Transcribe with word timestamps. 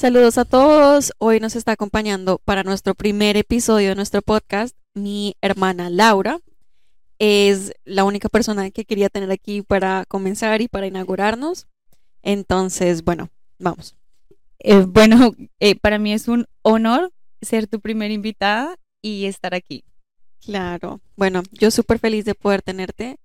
Saludos 0.00 0.38
a 0.38 0.46
todos. 0.46 1.12
Hoy 1.18 1.40
nos 1.40 1.56
está 1.56 1.72
acompañando 1.72 2.38
para 2.38 2.62
nuestro 2.62 2.94
primer 2.94 3.36
episodio 3.36 3.90
de 3.90 3.94
nuestro 3.94 4.22
podcast 4.22 4.74
mi 4.94 5.36
hermana 5.42 5.90
Laura. 5.90 6.40
Es 7.18 7.74
la 7.84 8.04
única 8.04 8.30
persona 8.30 8.70
que 8.70 8.86
quería 8.86 9.10
tener 9.10 9.30
aquí 9.30 9.60
para 9.60 10.06
comenzar 10.06 10.62
y 10.62 10.68
para 10.68 10.86
inaugurarnos. 10.86 11.66
Entonces, 12.22 13.04
bueno, 13.04 13.28
vamos. 13.58 13.94
Eh, 14.60 14.86
bueno, 14.88 15.34
eh, 15.60 15.74
para 15.74 15.98
mí 15.98 16.14
es 16.14 16.28
un 16.28 16.46
honor 16.62 17.12
ser 17.42 17.66
tu 17.66 17.78
primera 17.78 18.14
invitada 18.14 18.78
y 19.02 19.26
estar 19.26 19.52
aquí. 19.52 19.84
Claro. 20.42 21.02
Bueno, 21.14 21.42
yo 21.52 21.70
súper 21.70 21.98
feliz 21.98 22.24
de 22.24 22.34
poder 22.34 22.62
tenerte. 22.62 23.18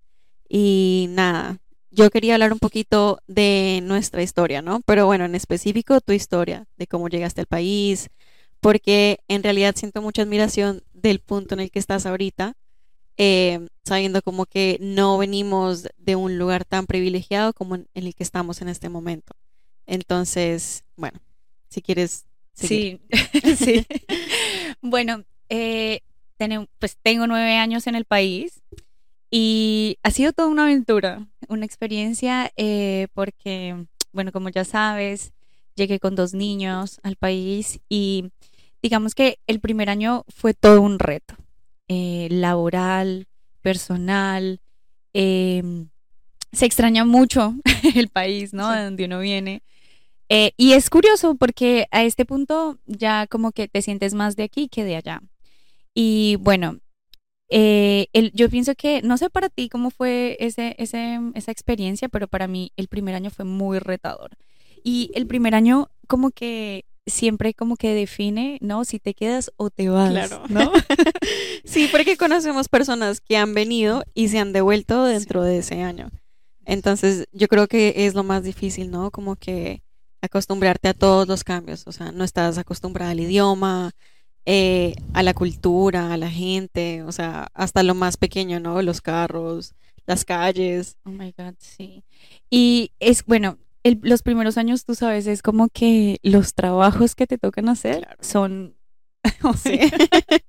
Y 0.49 1.05
nada, 1.11 1.57
yo 1.95 2.09
quería 2.09 2.33
hablar 2.33 2.51
un 2.51 2.59
poquito 2.59 3.19
de 3.25 3.79
nuestra 3.83 4.21
historia, 4.21 4.61
¿no? 4.61 4.81
Pero 4.85 5.05
bueno, 5.05 5.23
en 5.25 5.33
específico 5.33 6.01
tu 6.01 6.11
historia, 6.11 6.67
de 6.77 6.87
cómo 6.87 7.07
llegaste 7.07 7.41
al 7.41 7.47
país, 7.47 8.09
porque 8.59 9.19
en 9.29 9.43
realidad 9.43 9.75
siento 9.77 10.01
mucha 10.01 10.21
admiración 10.21 10.83
del 10.93 11.19
punto 11.19 11.55
en 11.55 11.61
el 11.61 11.71
que 11.71 11.79
estás 11.79 12.05
ahorita, 12.05 12.57
eh, 13.17 13.67
sabiendo 13.85 14.21
como 14.21 14.45
que 14.45 14.77
no 14.81 15.17
venimos 15.17 15.87
de 15.97 16.17
un 16.17 16.37
lugar 16.37 16.65
tan 16.65 16.85
privilegiado 16.85 17.53
como 17.53 17.75
en, 17.75 17.87
el 17.93 18.13
que 18.13 18.23
estamos 18.23 18.61
en 18.61 18.67
este 18.67 18.89
momento. 18.89 19.33
Entonces, 19.85 20.83
bueno, 20.97 21.19
si 21.69 21.81
quieres... 21.81 22.25
Sí, 22.53 22.99
sí. 23.57 23.85
bueno, 24.81 25.23
eh, 25.47 26.01
pues 26.79 26.97
tengo 27.01 27.25
nueve 27.25 27.55
años 27.55 27.87
en 27.87 27.95
el 27.95 28.03
país. 28.03 28.61
Y 29.37 29.99
ha 30.01 30.11
sido 30.11 30.31
toda 30.31 30.47
una 30.47 30.63
aventura, 30.63 31.27
una 31.49 31.65
experiencia, 31.65 32.53
eh, 32.55 33.09
porque, 33.13 33.85
bueno, 34.13 34.31
como 34.31 34.47
ya 34.47 34.63
sabes, 34.63 35.33
llegué 35.75 35.99
con 35.99 36.15
dos 36.15 36.33
niños 36.33 37.01
al 37.03 37.17
país 37.17 37.81
y 37.89 38.31
digamos 38.81 39.13
que 39.13 39.39
el 39.45 39.59
primer 39.59 39.89
año 39.89 40.23
fue 40.29 40.53
todo 40.53 40.81
un 40.81 40.99
reto, 40.99 41.35
eh, 41.89 42.29
laboral, 42.31 43.27
personal. 43.61 44.61
Em, 45.11 45.89
se 46.53 46.65
extraña 46.65 47.03
mucho 47.03 47.55
el 47.93 48.07
país, 48.07 48.53
¿no? 48.53 48.71
De 48.71 48.85
donde 48.85 49.03
uno 49.03 49.19
viene. 49.19 49.63
Eh, 50.29 50.53
y 50.55 50.71
es 50.71 50.89
curioso 50.89 51.35
porque 51.35 51.87
a 51.91 52.05
este 52.05 52.23
punto 52.23 52.79
ya 52.85 53.27
como 53.27 53.51
que 53.51 53.67
te 53.67 53.81
sientes 53.81 54.13
más 54.13 54.37
de 54.37 54.43
aquí 54.43 54.69
que 54.69 54.85
de 54.85 54.95
allá. 54.95 55.21
Y 55.93 56.37
bueno, 56.39 56.79
eh, 57.49 58.07
yo 58.33 58.49
pienso 58.49 58.75
que, 58.75 59.01
no 59.01 59.17
sé 59.17 59.29
para 59.29 59.49
ti 59.49 59.69
cómo 59.69 59.91
fue 59.91 60.37
ese, 60.39 60.75
ese, 60.77 61.19
esa 61.35 61.51
experiencia, 61.51 62.09
pero 62.09 62.27
para 62.27 62.47
mí 62.47 62.71
el 62.75 62.87
primer 62.87 63.15
año 63.15 63.29
fue 63.29 63.45
muy 63.45 63.79
retador. 63.79 64.31
Y 64.83 65.11
el 65.15 65.27
primer 65.27 65.55
año 65.55 65.89
como 66.07 66.31
que 66.31 66.85
siempre 67.07 67.53
como 67.53 67.75
que 67.75 67.93
define, 67.93 68.57
¿no? 68.61 68.83
Si 68.85 68.99
te 68.99 69.13
quedas 69.13 69.51
o 69.57 69.69
te 69.69 69.89
vas, 69.89 70.09
claro. 70.11 70.43
¿no? 70.49 70.71
sí, 71.63 71.87
porque 71.91 72.17
conocemos 72.17 72.67
personas 72.67 73.21
que 73.21 73.37
han 73.37 73.53
venido 73.53 74.03
y 74.13 74.29
se 74.29 74.39
han 74.39 74.53
devuelto 74.53 75.05
dentro 75.05 75.43
de 75.43 75.59
ese 75.59 75.81
año. 75.81 76.09
Entonces, 76.65 77.27
yo 77.31 77.47
creo 77.47 77.67
que 77.67 77.93
es 77.95 78.15
lo 78.15 78.23
más 78.23 78.43
difícil, 78.43 78.89
¿no? 78.89 79.11
Como 79.11 79.35
que 79.35 79.83
acostumbrarte 80.21 80.87
a 80.87 80.95
todos 80.95 81.27
los 81.27 81.43
cambios, 81.43 81.83
o 81.85 81.91
sea, 81.91 82.11
no 82.11 82.23
estás 82.23 82.57
acostumbrada 82.57 83.11
al 83.11 83.19
idioma, 83.19 83.91
eh, 84.45 84.95
a 85.13 85.23
la 85.23 85.33
cultura, 85.33 86.13
a 86.13 86.17
la 86.17 86.29
gente, 86.29 87.03
o 87.03 87.11
sea, 87.11 87.47
hasta 87.53 87.83
lo 87.83 87.95
más 87.95 88.17
pequeño, 88.17 88.59
¿no? 88.59 88.81
Los 88.81 89.01
carros, 89.01 89.73
las 90.05 90.25
calles. 90.25 90.97
Oh 91.03 91.09
my 91.09 91.33
God, 91.37 91.55
sí. 91.57 92.03
Y 92.49 92.91
es, 92.99 93.25
bueno, 93.25 93.57
los 94.01 94.23
primeros 94.23 94.57
años, 94.57 94.85
tú 94.85 94.95
sabes, 94.95 95.27
es 95.27 95.41
como 95.41 95.69
que 95.69 96.19
los 96.23 96.53
trabajos 96.53 97.15
que 97.15 97.27
te 97.27 97.37
tocan 97.37 97.69
hacer 97.69 98.07
son... 98.19 98.75
sí. 99.63 99.79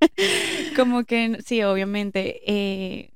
como 0.75 1.03
que, 1.03 1.39
sí, 1.45 1.63
obviamente. 1.63 2.41
Eh, 2.45 3.11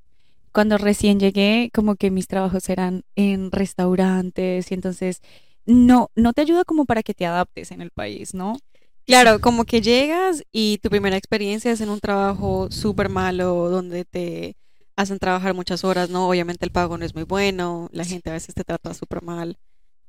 cuando 0.51 0.77
recién 0.77 1.19
llegué, 1.19 1.69
como 1.73 1.95
que 1.95 2.11
mis 2.11 2.27
trabajos 2.27 2.67
eran 2.69 3.03
en 3.15 3.51
restaurantes 3.51 4.71
y 4.71 4.73
entonces 4.73 5.21
no, 5.65 6.09
no 6.15 6.33
te 6.33 6.41
ayuda 6.41 6.65
como 6.65 6.85
para 6.85 7.03
que 7.03 7.13
te 7.13 7.25
adaptes 7.25 7.71
en 7.71 7.81
el 7.81 7.91
país, 7.91 8.33
¿no? 8.33 8.57
Claro, 9.05 9.41
como 9.41 9.65
que 9.65 9.81
llegas 9.81 10.43
y 10.51 10.77
tu 10.77 10.89
primera 10.89 11.17
experiencia 11.17 11.71
es 11.71 11.81
en 11.81 11.89
un 11.89 11.99
trabajo 11.99 12.69
súper 12.71 13.09
malo 13.09 13.69
donde 13.69 14.05
te 14.05 14.55
hacen 14.95 15.19
trabajar 15.19 15.53
muchas 15.53 15.83
horas, 15.83 16.09
¿no? 16.09 16.29
Obviamente 16.29 16.65
el 16.65 16.71
pago 16.71 16.97
no 16.97 17.05
es 17.05 17.13
muy 17.15 17.23
bueno, 17.23 17.89
la 17.91 18.05
gente 18.05 18.29
a 18.29 18.33
veces 18.33 18.55
te 18.55 18.63
trata 18.63 18.93
súper 18.93 19.21
mal. 19.21 19.57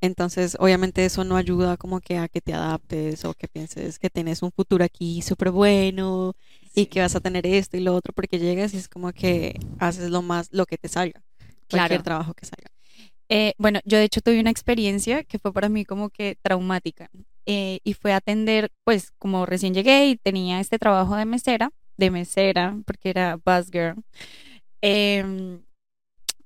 Entonces, 0.01 0.57
obviamente 0.59 1.05
eso 1.05 1.25
no 1.25 1.37
ayuda 1.37 1.77
como 1.77 2.01
que 2.01 2.19
a 2.19 2.29
que 2.29 2.41
te 2.41 2.53
adaptes 2.53 3.25
o 3.25 3.35
que 3.35 3.49
pienses 3.49 3.99
que 3.99 4.11
tienes 4.11 4.43
un 4.43 4.51
futuro 4.51 4.85
aquí 4.85 5.23
súper 5.23 5.53
bueno 5.53 6.35
y 6.75 6.87
que 6.87 7.01
vas 7.01 7.15
a 7.15 7.21
tener 7.21 7.47
esto 7.47 7.77
y 7.77 7.81
lo 7.81 7.95
otro, 7.95 8.13
porque 8.13 8.39
llegas 8.41 8.75
y 8.75 8.79
es 8.79 8.89
como 8.89 9.13
que 9.13 9.59
haces 9.79 10.11
lo 10.11 10.21
más, 10.23 10.49
lo 10.51 10.67
que 10.67 10.77
te 10.77 10.89
salga, 10.89 11.23
cualquier 11.71 12.03
trabajo 12.03 12.35
que 12.35 12.47
salga. 12.47 12.69
Eh, 13.29 13.55
bueno, 13.59 13.81
yo 13.85 13.97
de 13.97 14.05
hecho 14.05 14.21
tuve 14.21 14.41
una 14.41 14.51
experiencia 14.51 15.23
que 15.23 15.39
fue 15.39 15.53
para 15.53 15.69
mí 15.69 15.85
como 15.85 16.11
que 16.11 16.37
traumática. 16.43 17.09
Eh, 17.47 17.81
y 17.83 17.95
fue 17.95 18.13
a 18.13 18.17
atender, 18.17 18.71
pues 18.85 19.11
como 19.19 19.47
recién 19.47 19.75
llegué 19.75 20.07
y 20.07 20.17
tenía 20.17 20.61
este 20.61 20.79
trabajo 20.79 21.17
de 21.17 21.25
mesera, 21.25 21.71
de 21.97 22.11
mesera, 22.11 22.77
porque 22.87 23.11
era 23.11 23.37
bus 23.45 23.71
girl, 23.73 23.97
em, 24.81 25.61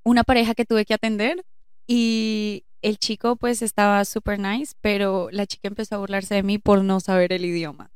una 0.04 0.24
pareja 0.24 0.54
que 0.54 0.64
tuve 0.64 0.84
que 0.86 0.94
atender 0.94 1.44
y 1.86 2.64
el 2.80 2.98
chico 2.98 3.36
pues 3.36 3.62
estaba 3.62 4.04
super 4.04 4.38
nice, 4.38 4.74
pero 4.80 5.28
la 5.32 5.46
chica 5.46 5.68
empezó 5.68 5.96
a 5.96 5.98
burlarse 5.98 6.34
de 6.34 6.42
mí 6.42 6.58
por 6.58 6.82
no 6.82 7.00
saber 7.00 7.32
el 7.32 7.44
idioma. 7.44 7.90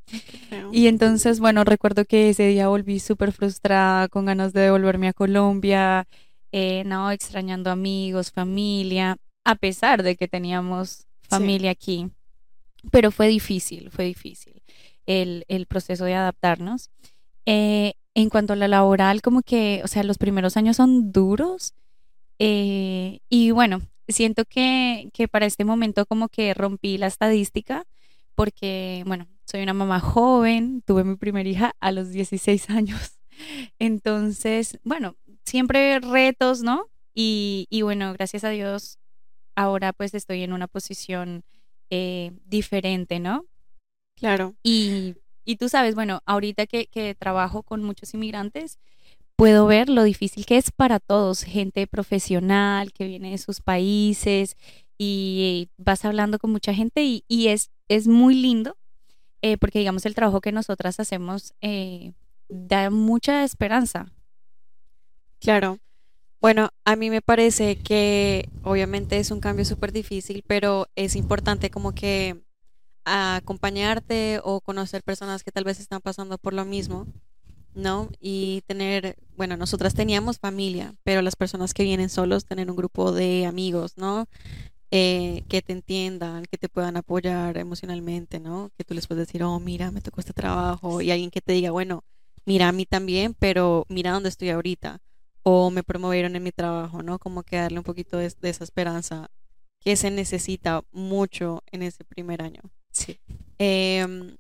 Y 0.72 0.89
entonces, 0.89 1.39
bueno, 1.41 1.65
recuerdo 1.65 2.05
que 2.05 2.31
ese 2.31 2.49
día 2.49 2.69
volví 2.69 2.99
súper 2.99 3.33
frustrada, 3.33 4.09
con 4.09 4.27
ganas 4.27 4.53
de 4.53 4.62
devolverme 4.62 5.09
a 5.09 5.12
Colombia, 5.12 6.06
eh, 6.53 6.83
no, 6.84 7.10
extrañando 7.12 7.71
amigos, 7.71 8.33
familia, 8.33 9.16
a 9.44 9.55
pesar 9.55 10.03
de 10.03 10.16
que 10.16 10.28
teníamos 10.28 11.06
familia 11.22 11.71
aquí 11.71 12.10
pero 12.91 13.10
fue 13.10 13.28
difícil, 13.28 13.91
fue 13.91 14.04
difícil 14.04 14.62
el, 15.06 15.66
proceso 15.66 16.04
de 16.04 16.14
adaptarnos. 16.14 16.91
Eh, 17.46 17.94
en 18.14 18.28
cuanto 18.28 18.52
a 18.52 18.56
la 18.56 18.68
laboral, 18.68 19.22
como 19.22 19.42
que, 19.42 19.80
o 19.84 19.88
sea, 19.88 20.02
los 20.02 20.18
primeros 20.18 20.56
años 20.56 20.76
son 20.76 21.12
duros 21.12 21.74
eh, 22.38 23.20
y 23.28 23.50
bueno, 23.50 23.82
siento 24.08 24.44
que, 24.44 25.10
que 25.12 25.28
para 25.28 25.46
este 25.46 25.64
momento 25.64 26.06
como 26.06 26.28
que 26.28 26.54
rompí 26.54 26.98
la 26.98 27.06
estadística 27.06 27.86
porque, 28.34 29.02
bueno, 29.06 29.28
soy 29.44 29.62
una 29.62 29.74
mamá 29.74 30.00
joven, 30.00 30.82
tuve 30.86 31.04
mi 31.04 31.16
primera 31.16 31.48
hija 31.48 31.76
a 31.80 31.92
los 31.92 32.10
16 32.10 32.70
años. 32.70 33.18
Entonces, 33.78 34.78
bueno, 34.84 35.16
siempre 35.44 36.00
retos, 36.00 36.62
¿no? 36.62 36.86
Y, 37.14 37.66
y 37.68 37.82
bueno, 37.82 38.12
gracias 38.14 38.44
a 38.44 38.50
Dios, 38.50 38.98
ahora 39.56 39.92
pues 39.92 40.14
estoy 40.14 40.42
en 40.42 40.52
una 40.52 40.68
posición 40.68 41.44
eh, 41.91 42.33
diferente, 42.47 43.19
¿no? 43.21 43.47
Claro. 44.17 44.55
Y, 44.62 45.17
y 45.45 45.56
tú 45.56 45.69
sabes, 45.69 45.95
bueno, 45.95 46.23
ahorita 46.27 46.67
que, 46.67 46.87
que 46.87 47.15
trabajo 47.15 47.62
con 47.62 47.83
muchos 47.83 48.15
inmigrantes, 48.15 48.78
puedo 49.37 49.67
ver 49.67 49.89
lo 49.89 50.03
difícil 50.05 50.47
que 50.47 50.59
es 50.59 50.71
para 50.71 51.01
todos, 51.01 51.43
gente 51.45 51.87
profesional 51.87 52.93
que 52.93 53.06
viene 53.06 53.31
de 53.31 53.39
sus 53.39 53.61
países 53.61 54.56
y 54.99 55.71
vas 55.78 56.05
hablando 56.05 56.39
con 56.39 56.51
mucha 56.51 56.75
gente 56.75 57.05
y, 57.05 57.25
y 57.27 57.49
es, 57.49 57.71
es 57.89 58.07
muy 58.07 58.34
lindo 58.34 58.77
eh, 59.43 59.57
porque 59.57 59.78
digamos 59.78 60.05
el 60.05 60.15
trabajo 60.15 60.41
que 60.41 60.53
nosotras 60.53 61.01
hacemos 61.01 61.55
eh, 61.62 62.12
da 62.49 62.91
mucha 62.91 63.45
esperanza. 63.45 64.12
Claro. 65.41 65.78
Bueno, 66.41 66.71
a 66.87 66.97
mí 66.97 67.11
me 67.11 67.21
parece 67.21 67.77
que 67.77 68.49
obviamente 68.62 69.19
es 69.19 69.31
un 69.31 69.41
cambio 69.41 69.67
súper 69.67 69.93
difícil, 69.93 70.43
pero 70.47 70.87
es 70.97 71.15
importante 71.15 71.71
como 71.71 71.93
que 71.93 72.43
acompañarte 73.05 74.41
o 74.42 74.63
conocer 74.63 75.03
personas 75.03 75.45
que 75.45 75.53
tal 75.53 75.65
vez 75.65 75.81
están 75.81 76.01
pasando 76.01 76.39
por 76.39 76.54
lo 76.54 76.65
mismo, 76.65 77.07
¿no? 77.75 78.09
Y 78.21 78.63
tener, 78.66 79.16
bueno, 79.37 79.59
nosotras 79.59 79.95
teníamos 79.95 80.39
familia, 80.39 80.95
pero 81.04 81.21
las 81.22 81.37
personas 81.37 81.75
que 81.75 81.83
vienen 81.83 82.09
solos, 82.09 82.47
tener 82.47 82.71
un 82.71 82.77
grupo 82.77 83.13
de 83.13 83.45
amigos, 83.45 83.98
¿no? 83.98 84.27
Eh, 84.91 85.45
que 85.48 85.63
te 85.63 85.75
entiendan, 85.75 86.47
que 86.51 86.59
te 86.59 86.71
puedan 86.71 86.97
apoyar 86.97 87.59
emocionalmente, 87.59 88.41
¿no? 88.41 88.71
Que 88.78 88.84
tú 88.84 88.95
les 88.95 89.07
puedes 89.07 89.27
decir, 89.27 89.43
oh, 89.43 89.60
mira, 89.60 89.91
me 89.91 90.01
tocó 90.01 90.21
este 90.21 90.33
trabajo, 90.33 91.03
y 91.03 91.10
alguien 91.10 91.31
que 91.31 91.43
te 91.43 91.53
diga, 91.53 91.71
bueno, 91.71 92.04
mira 92.47 92.69
a 92.69 92.72
mí 92.72 92.86
también, 92.86 93.34
pero 93.39 93.84
mira 93.91 94.13
dónde 94.13 94.31
estoy 94.31 94.51
ahorita 94.51 95.01
o 95.42 95.71
me 95.71 95.83
promovieron 95.83 96.37
en 96.37 96.42
mi 96.42 96.53
trabajo, 96.53 97.03
¿no? 97.03 97.19
Como 97.19 97.42
que 97.42 97.57
darle 97.57 97.78
un 97.78 97.84
poquito 97.84 98.19
de, 98.19 98.27
esa 98.27 98.65
esperanza 98.65 99.31
que 99.81 99.97
se 99.97 100.10
necesita 100.10 100.83
mucho 100.92 101.63
en 101.72 101.83
ese 101.83 102.04
primer 102.04 102.42
año. 102.42 102.60
Sí. 102.92 103.19
Em, 103.59 104.37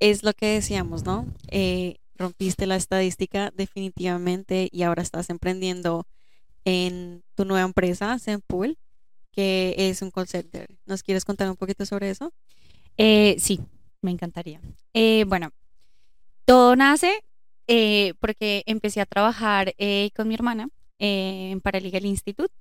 es 0.00 0.22
lo 0.22 0.32
que 0.32 0.46
decíamos, 0.46 1.04
¿no? 1.04 1.26
Eh, 1.48 1.96
rompiste 2.14 2.66
la 2.66 2.76
estadística 2.76 3.52
definitivamente 3.54 4.68
y 4.72 4.82
ahora 4.82 5.02
estás 5.02 5.30
emprendiendo 5.30 6.06
en 6.64 7.22
tu 7.34 7.44
nueva 7.44 7.66
empresa, 7.66 8.18
Zenpool, 8.18 8.78
que 9.32 9.74
es 9.76 10.02
un 10.02 10.10
call 10.10 10.28
center. 10.28 10.68
¿Nos 10.86 11.02
quieres 11.02 11.24
contar 11.24 11.48
un 11.48 11.56
poquito 11.56 11.86
sobre 11.86 12.10
eso? 12.10 12.32
Eh, 12.96 13.36
sí, 13.38 13.60
me 14.02 14.10
encantaría. 14.10 14.60
Eh, 14.94 15.24
bueno, 15.28 15.52
todo 16.44 16.76
nace 16.76 17.24
eh, 17.68 18.14
porque 18.18 18.64
empecé 18.66 19.00
a 19.00 19.06
trabajar 19.06 19.74
eh, 19.78 20.10
con 20.16 20.26
mi 20.26 20.34
hermana 20.34 20.68
eh, 20.98 21.50
en 21.52 21.60
Paralegal 21.60 22.04
Institute 22.06 22.52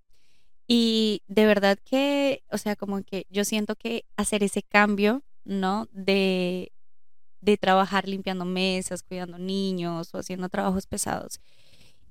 y 0.68 1.24
de 1.28 1.46
verdad 1.46 1.80
que, 1.84 2.44
o 2.52 2.58
sea, 2.58 2.76
como 2.76 3.02
que 3.04 3.26
yo 3.30 3.46
siento 3.46 3.76
que 3.76 4.06
hacer 4.18 4.44
ese 4.44 4.62
cambio, 4.62 5.24
¿no? 5.46 5.88
De, 5.92 6.72
de 7.42 7.58
trabajar 7.58 8.08
limpiando 8.08 8.46
mesas, 8.46 9.02
cuidando 9.02 9.40
niños 9.40 10.14
o 10.14 10.20
haciendo 10.20 10.50
trabajos 10.50 10.86
pesados 10.86 11.40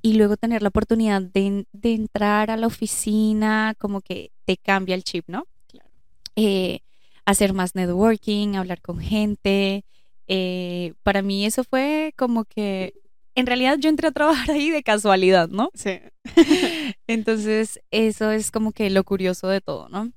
y 0.03 0.15
luego 0.15 0.37
tener 0.37 0.63
la 0.63 0.69
oportunidad 0.69 1.21
de, 1.21 1.67
de 1.73 1.95
entrar 1.95 2.51
a 2.51 2.57
la 2.57 2.67
oficina, 2.67 3.75
como 3.79 4.01
que 4.01 4.31
te 4.45 4.57
cambia 4.57 4.95
el 4.95 5.05
chip, 5.05 5.25
¿no? 5.29 5.47
Claro. 5.67 5.91
Eh, 6.37 6.81
hacer 7.25 7.53
más 7.53 7.75
networking, 7.75 8.55
hablar 8.55 8.81
con 8.81 9.01
gente. 9.01 9.85
Eh, 10.29 10.95
para 11.03 11.23
mí 11.23 11.47
eso 11.47 11.65
fue 11.65 12.13
como 12.17 12.45
que, 12.45 12.95
en 13.35 13.47
realidad 13.47 13.79
yo 13.79 13.89
entré 13.91 14.09
a 14.09 14.13
trabajar 14.13 14.51
ahí 14.57 14.71
de 14.71 14.83
casualidad, 14.83 15.49
¿no? 15.49 15.71
Sí. 15.75 16.01
Entonces, 17.07 17.81
eso 17.91 18.31
es 18.31 18.51
como 18.51 18.73
que 18.73 18.91
lo 18.91 19.05
curioso 19.05 19.49
de 19.49 19.61
todo, 19.61 19.89
¿no? 19.89 20.13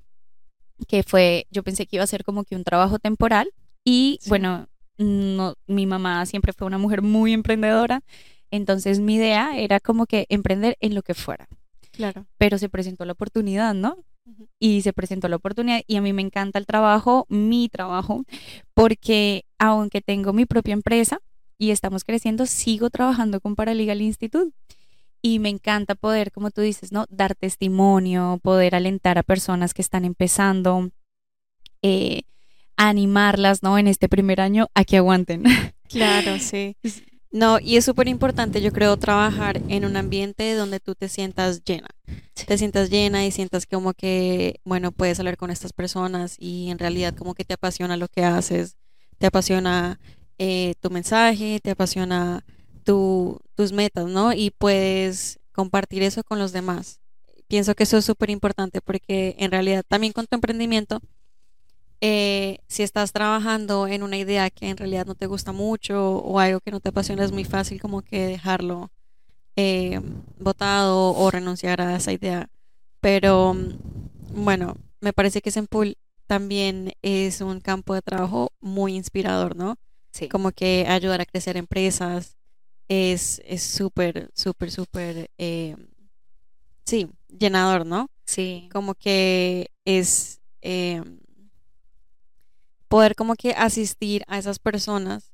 Que 0.88 1.04
fue, 1.04 1.46
yo 1.52 1.64
pensé 1.64 1.86
que 1.86 1.98
iba 1.98 2.04
a 2.04 2.08
ser 2.08 2.24
como 2.24 2.44
que 2.44 2.56
un 2.56 2.64
trabajo 2.64 3.00
temporal 3.00 3.52
y 3.84 4.18
Sí. 4.22 4.30
bueno, 4.30 4.68
no, 4.98 5.56
mi 5.68 5.86
mamá 5.86 6.26
siempre 6.26 6.54
fue 6.54 6.68
una 6.68 6.78
mujer 6.78 7.02
muy 7.02 7.34
emprendedora, 7.34 8.02
entonces 8.52 9.00
mi 9.00 9.16
idea 9.16 9.58
era 9.58 9.80
como 9.80 10.06
que 10.06 10.26
emprender 10.30 10.78
en 10.82 10.96
lo 10.96 11.02
que 11.04 11.14
fuera, 11.14 11.48
Claro. 11.92 12.26
pero 12.38 12.58
se 12.58 12.70
presentó 12.70 13.06
la 13.06 13.14
oportunidad, 13.14 13.74
¿no? 13.74 13.98
Y 14.60 14.82
se 14.82 14.94
presentó 14.94 15.28
la 15.28 15.38
oportunidad 15.38 15.82
y 15.88 15.96
a 15.96 16.02
mí 16.02 16.14
me 16.14 16.22
encanta 16.22 16.60
el 16.60 16.66
trabajo, 16.66 17.26
mi 17.30 17.70
trabajo, 17.70 18.26
porque 18.74 19.46
aunque 19.58 20.02
tengo 20.02 20.34
mi 20.34 20.46
propia 20.46 20.74
empresa 20.74 21.20
y 21.58 21.72
estamos 21.72 22.04
creciendo, 22.04 22.46
sigo 22.46 22.90
trabajando 22.90 23.42
con 23.42 23.56
Paralegal 23.56 24.02
Institute 24.02 24.52
y 25.22 25.40
me 25.40 25.50
encanta 25.50 25.96
poder, 25.96 26.32
como 26.32 26.52
tú 26.52 26.62
dices, 26.62 26.92
¿no? 26.92 27.06
Dar 27.10 27.36
testimonio, 27.36 28.40
poder 28.42 28.76
alentar 28.76 29.18
a 29.18 29.24
personas 29.24 29.74
que 29.74 29.82
están 29.82 30.06
empezando, 30.06 30.92
eh, 31.82 32.22
animarlas, 32.78 33.62
¿no? 33.62 33.78
En 33.78 33.88
este 33.88 34.08
primer 34.08 34.40
año 34.40 34.68
a 34.74 34.86
que 34.86 34.98
aguanten. 34.98 35.44
Claro, 35.90 36.38
sí. 36.40 36.78
No, 37.32 37.60
y 37.60 37.78
es 37.78 37.86
súper 37.86 38.08
importante, 38.08 38.60
yo 38.60 38.72
creo, 38.72 38.98
trabajar 38.98 39.62
en 39.68 39.86
un 39.86 39.96
ambiente 39.98 40.56
donde 40.56 40.80
tú 40.80 40.96
te 40.96 41.08
sientas 41.10 41.64
llena. 41.64 41.90
Te 42.34 42.58
sientas 42.58 42.90
llena 42.90 43.24
y 43.26 43.32
sientas 43.32 43.68
como 43.68 43.94
que, 43.94 44.60
bueno, 44.64 44.92
puedes 44.92 45.20
hablar 45.20 45.38
con 45.38 45.52
estas 45.52 45.72
personas 45.72 46.36
y 46.40 46.72
en 46.72 46.80
realidad 46.80 47.14
como 47.16 47.36
que 47.36 47.46
te 47.46 47.54
apasiona 47.54 47.98
lo 47.98 48.08
que 48.08 48.24
haces, 48.24 48.78
te 49.20 49.28
apasiona 49.28 50.00
eh, 50.40 50.74
tu 50.80 50.90
mensaje, 50.90 51.60
te 51.62 51.70
apasiona 51.72 52.44
tu, 52.84 53.40
tus 53.56 53.74
metas, 53.74 54.08
¿no? 54.08 54.34
Y 54.34 54.50
puedes 54.50 55.40
compartir 55.52 56.02
eso 56.02 56.24
con 56.24 56.40
los 56.40 56.52
demás. 56.52 57.00
Pienso 57.48 57.76
que 57.76 57.84
eso 57.84 57.98
es 57.98 58.06
súper 58.06 58.32
importante 58.32 58.82
porque 58.82 59.36
en 59.38 59.52
realidad 59.52 59.84
también 59.88 60.14
con 60.14 60.26
tu 60.26 60.36
emprendimiento 60.36 61.00
eh, 62.02 62.60
si 62.68 62.84
estás 62.84 63.12
trabajando 63.12 63.88
en 63.88 64.04
una 64.04 64.18
idea 64.18 64.50
que 64.50 64.70
en 64.70 64.78
realidad 64.78 65.06
no 65.06 65.16
te 65.16 65.28
gusta 65.28 65.52
mucho 65.52 66.18
o 66.18 66.40
algo 66.40 66.60
que 66.62 66.72
no 66.72 66.80
te 66.80 66.90
apasiona, 66.90 67.24
es 67.26 67.32
muy 67.32 67.46
fácil 67.46 67.82
como 67.82 68.02
que 68.02 68.26
dejarlo 68.26 68.92
eh, 69.56 70.00
botado 70.40 71.14
o 71.14 71.32
renunciar 71.32 71.82
a 71.82 71.96
esa 71.96 72.14
idea. 72.14 72.50
Pero 73.02 73.54
mm, 73.54 74.44
bueno, 74.46 74.78
me 75.02 75.14
parece 75.14 75.42
que 75.42 75.52
Senpool 75.52 75.98
también 76.28 76.94
es 77.02 77.42
un 77.42 77.60
campo 77.60 77.94
de 77.94 78.02
trabajo 78.02 78.52
muy 78.62 78.96
inspirador, 78.96 79.56
¿no? 79.56 79.78
Sí. 80.12 80.30
Como 80.30 80.52
que 80.52 80.86
ayudar 80.88 81.22
a 81.22 81.26
crecer 81.26 81.58
empresas 81.58 82.38
es 82.88 83.42
es 83.46 83.64
súper, 83.64 84.32
súper, 84.34 84.72
súper, 84.72 85.30
eh, 85.38 85.76
sí, 86.86 87.08
llenador, 87.28 87.86
¿no? 87.86 88.10
Sí. 88.26 88.70
Como 88.72 88.96
que 88.96 89.70
es... 89.86 90.42
em, 90.62 91.19
poder 92.90 93.16
como 93.16 93.36
que 93.36 93.52
asistir 93.52 94.24
a 94.28 94.38
esas 94.38 94.60
personas 94.60 95.32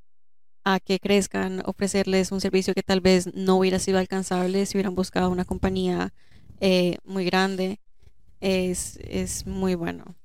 a 0.63 0.80
que 0.80 1.00
crezcan, 1.00 1.62
ofrecerles 1.66 2.31
un 2.31 2.42
servicio 2.42 2.74
que 2.74 2.84
tal 2.84 3.00
vez 3.00 3.34
no 3.34 3.57
hubiera 3.57 3.80
sido 3.80 4.00
alcanzable 4.00 4.66
si 4.66 4.78
hubieran 4.78 4.96
buscado 4.96 5.30
una 5.30 5.46
compañía 5.46 6.13
eh, 6.60 6.98
muy 7.04 7.25
grande, 7.25 7.80
es, 8.42 8.98
es 9.04 9.46
muy 9.46 9.75
bueno. 9.75 10.16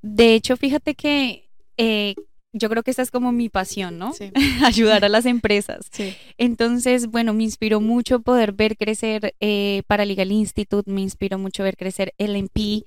De 0.00 0.34
hecho, 0.34 0.56
fíjate 0.56 0.94
que 0.94 1.50
eh, 1.76 2.14
yo 2.52 2.68
creo 2.68 2.82
que 2.82 2.90
esa 2.90 3.02
es 3.02 3.10
como 3.10 3.32
mi 3.32 3.48
pasión, 3.48 3.98
¿no? 3.98 4.12
Sí, 4.12 4.32
Ayudar 4.64 5.04
a 5.04 5.08
las 5.08 5.26
empresas. 5.26 5.88
sí, 5.90 6.14
Entonces, 6.38 7.06
bueno, 7.06 7.34
me 7.34 7.44
inspiró 7.44 7.80
mucho 7.80 8.20
poder 8.20 8.52
ver 8.52 8.76
crecer 8.76 9.34
eh, 9.40 9.82
Paralegal 9.86 10.32
Institute, 10.32 10.90
me 10.90 11.00
inspiró 11.02 11.38
mucho 11.38 11.62
ver 11.62 11.76
crecer 11.76 12.14
LMP. 12.18 12.86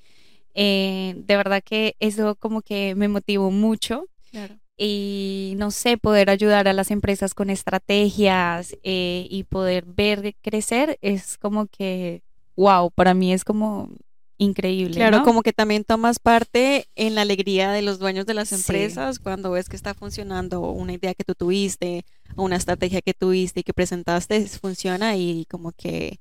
Eh, 0.55 1.13
de 1.17 1.37
verdad 1.37 1.61
que 1.63 1.95
eso 1.99 2.35
como 2.35 2.61
que 2.61 2.95
me 2.95 3.07
motivó 3.07 3.51
mucho 3.51 4.07
claro. 4.31 4.55
y 4.77 5.53
no 5.57 5.69
sé, 5.71 5.97
poder 5.97 6.29
ayudar 6.29 6.67
a 6.67 6.73
las 6.73 6.89
empresas 6.91 7.33
con 7.33 7.49
estrategias 7.49 8.75
eh, 8.83 9.27
y 9.29 9.43
poder 9.43 9.85
ver 9.85 10.33
crecer 10.41 10.97
es 11.01 11.37
como 11.37 11.67
que, 11.67 12.23
wow, 12.55 12.89
para 12.91 13.13
mí 13.13 13.31
es 13.33 13.43
como 13.43 13.89
increíble. 14.37 14.95
Claro, 14.95 15.19
¿no? 15.19 15.23
como 15.23 15.43
que 15.43 15.53
también 15.53 15.85
tomas 15.85 16.19
parte 16.19 16.87
en 16.95 17.15
la 17.15 17.21
alegría 17.21 17.71
de 17.71 17.81
los 17.81 17.99
dueños 17.99 18.25
de 18.25 18.33
las 18.33 18.49
Sí. 18.49 18.55
empresas 18.55 19.19
cuando 19.19 19.51
ves 19.51 19.69
que 19.69 19.77
está 19.77 19.93
funcionando 19.93 20.59
una 20.61 20.91
idea 20.93 21.13
que 21.13 21.23
tú 21.23 21.35
tuviste, 21.35 22.03
o 22.35 22.43
una 22.43 22.57
estrategia 22.57 23.01
que 23.01 23.13
tuviste 23.13 23.61
y 23.61 23.63
que 23.63 23.73
presentaste, 23.73 24.45
funciona 24.47 25.15
y 25.15 25.45
como 25.49 25.71
que 25.71 26.19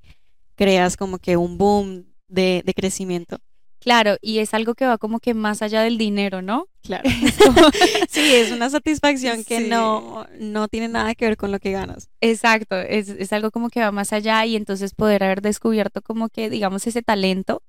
creas 0.55 0.97
como 0.97 1.19
que 1.19 1.37
un 1.37 1.59
boom 1.59 2.05
de, 2.29 2.63
de 2.65 2.73
crecimiento. 2.75 3.39
Claro, 3.85 4.17
y 4.23 4.39
es 4.39 4.55
algo 4.55 4.75
que 4.75 4.87
va 4.87 4.97
como 4.97 5.21
que 5.21 5.35
más 5.35 5.61
allá 5.61 5.83
del 5.83 5.99
dinero, 5.99 6.41
¿no? 6.41 6.69
Claro. 6.83 7.05
sí, 8.09 8.35
es 8.35 8.51
una 8.51 8.71
satisfacción 8.71 9.45
que 9.45 9.59
Sí. 9.59 9.69
no, 9.69 10.27
no 10.41 10.69
tiene 10.69 10.89
nada 10.89 11.15
que 11.15 11.27
ver 11.27 11.37
con 11.37 11.53
lo 11.53 11.59
que 11.59 11.71
ganas. 11.73 12.09
Exacto, 12.23 12.77
es, 12.81 13.11
es 13.11 13.31
algo 13.35 13.51
como 13.51 13.69
que 13.69 13.81
va 13.81 13.93
más 13.93 14.15
allá 14.15 14.47
y 14.47 14.57
entonces 14.57 14.95
poder 14.95 15.23
haber 15.23 15.43
descubierto 15.43 16.01
como 16.01 16.31
que, 16.31 16.49
digamos, 16.49 16.87
ese 16.87 17.03
talento 17.03 17.63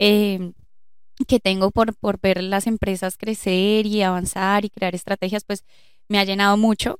eh, 0.00 0.50
que 1.28 1.38
tengo 1.38 1.70
por, 1.70 1.94
por 1.94 2.18
ver 2.20 2.42
las 2.42 2.66
empresas 2.66 3.16
crecer 3.16 3.86
y 3.86 4.02
avanzar 4.02 4.64
y 4.64 4.70
crear 4.70 4.96
estrategias, 4.96 5.44
pues 5.44 5.62
me 6.08 6.18
ha 6.18 6.24
llenado 6.24 6.56
mucho. 6.56 6.98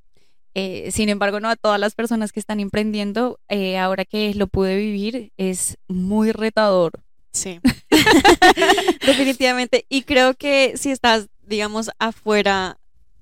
Eh, 0.55 0.91
sin 0.93 1.09
embargo, 1.09 1.41
no 1.41 1.49
a 1.49 1.57
todas 1.57 1.81
las 1.81 1.97
personas 1.97 2.31
que 2.31 2.39
están 2.39 2.61
emprendiendo, 2.61 3.41
eh, 3.49 3.77
ahora 3.77 4.05
que 4.05 4.35
lo 4.35 4.47
pude 4.47 4.77
vivir, 4.77 5.33
es 5.37 5.79
muy 5.89 6.31
retador. 6.31 6.93
Sí. 7.33 7.61
Definitivamente. 9.07 9.87
Y 9.89 10.03
creo 10.03 10.35
que 10.35 10.75
si 10.77 10.91
estás, 10.91 11.29
digamos, 11.43 11.91
afuera 11.99 12.79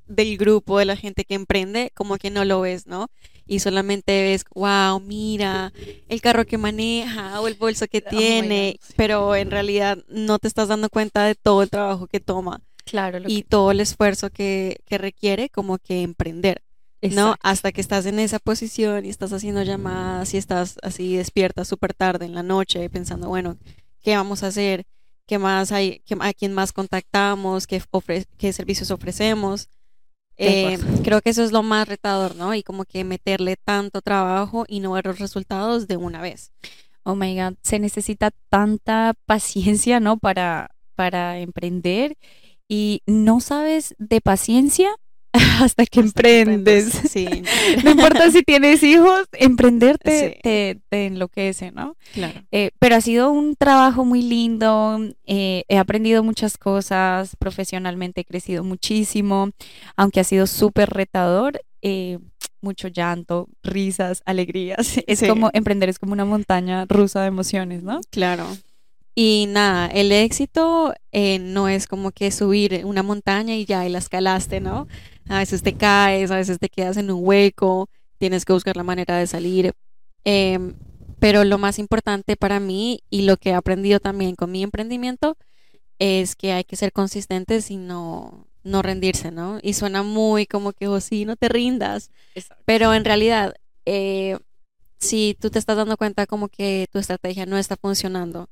del 0.06 0.36
grupo 0.36 0.78
de 0.78 0.84
la 0.84 0.96
gente 0.96 1.24
que 1.24 1.34
emprende, 1.34 1.92
como 1.94 2.16
que 2.16 2.30
no 2.30 2.44
lo 2.44 2.60
ves, 2.60 2.86
¿no? 2.86 3.08
Y 3.46 3.60
solamente 3.60 4.22
ves, 4.22 4.44
wow, 4.54 5.00
mira, 5.00 5.72
el 6.08 6.20
carro 6.20 6.46
que 6.46 6.58
maneja 6.58 7.40
o 7.40 7.48
el 7.48 7.54
bolso 7.54 7.86
que 7.86 8.02
Oh 8.04 8.10
tiene, 8.10 8.78
pero 8.96 9.34
en 9.34 9.50
realidad 9.50 9.98
no 10.08 10.38
te 10.38 10.48
estás 10.48 10.68
dando 10.68 10.88
cuenta 10.88 11.24
de 11.24 11.34
todo 11.34 11.62
el 11.62 11.70
trabajo 11.70 12.06
que 12.06 12.20
toma 12.20 12.60
Claro, 12.84 13.20
lo 13.20 13.28
y 13.28 13.42
todo 13.42 13.70
el 13.70 13.80
esfuerzo 13.80 14.30
que, 14.30 14.80
que 14.84 14.98
requiere 14.98 15.48
como 15.48 15.78
que 15.78 16.02
emprender. 16.02 16.62
¿no? 17.08 17.36
Hasta 17.42 17.72
que 17.72 17.80
estás 17.80 18.04
en 18.06 18.18
esa 18.18 18.38
posición 18.38 19.06
y 19.06 19.08
estás 19.08 19.32
haciendo 19.32 19.62
llamadas 19.62 20.34
y 20.34 20.36
estás 20.36 20.76
así 20.82 21.16
despierta 21.16 21.64
súper 21.64 21.94
tarde 21.94 22.26
en 22.26 22.34
la 22.34 22.42
noche 22.42 22.90
pensando, 22.90 23.28
bueno, 23.28 23.56
¿qué 24.02 24.16
vamos 24.16 24.42
a 24.42 24.48
hacer? 24.48 24.84
¿Qué 25.26 25.38
más 25.38 25.72
hay? 25.72 26.00
¿Qué- 26.06 26.16
¿A 26.20 26.32
quién 26.32 26.52
más 26.52 26.72
contactamos? 26.72 27.66
¿Qué, 27.66 27.80
ofre- 27.92 28.26
qué 28.38 28.52
servicios 28.52 28.90
ofrecemos? 28.90 29.68
Eh, 30.36 30.78
creo 31.04 31.20
que 31.20 31.30
eso 31.30 31.42
es 31.44 31.52
lo 31.52 31.62
más 31.62 31.86
retador, 31.86 32.34
¿no? 32.34 32.54
Y 32.54 32.62
como 32.62 32.84
que 32.84 33.04
meterle 33.04 33.56
tanto 33.56 34.00
trabajo 34.00 34.64
y 34.68 34.80
no 34.80 34.92
ver 34.92 35.06
los 35.06 35.18
resultados 35.18 35.86
de 35.86 35.96
una 35.98 36.22
vez. 36.22 36.52
Oh 37.02 37.14
my 37.14 37.34
God, 37.38 37.54
se 37.62 37.78
necesita 37.78 38.30
tanta 38.48 39.14
paciencia, 39.26 40.00
¿no? 40.00 40.16
Para, 40.18 40.70
para 40.94 41.38
emprender 41.40 42.16
y 42.68 43.02
no 43.06 43.40
sabes 43.40 43.94
de 43.98 44.20
paciencia 44.20 44.90
hasta 45.60 45.86
que 45.86 46.00
Hasta 46.00 46.00
emprendes. 46.20 46.90
Sí, 47.10 47.26
No 47.84 47.90
importa 47.92 48.30
si 48.30 48.42
tienes 48.42 48.82
hijos, 48.82 49.26
emprender 49.32 49.98
te, 49.98 50.10
Sí. 50.34 50.40
te, 50.42 50.80
te 50.88 51.06
enloquece, 51.06 51.70
¿no? 51.72 51.96
claro. 52.12 52.42
Eh, 52.50 52.70
pero 52.78 52.96
ha 52.96 53.00
sido 53.00 53.30
un 53.30 53.54
trabajo 53.56 54.04
muy 54.04 54.22
lindo, 54.22 54.98
eh, 55.26 55.64
he 55.68 55.78
aprendido 55.78 56.22
muchas 56.24 56.58
cosas, 56.58 57.36
profesionalmente 57.38 58.22
he 58.22 58.24
crecido 58.24 58.64
muchísimo, 58.64 59.50
aunque 59.96 60.20
ha 60.20 60.24
sido 60.24 60.46
súper 60.46 60.90
retador, 60.90 61.60
eh, 61.82 62.18
mucho 62.62 62.88
llanto, 62.88 63.48
risas, 63.62 64.22
alegrías. 64.26 64.98
Es 65.06 65.20
Sí. 65.20 65.28
como, 65.28 65.50
emprender 65.52 65.88
es 65.88 65.98
como 65.98 66.12
una 66.12 66.24
montaña 66.24 66.84
rusa 66.88 67.22
de 67.22 67.28
emociones, 67.28 67.82
¿no? 67.82 68.00
Claro. 68.10 68.46
Y 69.14 69.46
nada, 69.48 69.86
el 69.86 70.12
éxito 70.12 70.94
eh, 71.12 71.38
no 71.40 71.68
es 71.68 71.86
como 71.86 72.10
que 72.12 72.30
subir 72.30 72.82
una 72.84 73.02
montaña 73.02 73.54
y 73.56 73.64
ya 73.64 73.84
y 73.86 73.88
la 73.90 73.98
escalaste, 73.98 74.60
¿no? 74.60 74.86
A 75.30 75.38
veces 75.38 75.62
te 75.62 75.74
caes, 75.74 76.30
a 76.32 76.36
veces 76.36 76.58
te 76.58 76.68
quedas 76.68 76.96
en 76.96 77.10
un 77.10 77.24
hueco, 77.24 77.88
tienes 78.18 78.44
que 78.44 78.52
buscar 78.52 78.76
la 78.76 78.82
manera 78.82 79.16
de 79.16 79.28
salir. 79.28 79.72
Em, 80.24 80.74
pero 81.20 81.44
lo 81.44 81.56
más 81.56 81.78
importante 81.78 82.36
para 82.36 82.58
mí 82.58 83.04
y 83.10 83.22
lo 83.22 83.36
que 83.36 83.50
he 83.50 83.54
aprendido 83.54 84.00
también 84.00 84.34
con 84.34 84.50
mi 84.50 84.62
emprendimiento 84.64 85.36
es 86.00 86.34
que 86.34 86.52
hay 86.52 86.64
que 86.64 86.74
ser 86.74 86.92
consistentes 86.92 87.70
y 87.70 87.76
no, 87.76 88.48
no 88.64 88.82
rendirse, 88.82 89.30
¿no? 89.30 89.60
Y 89.62 89.74
suena 89.74 90.02
muy 90.02 90.46
como 90.46 90.72
que, 90.72 90.88
oh, 90.88 91.00
sí, 91.00 91.24
no 91.24 91.36
te 91.36 91.48
rindas. 91.48 92.10
Pero 92.64 92.92
en 92.92 93.04
realidad, 93.04 93.54
eh, 93.86 94.36
si 94.98 95.36
tú 95.40 95.50
te 95.50 95.60
estás 95.60 95.76
dando 95.76 95.96
cuenta 95.96 96.26
como 96.26 96.48
que 96.48 96.88
tu 96.90 96.98
estrategia 96.98 97.46
no 97.46 97.56
está 97.56 97.76
funcionando 97.76 98.48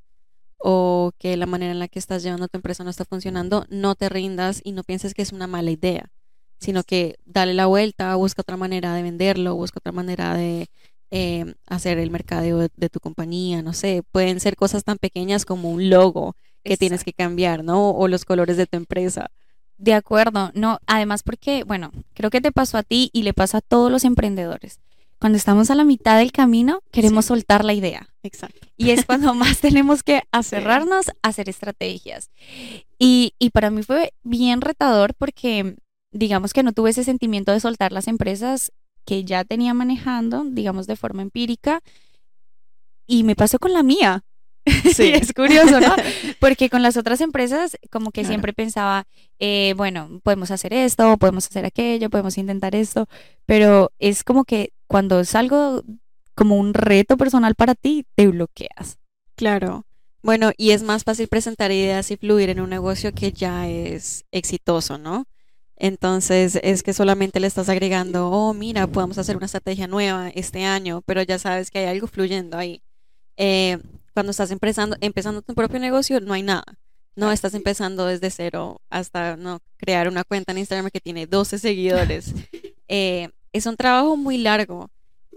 o 0.58 1.12
que 1.18 1.36
la 1.36 1.46
manera 1.46 1.72
en 1.72 1.80
la 1.80 1.88
que 1.88 1.98
estás 1.98 2.22
llevando 2.22 2.46
tu 2.48 2.58
empresa 2.58 2.84
no 2.84 2.90
está 2.90 3.04
funcionando, 3.04 3.66
no 3.68 3.96
te 3.96 4.08
rindas 4.08 4.60
y 4.62 4.72
no 4.72 4.84
pienses 4.84 5.14
que 5.14 5.22
es 5.22 5.32
una 5.32 5.46
mala 5.46 5.70
idea, 5.70 6.10
sino 6.58 6.82
que 6.82 7.18
dale 7.24 7.54
la 7.54 7.66
vuelta, 7.66 8.14
busca 8.16 8.42
otra 8.42 8.56
manera 8.56 8.94
de 8.94 9.02
venderlo, 9.02 9.54
busca 9.54 9.78
otra 9.78 9.92
manera 9.92 10.34
de 10.34 10.68
eh, 11.10 11.54
hacer 11.66 11.98
el 11.98 12.10
mercadeo 12.10 12.58
de, 12.58 12.88
tu 12.90 13.00
compañía, 13.00 13.62
no 13.62 13.72
sé, 13.72 14.02
pueden 14.12 14.40
ser 14.40 14.56
cosas 14.56 14.84
tan 14.84 14.98
pequeñas 14.98 15.44
como 15.44 15.70
un 15.70 15.88
logo 15.88 16.36
que 16.64 16.76
tienes 16.76 17.02
que 17.02 17.14
cambiar, 17.14 17.64
¿no? 17.64 17.90
O 17.90 18.08
los 18.08 18.24
colores 18.24 18.56
de 18.58 18.66
tu 18.66 18.76
empresa. 18.76 19.30
De 19.78 19.94
acuerdo, 19.94 20.50
no, 20.54 20.80
además 20.86 21.22
porque, 21.22 21.64
bueno, 21.64 21.92
creo 22.12 22.30
que 22.30 22.40
te 22.40 22.52
pasó 22.52 22.76
a 22.76 22.82
ti 22.82 23.10
y 23.12 23.22
le 23.22 23.32
pasa 23.32 23.58
a 23.58 23.62
todos 23.62 23.90
los 23.90 24.04
emprendedores. 24.04 24.80
Cuando 25.18 25.38
estamos 25.38 25.70
a 25.70 25.74
la 25.74 25.84
mitad 25.84 26.18
del 26.18 26.30
camino, 26.30 26.82
queremos 26.92 27.24
soltar 27.24 27.64
la 27.64 27.72
idea. 27.72 28.08
Exacto. 28.22 28.68
Y 28.76 28.90
es 28.90 29.04
cuando 29.04 29.34
más 29.34 29.60
tenemos 29.60 30.02
que 30.02 30.22
aferrarnos 30.30 31.08
a 31.08 31.28
hacer 31.28 31.48
estrategias. 31.48 32.30
Y, 32.98 33.34
y 33.38 33.50
para 33.50 33.70
mí 33.70 33.82
fue 33.82 34.12
bien 34.22 34.60
retador 34.60 35.14
porque, 35.14 35.76
digamos 36.10 36.52
que 36.52 36.62
no 36.62 36.72
tuve 36.72 36.90
ese 36.90 37.04
sentimiento 37.04 37.52
de 37.52 37.60
soltar 37.60 37.92
las 37.92 38.08
empresas 38.08 38.72
que 39.04 39.24
ya 39.24 39.44
tenía 39.44 39.74
manejando, 39.74 40.44
digamos, 40.44 40.86
de 40.86 40.96
forma 40.96 41.22
empírica. 41.22 41.80
Y 43.06 43.24
me 43.24 43.36
pasó 43.36 43.58
con 43.58 43.72
la 43.72 43.82
mía. 43.82 44.24
Sí, 44.94 45.12
es 45.14 45.32
curioso, 45.32 45.80
¿no? 45.80 45.94
Porque 46.40 46.68
con 46.68 46.82
las 46.82 46.98
otras 46.98 47.22
empresas, 47.22 47.78
como 47.90 48.10
que 48.10 48.26
siempre 48.26 48.52
pensaba, 48.52 49.06
eh, 49.38 49.72
bueno, 49.78 50.20
podemos 50.22 50.50
hacer 50.50 50.74
esto, 50.74 51.16
podemos 51.16 51.46
hacer 51.46 51.64
aquello, 51.64 52.10
podemos 52.10 52.36
intentar 52.36 52.74
esto, 52.74 53.08
pero 53.46 53.92
es 53.98 54.24
como 54.24 54.44
que 54.44 54.72
cuando 54.86 55.20
es 55.20 55.34
algo 55.34 55.82
como 56.34 56.56
un 56.56 56.74
reto 56.74 57.16
personal 57.16 57.54
para 57.54 57.74
ti, 57.74 58.04
te 58.14 58.26
bloqueas. 58.26 58.98
Claro. 59.36 59.86
Bueno, 60.22 60.50
y 60.56 60.72
es 60.72 60.82
más 60.82 61.04
fácil 61.04 61.28
presentar 61.28 61.72
ideas 61.72 62.10
y 62.10 62.16
fluir 62.16 62.50
en 62.50 62.60
un 62.60 62.68
negocio 62.70 63.12
que 63.12 63.32
ya 63.32 63.68
es 63.68 64.24
exitoso, 64.32 64.98
¿no? 64.98 65.24
Entonces 65.80 66.58
es 66.62 66.82
que 66.82 66.92
solamente 66.92 67.38
le 67.38 67.46
estás 67.46 67.68
agregando, 67.68 68.30
oh, 68.30 68.52
mira, 68.52 68.88
podemos 68.88 69.16
hacer 69.16 69.36
una 69.36 69.46
estrategia 69.46 69.86
nueva 69.86 70.28
este 70.30 70.64
año, 70.64 71.02
pero 71.06 71.22
ya 71.22 71.38
sabes 71.38 71.70
que 71.70 71.78
hay 71.78 71.86
algo 71.86 72.08
fluyendo 72.08 72.58
ahí. 72.58 72.82
Eh, 73.36 73.78
cuando 74.12 74.32
estás 74.32 74.50
empezando, 74.50 74.96
empezando 75.00 75.40
tu 75.40 75.54
propio 75.54 75.78
negocio, 75.78 76.20
no 76.20 76.34
hay 76.34 76.42
nada. 76.42 76.64
No 77.14 77.30
estás 77.30 77.54
empezando 77.54 78.06
desde 78.06 78.30
cero 78.30 78.80
hasta 78.90 79.36
no 79.36 79.60
crear 79.76 80.08
una 80.08 80.24
cuenta 80.24 80.50
en 80.50 80.58
Instagram 80.58 80.90
que 80.90 81.00
tiene 81.00 81.26
12 81.26 81.58
seguidores. 81.58 82.34
Eh, 82.90 83.28
es 83.52 83.66
un 83.66 83.76
trabajo 83.76 84.16
muy 84.16 84.38
largo 84.38 84.88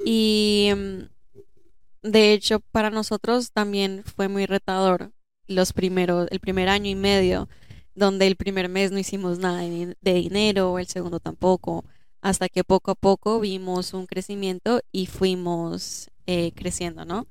y 0.06 0.72
mm, 0.74 2.10
de 2.10 2.32
hecho 2.32 2.62
para 2.72 2.90
nosotros 2.90 3.52
también 3.52 4.06
fue 4.06 4.30
muy 4.30 4.46
retador 4.46 5.12
los 5.48 5.74
primeros, 5.74 6.30
el 6.32 6.40
primer 6.40 6.70
año 6.70 6.90
y 6.90 6.96
medio, 6.96 7.50
donde 7.96 8.28
el 8.28 8.36
primer 8.36 8.70
mes 8.70 8.92
no 8.92 9.00
hicimos 9.00 9.40
nada 9.40 9.62
de 9.62 10.14
dinero, 10.14 10.80
el 10.80 10.88
segundo 10.88 11.20
tampoco, 11.20 11.86
hasta 12.22 12.50
que 12.50 12.64
poco 12.64 12.92
a 12.92 12.96
poco 12.96 13.40
vimos 13.40 13.94
un 13.94 14.06
crecimiento 14.06 14.82
y 14.92 15.08
fuimos 15.08 16.10
eh, 16.28 16.52
creciendo, 16.56 17.06
¿no? 17.06 17.28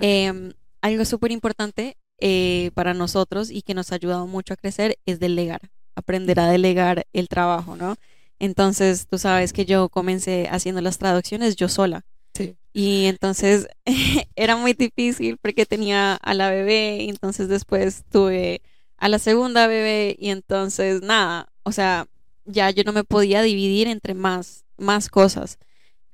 Em, 0.00 0.52
algo 0.82 1.04
súper 1.04 1.32
importante 1.32 1.96
eh, 2.20 2.70
para 2.74 2.92
nosotros 2.92 3.50
y 3.50 3.62
que 3.62 3.74
nos 3.74 3.92
ha 3.92 3.94
ayudado 3.94 4.26
mucho 4.26 4.54
a 4.54 4.56
crecer 4.56 4.98
es 5.06 5.20
delegar, 5.20 5.60
aprender 5.94 6.40
a 6.40 6.48
delegar 6.48 7.06
el 7.12 7.28
trabajo, 7.28 7.76
¿no? 7.76 7.96
Entonces, 8.38 9.06
tú 9.06 9.18
sabes 9.18 9.52
que 9.52 9.64
yo 9.64 9.88
comencé 9.88 10.48
haciendo 10.50 10.80
las 10.80 10.98
traducciones 10.98 11.56
yo 11.56 11.68
sola. 11.68 12.04
Sí. 12.34 12.56
Y 12.72 13.06
entonces 13.06 13.68
era 14.36 14.56
muy 14.56 14.74
difícil 14.74 15.38
porque 15.38 15.64
tenía 15.64 16.14
a 16.14 16.34
la 16.34 16.50
bebé 16.50 17.08
entonces 17.08 17.48
después 17.48 18.04
tuve 18.10 18.60
a 18.98 19.08
la 19.08 19.18
segunda 19.18 19.66
bebé 19.66 20.16
y 20.18 20.30
entonces 20.30 21.02
nada, 21.02 21.52
o 21.62 21.72
sea, 21.72 22.06
ya 22.44 22.70
yo 22.70 22.84
no 22.84 22.92
me 22.92 23.04
podía 23.04 23.42
dividir 23.42 23.88
entre 23.88 24.14
más, 24.14 24.64
más 24.78 25.08
cosas. 25.08 25.58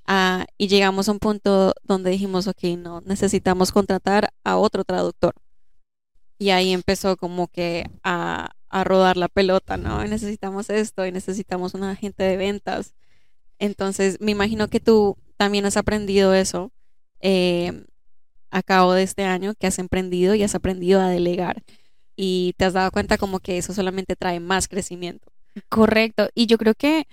Ah, 0.06 0.46
y 0.58 0.68
llegamos 0.68 1.08
a 1.08 1.12
un 1.12 1.18
punto 1.20 1.74
donde 1.84 2.10
dijimos, 2.10 2.46
ok, 2.48 2.64
no, 2.78 3.02
necesitamos 3.02 3.72
contratar 3.72 4.32
a 4.44 4.56
otro 4.56 4.84
traductor. 4.84 5.34
Y 6.38 6.50
ahí 6.50 6.72
empezó 6.72 7.16
como 7.16 7.48
que 7.48 7.88
a, 8.02 8.50
a 8.72 8.84
rodar 8.84 9.16
la 9.16 9.28
pelota, 9.28 9.76
¿no? 9.76 10.02
necesitamos 10.04 10.70
esto 10.70 11.06
y 11.06 11.12
necesitamos 11.12 11.74
un 11.74 11.84
agente 11.84 12.24
de 12.24 12.36
ventas. 12.36 12.94
Entonces, 13.58 14.18
me 14.20 14.32
imagino 14.32 14.68
que 14.68 14.80
tú 14.80 15.16
también 15.36 15.66
has 15.66 15.76
aprendido 15.76 16.34
eso 16.34 16.72
eh, 17.20 17.84
a 18.50 18.62
cabo 18.62 18.92
de 18.94 19.02
este 19.02 19.24
año, 19.24 19.54
que 19.54 19.66
has 19.66 19.78
emprendido 19.78 20.34
y 20.34 20.42
has 20.42 20.54
aprendido 20.54 21.00
a 21.00 21.08
delegar. 21.08 21.62
Y 22.16 22.54
te 22.56 22.64
has 22.66 22.72
dado 22.72 22.90
cuenta 22.90 23.18
como 23.18 23.40
que 23.40 23.58
eso 23.58 23.72
solamente 23.72 24.16
trae 24.16 24.40
más 24.40 24.68
crecimiento. 24.68 25.32
Correcto. 25.68 26.28
Y 26.34 26.46
yo 26.46 26.58
creo 26.58 26.74
que 26.74 27.06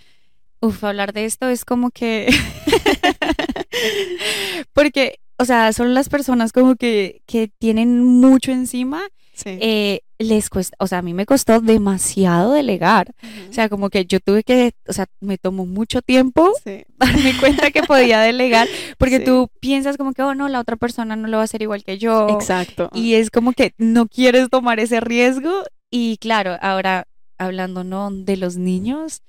Uf, 0.61 0.83
hablar 0.83 1.13
de 1.13 1.25
esto 1.25 1.47
es 1.47 1.63
como 1.63 1.89
que... 1.89 2.27
Porque, 4.73 5.19
o 5.37 5.45
sea, 5.45 5.71
son 5.73 5.93
las 5.93 6.09
personas 6.09 6.51
como 6.51 6.75
que, 6.75 7.21
que 7.25 7.49
tienen 7.59 8.03
mucho 8.03 8.51
encima. 8.51 9.07
Eh, 9.45 10.01
les 10.17 10.49
cuesta, 10.49 10.75
o 10.79 10.87
sea, 10.87 10.97
a 10.97 11.01
mí 11.01 11.13
me 11.13 11.25
costó 11.25 11.61
demasiado 11.61 12.53
delegar. 12.53 13.13
O 13.49 13.53
sea, 13.53 13.69
como 13.69 13.89
que 13.89 14.05
yo 14.05 14.19
tuve 14.19 14.43
que, 14.43 14.73
o 14.87 14.93
sea, 14.93 15.05
me 15.21 15.37
tomó 15.37 15.65
mucho 15.65 16.01
tiempo 16.01 16.51
darme 16.97 17.37
cuenta 17.39 17.71
que 17.71 17.83
podía 17.83 18.19
delegar, 18.19 18.67
porque 18.97 19.19
tú 19.19 19.49
piensas 19.59 19.97
como 19.97 20.13
que, 20.13 20.21
oh, 20.21 20.35
no, 20.35 20.47
la 20.49 20.59
otra 20.59 20.75
persona 20.75 21.15
no 21.15 21.27
lo 21.27 21.37
va 21.37 21.43
a 21.43 21.45
hacer 21.45 21.61
igual 21.61 21.83
que 21.83 21.97
yo. 21.97 22.29
Exacto. 22.29 22.89
Y 22.93 23.13
es 23.13 23.29
como 23.29 23.53
que 23.53 23.73
no 23.77 24.07
quieres 24.07 24.49
tomar 24.49 24.79
ese 24.79 24.99
riesgo. 24.99 25.63
Y 25.91 26.17
claro, 26.17 26.57
ahora 26.61 27.07
hablando, 27.37 27.83
¿no? 27.83 28.11
De 28.11 28.37
los 28.37 28.57
niños, 28.57 29.23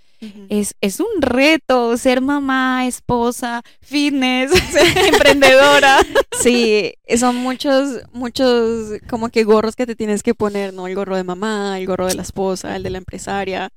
es, 0.48 0.74
es, 0.80 1.00
un 1.00 1.22
reto 1.22 1.96
ser 1.96 2.20
mamá, 2.20 2.86
esposa, 2.86 3.62
fitness, 3.80 4.52
emprendedora. 5.12 5.98
Sí, 6.40 6.92
son 7.16 7.36
muchos, 7.36 8.00
muchos 8.12 9.00
como 9.08 9.30
que 9.30 9.44
gorros 9.44 9.76
que 9.76 9.86
te 9.86 9.96
tienes 9.96 10.22
que 10.22 10.34
poner, 10.34 10.74
¿no? 10.74 10.86
El 10.86 10.94
gorro 10.94 11.16
de 11.16 11.24
mamá, 11.24 11.78
el 11.78 11.86
gorro 11.86 12.06
de 12.06 12.14
la 12.14 12.22
esposa, 12.22 12.76
el 12.76 12.82
de 12.82 12.90
la 12.90 12.98
empresaria. 12.98 13.70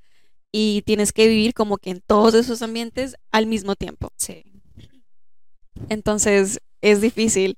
Y 0.52 0.84
tienes 0.86 1.14
que 1.14 1.28
vivir 1.28 1.54
como 1.54 1.78
que 1.78 1.90
en 1.90 2.02
todos 2.02 2.36
esos 2.36 2.62
ambientes 2.62 3.16
al 3.32 3.48
mismo 3.48 3.76
tiempo. 3.76 4.10
Sí. 4.18 4.44
Entonces, 5.90 6.60
es 6.82 7.02
difícil. 7.02 7.58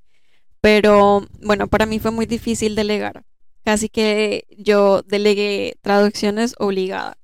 Pero 0.60 1.26
bueno, 1.42 1.68
para 1.68 1.86
mí 1.86 1.98
fue 1.98 2.10
muy 2.10 2.26
difícil 2.26 2.74
delegar. 2.74 3.24
Casi 3.64 3.88
que 3.88 4.46
yo 4.56 5.02
delegué 5.02 5.76
traducciones 5.82 6.54
obligada 6.58 7.18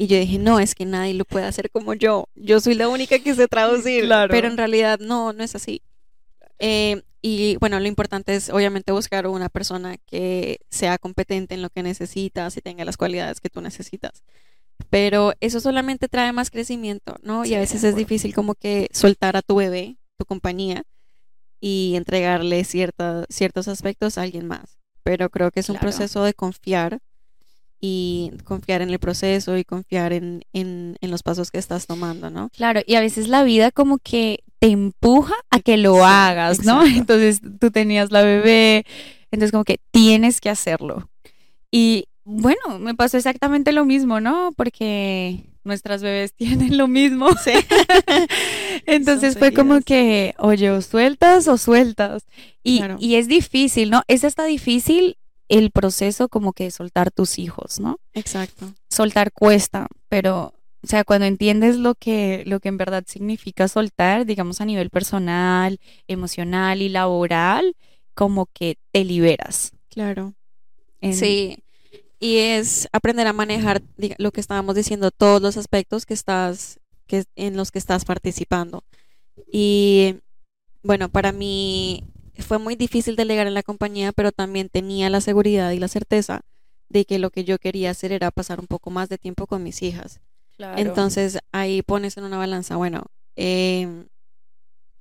y 0.00 0.06
yo 0.06 0.16
dije, 0.16 0.38
no, 0.38 0.60
es 0.60 0.76
que 0.76 0.86
nadie 0.86 1.12
lo 1.14 1.24
puede 1.24 1.44
hacer 1.46 1.70
como 1.72 1.92
yo. 1.92 2.28
Yo 2.36 2.60
soy 2.60 2.74
la 2.74 2.88
única 2.88 3.18
que 3.18 3.34
sé 3.34 3.48
traducir. 3.48 4.08
Pero 4.30 4.46
en 4.46 4.56
realidad 4.56 5.00
no, 5.00 5.32
no 5.32 5.42
es 5.42 5.56
así. 5.56 5.82
Eh, 6.60 7.02
y 7.20 7.56
bueno, 7.56 7.80
lo 7.80 7.88
importante 7.88 8.36
es 8.36 8.48
obviamente 8.48 8.92
buscar 8.92 9.26
una 9.26 9.48
persona 9.48 9.96
que 10.06 10.60
sea 10.70 10.98
competente 10.98 11.56
en 11.56 11.62
lo 11.62 11.70
que 11.70 11.82
necesitas 11.82 12.56
y 12.56 12.60
tenga 12.60 12.84
las 12.84 12.96
cualidades 12.96 13.40
que 13.40 13.50
tú 13.50 13.60
necesitas. 13.60 14.22
Pero 14.88 15.32
eso 15.40 15.58
solamente 15.58 16.06
trae 16.06 16.32
más 16.32 16.50
crecimiento, 16.50 17.16
¿no? 17.22 17.44
y 17.44 17.54
a 17.54 17.58
veces 17.58 17.82
es 17.82 17.96
difícil 17.96 18.32
como 18.32 18.54
que 18.54 18.86
soltar 18.92 19.36
a 19.36 19.42
tu 19.42 19.56
bebé, 19.56 19.96
tu 20.16 20.24
compañía, 20.24 20.84
y 21.60 21.94
entregarle 21.96 22.62
ciertos 22.62 23.66
aspectos 23.66 24.16
a 24.16 24.22
alguien 24.22 24.46
más. 24.46 24.78
Pero 25.02 25.28
creo 25.28 25.50
que 25.50 25.58
es 25.58 25.68
un 25.68 25.78
proceso 25.78 26.22
de 26.22 26.34
confiar 26.34 27.00
y 27.80 28.32
confiar 28.44 28.82
en 28.82 28.90
el 28.90 28.98
proceso 28.98 29.56
y 29.56 29.64
confiar 29.64 30.12
en, 30.12 30.44
en, 30.52 30.96
los 31.02 31.22
pasos 31.22 31.50
que 31.50 31.58
estás 31.58 31.86
tomando, 31.86 32.30
¿no? 32.30 32.50
Claro, 32.50 32.80
y 32.86 32.96
a 32.96 33.00
veces 33.00 33.28
la 33.28 33.44
vida 33.44 33.70
como 33.70 33.98
que 33.98 34.42
te 34.58 34.68
empuja 34.68 35.34
a 35.50 35.60
que 35.60 35.76
lo 35.76 36.04
hagas, 36.04 36.64
¿no? 36.64 36.84
Entonces 36.84 37.40
tú 37.60 37.70
tenías 37.70 38.10
la 38.10 38.22
bebé, 38.22 38.84
entonces 39.30 39.52
como 39.52 39.64
que 39.64 39.78
tienes 39.90 40.40
que 40.40 40.50
hacerlo. 40.50 41.08
Y 41.70 42.06
bueno, 42.24 42.78
me 42.78 42.94
pasó 42.94 43.16
exactamente 43.16 43.72
lo 43.72 43.84
mismo, 43.84 44.20
¿no? 44.20 44.52
Porque 44.56 45.44
nuestras 45.64 46.02
bebés 46.02 46.32
tienen 46.36 46.76
lo 46.76 46.88
mismo. 46.88 47.28
Sí. 47.42 47.52
Entonces 48.86 49.38
fue 49.38 49.52
como 49.52 49.80
que, 49.82 50.34
oye, 50.38 50.70
o 50.70 50.82
sueltas 50.82 51.46
o 51.46 51.56
sueltas. 51.56 52.24
Y, 52.64 52.82
y 52.98 53.14
es 53.14 53.28
difícil, 53.28 53.90
¿no? 53.90 54.02
Es 54.08 54.24
hasta 54.24 54.44
difícil 54.44 55.16
el 55.48 55.70
proceso 55.70 56.28
como 56.28 56.52
que 56.52 56.64
de 56.64 56.70
soltar 56.70 57.10
tus 57.10 57.38
hijos, 57.38 57.80
¿no? 57.80 57.98
Exacto. 58.14 58.72
Soltar 58.88 59.32
cuesta, 59.32 59.86
pero 60.08 60.52
o 60.82 60.86
sea, 60.86 61.04
cuando 61.04 61.26
entiendes 61.26 61.76
lo 61.76 61.94
que, 61.94 62.44
lo 62.46 62.60
que 62.60 62.68
en 62.68 62.76
verdad 62.76 63.04
significa 63.06 63.66
soltar, 63.66 64.26
digamos 64.26 64.60
a 64.60 64.64
nivel 64.64 64.90
personal, 64.90 65.80
emocional 66.06 66.82
y 66.82 66.88
laboral, 66.88 67.74
como 68.14 68.46
que 68.46 68.78
te 68.92 69.04
liberas. 69.04 69.72
Claro. 69.90 70.34
Sí. 71.12 71.58
Y 72.20 72.38
es 72.38 72.88
aprender 72.92 73.26
a 73.26 73.32
manejar 73.32 73.82
lo 74.18 74.30
que 74.32 74.40
estábamos 74.40 74.74
diciendo, 74.74 75.10
todos 75.10 75.42
los 75.42 75.56
aspectos 75.56 76.06
que 76.06 76.14
estás, 76.14 76.80
que, 77.06 77.24
en 77.36 77.56
los 77.56 77.70
que 77.70 77.78
estás 77.78 78.04
participando. 78.04 78.84
Y 79.50 80.16
bueno, 80.82 81.08
para 81.08 81.32
mí 81.32 82.04
fue 82.38 82.58
muy 82.58 82.76
difícil 82.76 83.16
delegar 83.16 83.46
en 83.46 83.54
la 83.54 83.62
compañía, 83.62 84.12
pero 84.12 84.32
también 84.32 84.68
tenía 84.68 85.10
la 85.10 85.20
seguridad 85.20 85.70
y 85.72 85.78
la 85.78 85.88
certeza 85.88 86.42
de 86.88 87.04
que 87.04 87.18
lo 87.18 87.30
que 87.30 87.44
yo 87.44 87.58
quería 87.58 87.90
hacer 87.90 88.12
era 88.12 88.30
pasar 88.30 88.60
un 88.60 88.66
poco 88.66 88.90
más 88.90 89.08
de 89.08 89.18
tiempo 89.18 89.46
con 89.46 89.62
mis 89.62 89.82
hijas. 89.82 90.20
Entonces 90.76 91.38
ahí 91.52 91.82
pones 91.82 92.16
en 92.16 92.24
una 92.24 92.38
balanza, 92.38 92.76
bueno, 92.76 93.06
eh, 93.36 94.06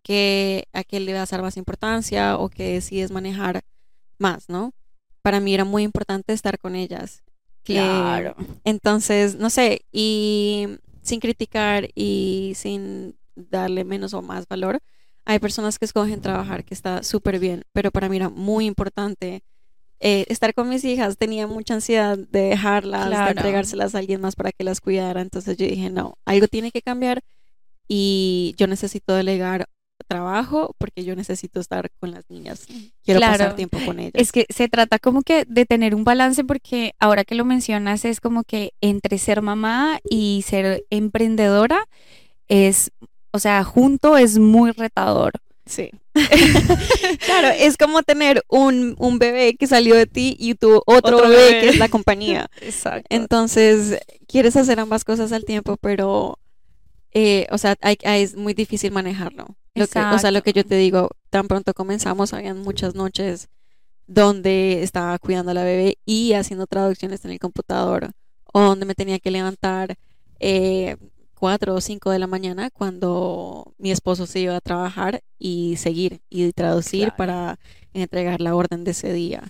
que 0.03 0.67
a 0.72 0.84
qué 0.84 1.00
le 1.00 1.13
vas 1.13 1.34
a 1.34 1.38
dar 1.38 1.44
más 1.44 1.58
importancia 1.58 2.38
o 2.38 2.50
que 2.50 2.74
decides 2.74 3.12
manejar 3.12 3.62
más, 4.20 4.50
¿no? 4.50 4.74
Para 5.22 5.39
mí 5.39 5.53
era 5.53 5.65
muy 5.65 5.84
importante 5.84 6.34
estar 6.34 6.60
con 6.60 6.75
ellas. 6.75 7.24
Claro. 7.63 8.34
entonces, 8.63 9.36
no 9.36 9.50
sé, 9.50 9.86
y 9.91 10.79
sin 11.01 11.20
criticar 11.20 11.89
y 11.96 12.53
sin 12.56 13.17
darle 13.36 13.84
menos 13.84 14.13
o 14.13 14.22
más 14.22 14.48
valor, 14.48 14.79
hay 15.27 15.39
personas 15.39 15.77
que 15.77 15.84
escogen 15.84 16.22
trabajar 16.22 16.63
que 16.63 16.74
está 16.74 17.03
súper 17.03 17.38
bien, 17.38 17.63
pero 17.74 17.91
para 17.91 18.07
mí 18.07 18.15
era 18.15 18.29
muy 18.29 18.65
importante 18.65 19.43
eh, 20.00 20.25
estar 20.29 20.53
con 20.53 20.69
mis 20.69 20.86
hijas. 20.86 21.17
Tenía 21.17 21.48
mucha 21.48 21.74
ansiedad 21.74 22.17
de 22.17 22.41
dejarlas, 22.43 23.10
de 23.10 23.31
entregárselas 23.31 23.93
a 23.93 24.00
alguien 24.00 24.22
más 24.22 24.38
para 24.38 24.53
que 24.53 24.63
las 24.63 24.79
cuidara. 24.79 25.19
Entonces 25.19 25.57
yo 25.57 25.67
dije, 25.67 25.89
no, 25.89 26.17
algo 26.25 26.48
tiene 26.48 26.72
que 26.72 26.81
cambiar 26.81 27.19
y 27.89 28.55
yo 28.57 28.67
necesito 28.67 29.13
delegar 29.15 29.67
trabajo 30.07 30.74
porque 30.77 31.03
yo 31.03 31.13
necesito 31.13 31.60
estar 31.60 31.89
con 32.00 32.12
las 32.12 32.29
niñas. 32.29 32.65
Quiero 33.03 33.19
pasar 33.19 33.57
tiempo 33.57 33.79
con 33.86 34.00
ellas. 34.00 34.13
Es 34.15 34.31
que 34.31 34.46
se 34.48 34.69
trata 34.69 34.98
como 34.98 35.24
que 35.24 35.43
de 35.46 35.65
tener 35.65 35.93
un 35.93 36.05
balance 36.05 36.46
porque 36.46 36.93
ahora 37.00 37.25
que 37.25 37.36
lo 37.36 37.43
mencionas 37.43 38.05
es 38.05 38.22
como 38.22 38.46
que 38.46 38.72
entre 38.79 39.17
ser 39.17 39.41
mamá 39.41 40.00
y 40.10 40.46
ser 40.48 40.86
emprendedora 40.89 41.84
es 42.48 42.91
o 43.31 43.39
sea, 43.39 43.63
junto 43.63 44.17
es 44.17 44.38
muy 44.38 44.72
retador. 44.72 45.34
Sí. 45.67 45.91
claro, 47.25 47.50
es 47.57 47.77
como 47.77 48.01
tener 48.03 48.43
un, 48.48 48.96
bebé 49.19 49.55
que 49.55 49.67
salió 49.67 49.96
de 49.96 50.05
ti 50.05 50.36
y 50.39 50.55
tu 50.55 50.81
otro, 50.86 51.22
bebé, 51.22 51.62
que 51.62 51.69
es 51.69 51.77
la 51.77 51.89
compañía. 51.89 52.50
Exacto. 52.62 53.07
Entonces, 53.10 54.00
quieres 54.27 54.55
hacer 54.55 54.79
ambas 54.79 55.03
cosas 55.03 55.31
al 55.31 55.46
tiempo, 55.46 55.77
pero, 55.77 56.39
eh, 57.13 57.48
o 57.51 57.57
sea, 57.57 57.75
es 57.81 58.36
muy 58.36 58.53
difícil 58.53 58.91
manejarlo. 58.91 59.48
Lo 59.75 59.84
o 59.84 59.88
sea, 59.88 60.31
lo 60.31 60.41
que 60.41 60.53
yo 60.53 60.65
te 60.65 60.75
digo, 60.75 61.12
tan 61.29 61.48
pronto 61.48 61.74
comenzamos, 61.74 62.34
habían 62.34 62.60
muchas 62.60 62.96
noches 62.96 63.50
donde 64.07 64.81
estaba 64.81 65.19
cuidando 65.19 65.51
a 65.51 65.53
la 65.53 65.63
bebé 65.63 66.00
y 66.05 66.34
haciendo 66.34 66.65
traducciones 66.65 67.24
en 67.25 67.31
el 67.31 67.39
computador, 67.39 68.12
o 68.53 68.62
donde 68.62 68.86
me 68.86 68.96
tenía 68.96 69.19
que 69.19 69.29
levantar. 69.29 69.98
Eh, 70.39 70.96
4 71.38 71.75
o 71.75 71.82
5 71.82 72.10
de 72.10 72.20
la 72.20 72.27
mañana 72.27 72.70
cuando 72.72 73.74
mi 73.77 73.91
esposo 73.91 74.25
se 74.25 74.39
iba 74.39 74.56
a 74.56 74.62
trabajar 74.62 75.22
y 75.38 75.75
seguir 75.77 76.22
y 76.29 76.51
traducir 76.51 77.12
para 77.15 77.60
entregar 77.94 78.41
la 78.41 78.56
orden 78.56 78.84
de 78.84 78.91
ese 78.91 79.13
día. 79.13 79.44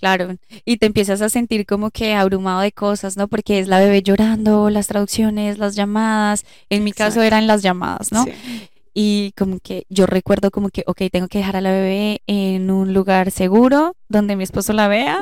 Claro, 0.00 0.34
y 0.64 0.78
te 0.78 0.86
empiezas 0.86 1.22
a 1.22 1.28
sentir 1.28 1.64
como 1.64 1.92
que 1.92 2.14
abrumado 2.14 2.60
de 2.60 2.72
cosas, 2.72 3.16
¿no? 3.16 3.28
Porque 3.28 3.60
es 3.60 3.68
la 3.68 3.78
bebé 3.78 4.02
llorando, 4.02 4.68
las 4.68 4.88
traducciones, 4.88 5.58
las 5.58 5.76
llamadas. 5.76 6.44
En 6.70 6.82
mi 6.82 6.90
caso 6.90 7.22
eran 7.22 7.46
las 7.46 7.62
llamadas, 7.62 8.10
¿no? 8.10 8.24
Y 8.94 9.32
como 9.38 9.60
que 9.60 9.86
yo 9.88 10.06
recuerdo 10.06 10.50
como 10.50 10.70
que, 10.70 10.82
ok, 10.88 11.02
tengo 11.12 11.28
que 11.28 11.38
dejar 11.38 11.56
a 11.56 11.60
la 11.60 11.70
bebé 11.70 12.20
en 12.26 12.70
un 12.72 12.92
lugar 12.92 13.30
seguro 13.30 13.94
donde 14.08 14.34
mi 14.34 14.42
esposo 14.42 14.72
la 14.72 14.88
vea, 14.88 15.20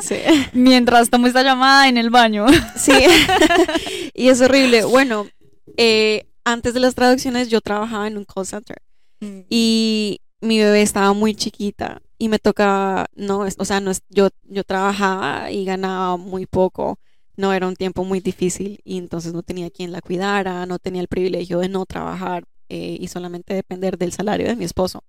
mientras 0.55 1.11
tomo 1.11 1.27
esta 1.27 1.43
llamada 1.43 1.87
en 1.89 1.99
el 1.99 2.09
baño. 2.09 2.47
Sí, 2.75 2.93
y 4.15 4.29
es 4.29 4.41
horrible. 4.41 4.85
Bueno, 4.85 5.27
eh, 5.77 6.27
antes 6.45 6.75
de 6.75 6.81
las 6.81 6.95
traducciones 6.95 7.49
yo 7.49 7.61
trabajaba 7.61 8.07
en 8.07 8.19
un 8.19 8.25
call 8.25 8.47
center 8.47 8.79
mm. 9.21 9.41
y 9.49 10.21
mi 10.41 10.59
bebé 10.59 10.83
estaba 10.83 11.13
muy 11.13 11.35
chiquita 11.35 12.03
y 12.19 12.29
me 12.29 12.39
tocaba, 12.39 13.07
no, 13.15 13.41
o 13.41 13.65
sea, 13.65 13.81
no, 13.81 13.93
yo, 14.09 14.29
yo 14.45 14.65
trabajaba 14.65 15.51
y 15.51 15.65
ganaba 15.65 16.17
muy 16.17 16.47
poco, 16.47 16.99
no 17.37 17.53
era 17.53 17.67
un 17.67 17.77
tiempo 17.77 18.05
muy 18.05 18.21
difícil 18.21 18.81
y 18.85 18.99
entonces 18.99 19.33
no 19.33 19.43
tenía 19.43 19.71
quien 19.71 19.93
la 19.93 20.03
cuidara, 20.03 20.67
no 20.67 20.79
tenía 20.79 21.01
el 21.01 21.09
privilegio 21.09 21.59
de 21.59 21.69
no 21.69 21.87
trabajar 21.87 22.45
eh, 22.69 22.97
y 23.01 23.09
solamente 23.09 23.55
depender 23.55 23.97
del 23.97 24.13
salario 24.13 24.49
de 24.49 24.57
mi 24.57 24.65
esposo. 24.65 25.03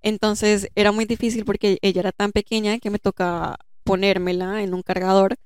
Entonces 0.00 0.68
era 0.74 0.92
muy 0.92 1.06
difícil 1.06 1.44
porque 1.44 1.78
ella 1.82 2.00
era 2.00 2.12
tan 2.12 2.32
pequeña 2.32 2.78
que 2.78 2.90
me 2.90 2.98
tocaba 2.98 3.58
ponérmela 3.82 4.62
en 4.62 4.74
un 4.74 4.82
cargador 4.82 5.36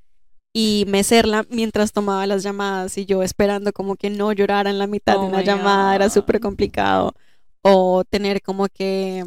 y 0.53 0.85
mecerla 0.87 1.47
mientras 1.49 1.93
tomaba 1.93 2.27
las 2.27 2.43
llamadas 2.43 2.99
y 2.99 3.07
yo 3.07 3.23
esperando 3.23 3.73
como 3.73 3.97
que 3.97 4.11
no 4.11 4.33
llorara 4.33 4.69
en 4.69 4.79
la 4.79 4.87
mitad 4.87 5.15
de 5.15 5.21
oh 5.21 5.27
una 5.27 5.43
llamada, 5.43 5.95
era 5.95 6.11
súper 6.11 6.41
complicado. 6.41 7.15
O 7.63 8.05
tener 8.05 8.43
como 8.43 8.67
que 8.69 9.25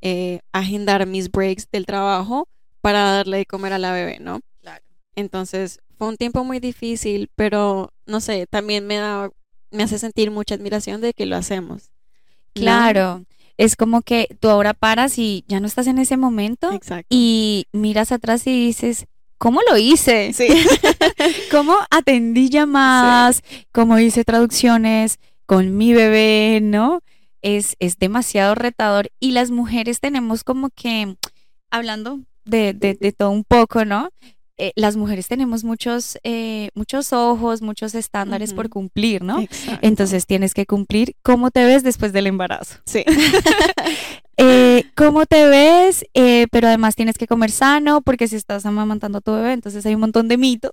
eh, 0.00 0.40
agendar 0.52 1.06
mis 1.06 1.30
breaks 1.30 1.70
del 1.70 1.86
trabajo 1.86 2.48
para 2.80 3.12
darle 3.12 3.38
de 3.38 3.46
comer 3.46 3.72
a 3.72 3.78
la 3.78 3.92
bebé, 3.92 4.18
¿no? 4.20 4.40
Claro. 4.60 4.84
Entonces 5.14 5.80
fue 5.96 6.08
un 6.08 6.16
tiempo 6.16 6.44
muy 6.44 6.60
difícil, 6.60 7.30
pero 7.36 7.92
no 8.06 8.20
sé, 8.20 8.46
también 8.46 8.86
me 8.86 8.96
da, 8.96 9.30
me 9.70 9.84
hace 9.84 9.98
sentir 9.98 10.30
mucha 10.30 10.56
admiración 10.56 11.00
de 11.00 11.12
que 11.12 11.26
lo 11.26 11.36
hacemos. 11.36 11.90
Claro. 12.52 13.24
Es 13.56 13.76
como 13.76 14.02
que 14.02 14.26
tú 14.40 14.48
ahora 14.48 14.74
paras 14.74 15.18
y 15.18 15.44
ya 15.46 15.60
no 15.60 15.66
estás 15.66 15.86
en 15.86 15.98
ese 15.98 16.16
momento 16.16 16.72
Exacto. 16.72 17.06
y 17.08 17.66
miras 17.72 18.10
atrás 18.10 18.44
y 18.48 18.66
dices, 18.66 19.06
¿cómo 19.38 19.60
lo 19.68 19.76
hice? 19.76 20.32
Sí. 20.32 20.48
¿Cómo 21.50 21.76
atendí 21.90 22.48
llamadas? 22.48 23.42
¿Cómo 23.72 23.98
hice 23.98 24.24
traducciones 24.24 25.18
con 25.46 25.76
mi 25.76 25.92
bebé? 25.92 26.60
¿No? 26.62 27.00
Es, 27.42 27.76
es 27.78 27.98
demasiado 27.98 28.54
retador 28.54 29.10
y 29.20 29.32
las 29.32 29.50
mujeres 29.50 30.00
tenemos 30.00 30.44
como 30.44 30.70
que, 30.70 31.16
hablando 31.70 32.20
de, 32.44 32.72
de, 32.72 33.12
todo 33.12 33.30
un 33.30 33.44
poco, 33.44 33.84
¿no? 33.84 34.10
Eh, 34.56 34.72
las 34.76 34.96
mujeres 34.96 35.26
tenemos 35.26 35.64
muchos, 35.64 36.18
eh, 36.22 36.70
muchos 36.74 37.12
ojos, 37.12 37.60
muchos 37.60 37.94
estándares 37.94 38.54
por 38.54 38.68
cumplir, 38.68 39.22
¿no? 39.22 39.44
Entonces 39.82 40.26
tienes 40.26 40.54
que 40.54 40.64
cumplir 40.64 41.16
cómo 41.22 41.50
te 41.50 41.64
ves 41.64 41.82
después 41.82 42.12
del 42.12 42.28
embarazo. 42.28 42.76
Sí. 42.86 43.04
Eh, 44.78 44.86
¿Cómo 44.94 45.26
te 45.26 45.46
ves? 45.46 46.04
pero 46.50 46.68
además 46.68 46.94
tienes 46.96 47.18
que 47.18 47.26
comer 47.26 47.50
sano 47.50 48.00
porque 48.00 48.28
si 48.28 48.36
estás 48.36 48.66
amamantando 48.66 49.18
a 49.18 49.20
tu 49.20 49.32
bebé, 49.32 49.52
entonces 49.52 49.84
hay 49.86 49.94
un 49.94 50.00
montón 50.00 50.28
de 50.28 50.36
mitos. 50.36 50.72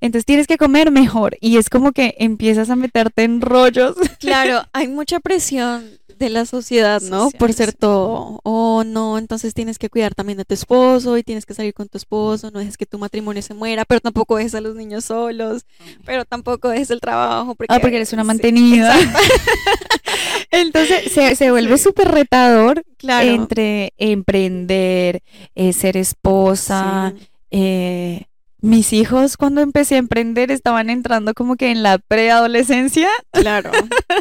Entonces 0.00 0.24
tienes 0.24 0.46
que 0.46 0.56
comer 0.58 0.90
mejor 0.90 1.36
y 1.40 1.56
es 1.56 1.68
como 1.68 1.92
que 1.92 2.14
empiezas 2.18 2.70
a 2.70 2.76
meterte 2.76 3.24
en 3.24 3.40
rollos. 3.40 3.96
Claro, 4.24 4.62
hay 4.72 4.88
mucha 4.88 5.20
presión 5.20 5.98
de 6.18 6.30
la 6.30 6.46
sociedad, 6.46 7.02
¿no? 7.02 7.30
Por 7.30 7.52
ser 7.52 7.72
todo. 7.72 8.40
Oh, 8.42 8.84
no, 8.84 9.18
entonces 9.18 9.54
tienes 9.54 9.78
que 9.78 9.90
cuidar 9.90 10.14
también 10.14 10.38
de 10.38 10.44
tu 10.44 10.54
esposo 10.54 11.18
y 11.18 11.22
tienes 11.22 11.46
que 11.46 11.54
salir 11.54 11.74
con 11.74 11.88
tu 11.88 11.98
esposo, 11.98 12.50
no 12.50 12.58
dejes 12.58 12.76
que 12.76 12.86
tu 12.86 12.98
matrimonio 12.98 13.42
se 13.42 13.54
muera, 13.54 13.84
pero 13.84 14.00
tampoco 14.00 14.36
dejes 14.36 14.54
a 14.54 14.60
los 14.60 14.76
niños 14.76 15.04
solos, 15.06 15.66
pero 16.04 16.24
tampoco 16.24 16.68
dejes 16.68 16.90
el 16.90 17.00
trabajo. 17.00 17.54
Porque, 17.54 17.74
ah, 17.74 17.80
porque 17.80 17.96
eres 17.96 18.12
una 18.12 18.24
mantenida. 18.24 18.94
entonces 20.50 21.12
se, 21.12 21.50
vuelve 21.50 21.78
súper 21.78 22.08
retador 22.08 22.82
entre 23.02 23.92
emprender, 23.98 25.22
eh, 25.54 25.72
ser 25.72 25.96
esposa, 25.96 27.14
eh, 27.50 28.24
mis 28.64 28.94
hijos 28.94 29.36
cuando 29.36 29.60
empecé 29.60 29.96
a 29.96 29.98
emprender 29.98 30.50
estaban 30.50 30.88
entrando 30.88 31.34
como 31.34 31.56
que 31.56 31.70
en 31.70 31.82
la 31.82 31.98
preadolescencia. 31.98 33.08
Claro. 33.30 33.70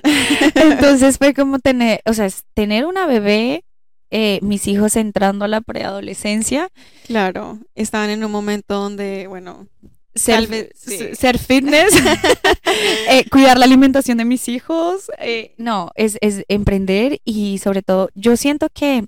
Entonces 0.55 1.17
fue 1.17 1.33
como 1.33 1.59
tener, 1.59 2.01
o 2.05 2.13
sea, 2.13 2.27
tener 2.53 2.85
una 2.85 3.05
bebé, 3.05 3.63
eh, 4.11 4.39
mis 4.41 4.67
hijos 4.67 4.97
entrando 4.97 5.45
a 5.45 5.47
la 5.47 5.61
preadolescencia. 5.61 6.67
Claro, 7.07 7.59
estaban 7.73 8.09
en 8.09 8.25
un 8.25 8.31
momento 8.31 8.75
donde, 8.75 9.27
bueno, 9.27 9.67
ser, 10.15 10.73
ser 10.75 11.39
fitness, 11.39 11.93
eh, 13.09 13.25
cuidar 13.29 13.57
la 13.57 13.65
alimentación 13.65 14.17
de 14.17 14.25
mis 14.25 14.47
hijos. 14.47 15.11
Eh, 15.19 15.53
no, 15.57 15.91
es, 15.95 16.17
es 16.21 16.43
emprender 16.47 17.19
y 17.23 17.57
sobre 17.59 17.81
todo, 17.81 18.09
yo 18.15 18.37
siento 18.37 18.67
que 18.73 19.05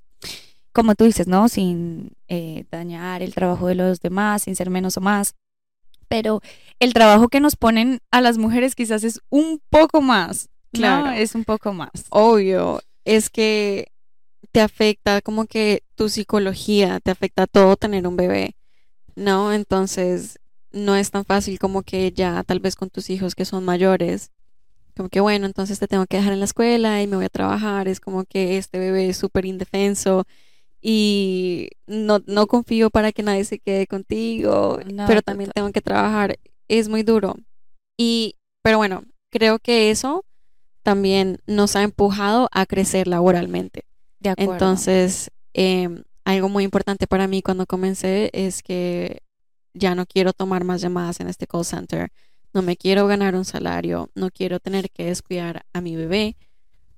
como 0.73 0.95
tú 0.95 1.05
dices, 1.05 1.27
¿no? 1.27 1.47
Sin 1.47 2.11
eh, 2.27 2.65
dañar 2.69 3.21
el 3.21 3.33
trabajo 3.33 3.67
de 3.67 3.75
los 3.75 4.01
demás, 4.01 4.43
sin 4.43 4.57
ser 4.57 4.69
menos 4.69 4.97
o 4.97 5.01
más. 5.01 5.33
Pero 6.09 6.41
el 6.81 6.93
trabajo 6.93 7.29
que 7.29 7.39
nos 7.39 7.55
ponen 7.55 8.01
a 8.11 8.19
las 8.19 8.37
mujeres 8.37 8.75
quizás 8.75 9.05
es 9.05 9.21
un 9.29 9.61
poco 9.69 10.01
más. 10.01 10.49
Claro. 10.73 11.11
Es 11.11 11.33
un 11.33 11.45
poco 11.45 11.71
más. 11.71 11.91
Obvio. 12.09 12.81
Es 13.05 13.29
que 13.29 13.87
te 14.51 14.59
afecta 14.59 15.21
como 15.21 15.45
que 15.45 15.83
tu 15.95 16.09
psicología, 16.09 16.99
te 16.99 17.11
afecta 17.11 17.47
todo 17.47 17.77
tener 17.77 18.05
un 18.05 18.17
bebé. 18.17 18.57
¿no? 19.15 19.53
Entonces, 19.53 20.39
no 20.75 20.95
es 20.95 21.09
tan 21.09 21.25
fácil 21.25 21.57
como 21.57 21.81
que 21.81 22.11
ya 22.11 22.43
tal 22.43 22.59
vez 22.59 22.75
con 22.75 22.89
tus 22.89 23.09
hijos 23.09 23.33
que 23.33 23.45
son 23.45 23.63
mayores, 23.63 24.31
como 24.95 25.09
que 25.09 25.21
bueno, 25.21 25.45
entonces 25.45 25.79
te 25.79 25.87
tengo 25.87 26.05
que 26.05 26.17
dejar 26.17 26.33
en 26.33 26.39
la 26.39 26.45
escuela 26.45 27.01
y 27.01 27.07
me 27.07 27.15
voy 27.15 27.25
a 27.25 27.29
trabajar, 27.29 27.87
es 27.87 27.99
como 27.99 28.25
que 28.25 28.57
este 28.57 28.77
bebé 28.77 29.09
es 29.09 29.17
súper 29.17 29.45
indefenso 29.45 30.25
y 30.81 31.69
no, 31.87 32.21
no 32.27 32.45
confío 32.47 32.89
para 32.89 33.11
que 33.11 33.23
nadie 33.23 33.45
se 33.45 33.59
quede 33.59 33.87
contigo, 33.87 34.79
No, 34.85 35.07
pero 35.07 35.21
también 35.21 35.49
tengo 35.55 35.71
que 35.71 35.81
trabajar, 35.81 36.37
es 36.67 36.89
muy 36.89 37.03
duro. 37.03 37.35
Y, 37.97 38.35
pero 38.61 38.77
bueno, 38.77 39.03
creo 39.31 39.59
que 39.59 39.91
eso 39.91 40.25
también 40.83 41.39
nos 41.47 41.75
ha 41.75 41.83
empujado 41.83 42.49
a 42.51 42.65
crecer 42.65 43.07
laboralmente. 43.07 43.85
De 44.19 44.29
acuerdo. 44.29 44.53
Entonces, 44.53 45.31
em, 45.53 46.03
algo 46.25 46.49
muy 46.49 46.63
importante 46.63 47.07
para 47.07 47.27
mí 47.27 47.41
cuando 47.41 47.65
comencé 47.65 48.29
es 48.33 48.61
que 48.61 49.23
ya 49.75 49.93
no 49.93 50.05
quiero 50.05 50.33
tomar 50.33 50.63
más 50.63 50.81
llamadas 50.81 51.19
en 51.19 51.27
este 51.27 51.45
call 51.45 51.65
center, 51.65 52.11
no 52.53 52.61
me 52.61 52.77
quiero 52.77 53.05
ganar 53.05 53.35
un 53.35 53.45
salario, 53.45 54.09
no 54.15 54.31
quiero 54.31 54.59
tener 54.59 54.89
que 54.89 55.05
descuidar 55.05 55.65
a 55.73 55.81
mi 55.81 55.95
bebé 55.95 56.37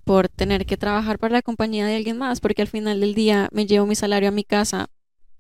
por 0.06 0.30
tener 0.30 0.66
que 0.66 0.78
trabajar 0.78 1.20
para 1.20 1.34
la 1.34 1.42
compañía 1.42 1.86
de 1.86 1.96
alguien 1.96 2.18
más, 2.18 2.40
porque 2.40 2.62
al 2.62 2.68
final 2.70 3.02
del 3.02 3.14
día 3.14 3.50
me 3.52 3.66
llevo 3.66 3.86
mi 3.86 3.96
salario 3.96 4.30
a 4.30 4.32
mi 4.32 4.44
casa, 4.44 4.88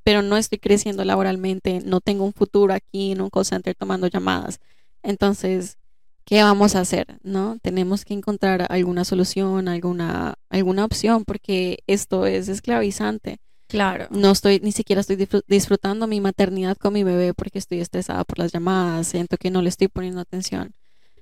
pero 0.03 0.21
no 0.21 0.35
estoy 0.35 0.57
creciendo 0.57 1.05
laboralmente, 1.05 1.81
no 1.85 2.01
tengo 2.01 2.25
un 2.25 2.33
futuro 2.33 2.73
aquí 2.73 3.11
en 3.13 3.21
un 3.21 3.29
call 3.29 3.45
center 3.45 3.75
tomando 3.75 4.07
llamadas. 4.07 4.59
Entonces, 5.03 5.77
¿qué 6.25 6.43
vamos 6.43 6.75
a 6.75 6.81
hacer? 6.81 7.19
¿No? 7.23 7.57
Tenemos 7.61 8.03
que 8.03 8.13
encontrar 8.13 8.65
alguna 8.69 9.05
solución, 9.05 9.67
alguna, 9.67 10.35
alguna 10.49 10.83
opción, 10.83 11.23
porque 11.25 11.79
esto 11.87 12.25
es 12.25 12.49
esclavizante. 12.49 13.39
Claro. 13.67 14.07
No 14.09 14.31
estoy, 14.31 14.59
ni 14.61 14.71
siquiera 14.71 15.01
estoy 15.01 15.15
disfrut- 15.15 15.43
disfrutando 15.47 16.07
mi 16.07 16.21
maternidad 16.21 16.77
con 16.77 16.93
mi 16.93 17.03
bebé 17.03 17.33
porque 17.33 17.59
estoy 17.59 17.79
estresada 17.79 18.23
por 18.23 18.39
las 18.39 18.51
llamadas, 18.51 19.07
siento 19.07 19.37
que 19.37 19.51
no 19.51 19.61
le 19.61 19.69
estoy 19.69 19.87
poniendo 19.87 20.21
atención. 20.21 20.73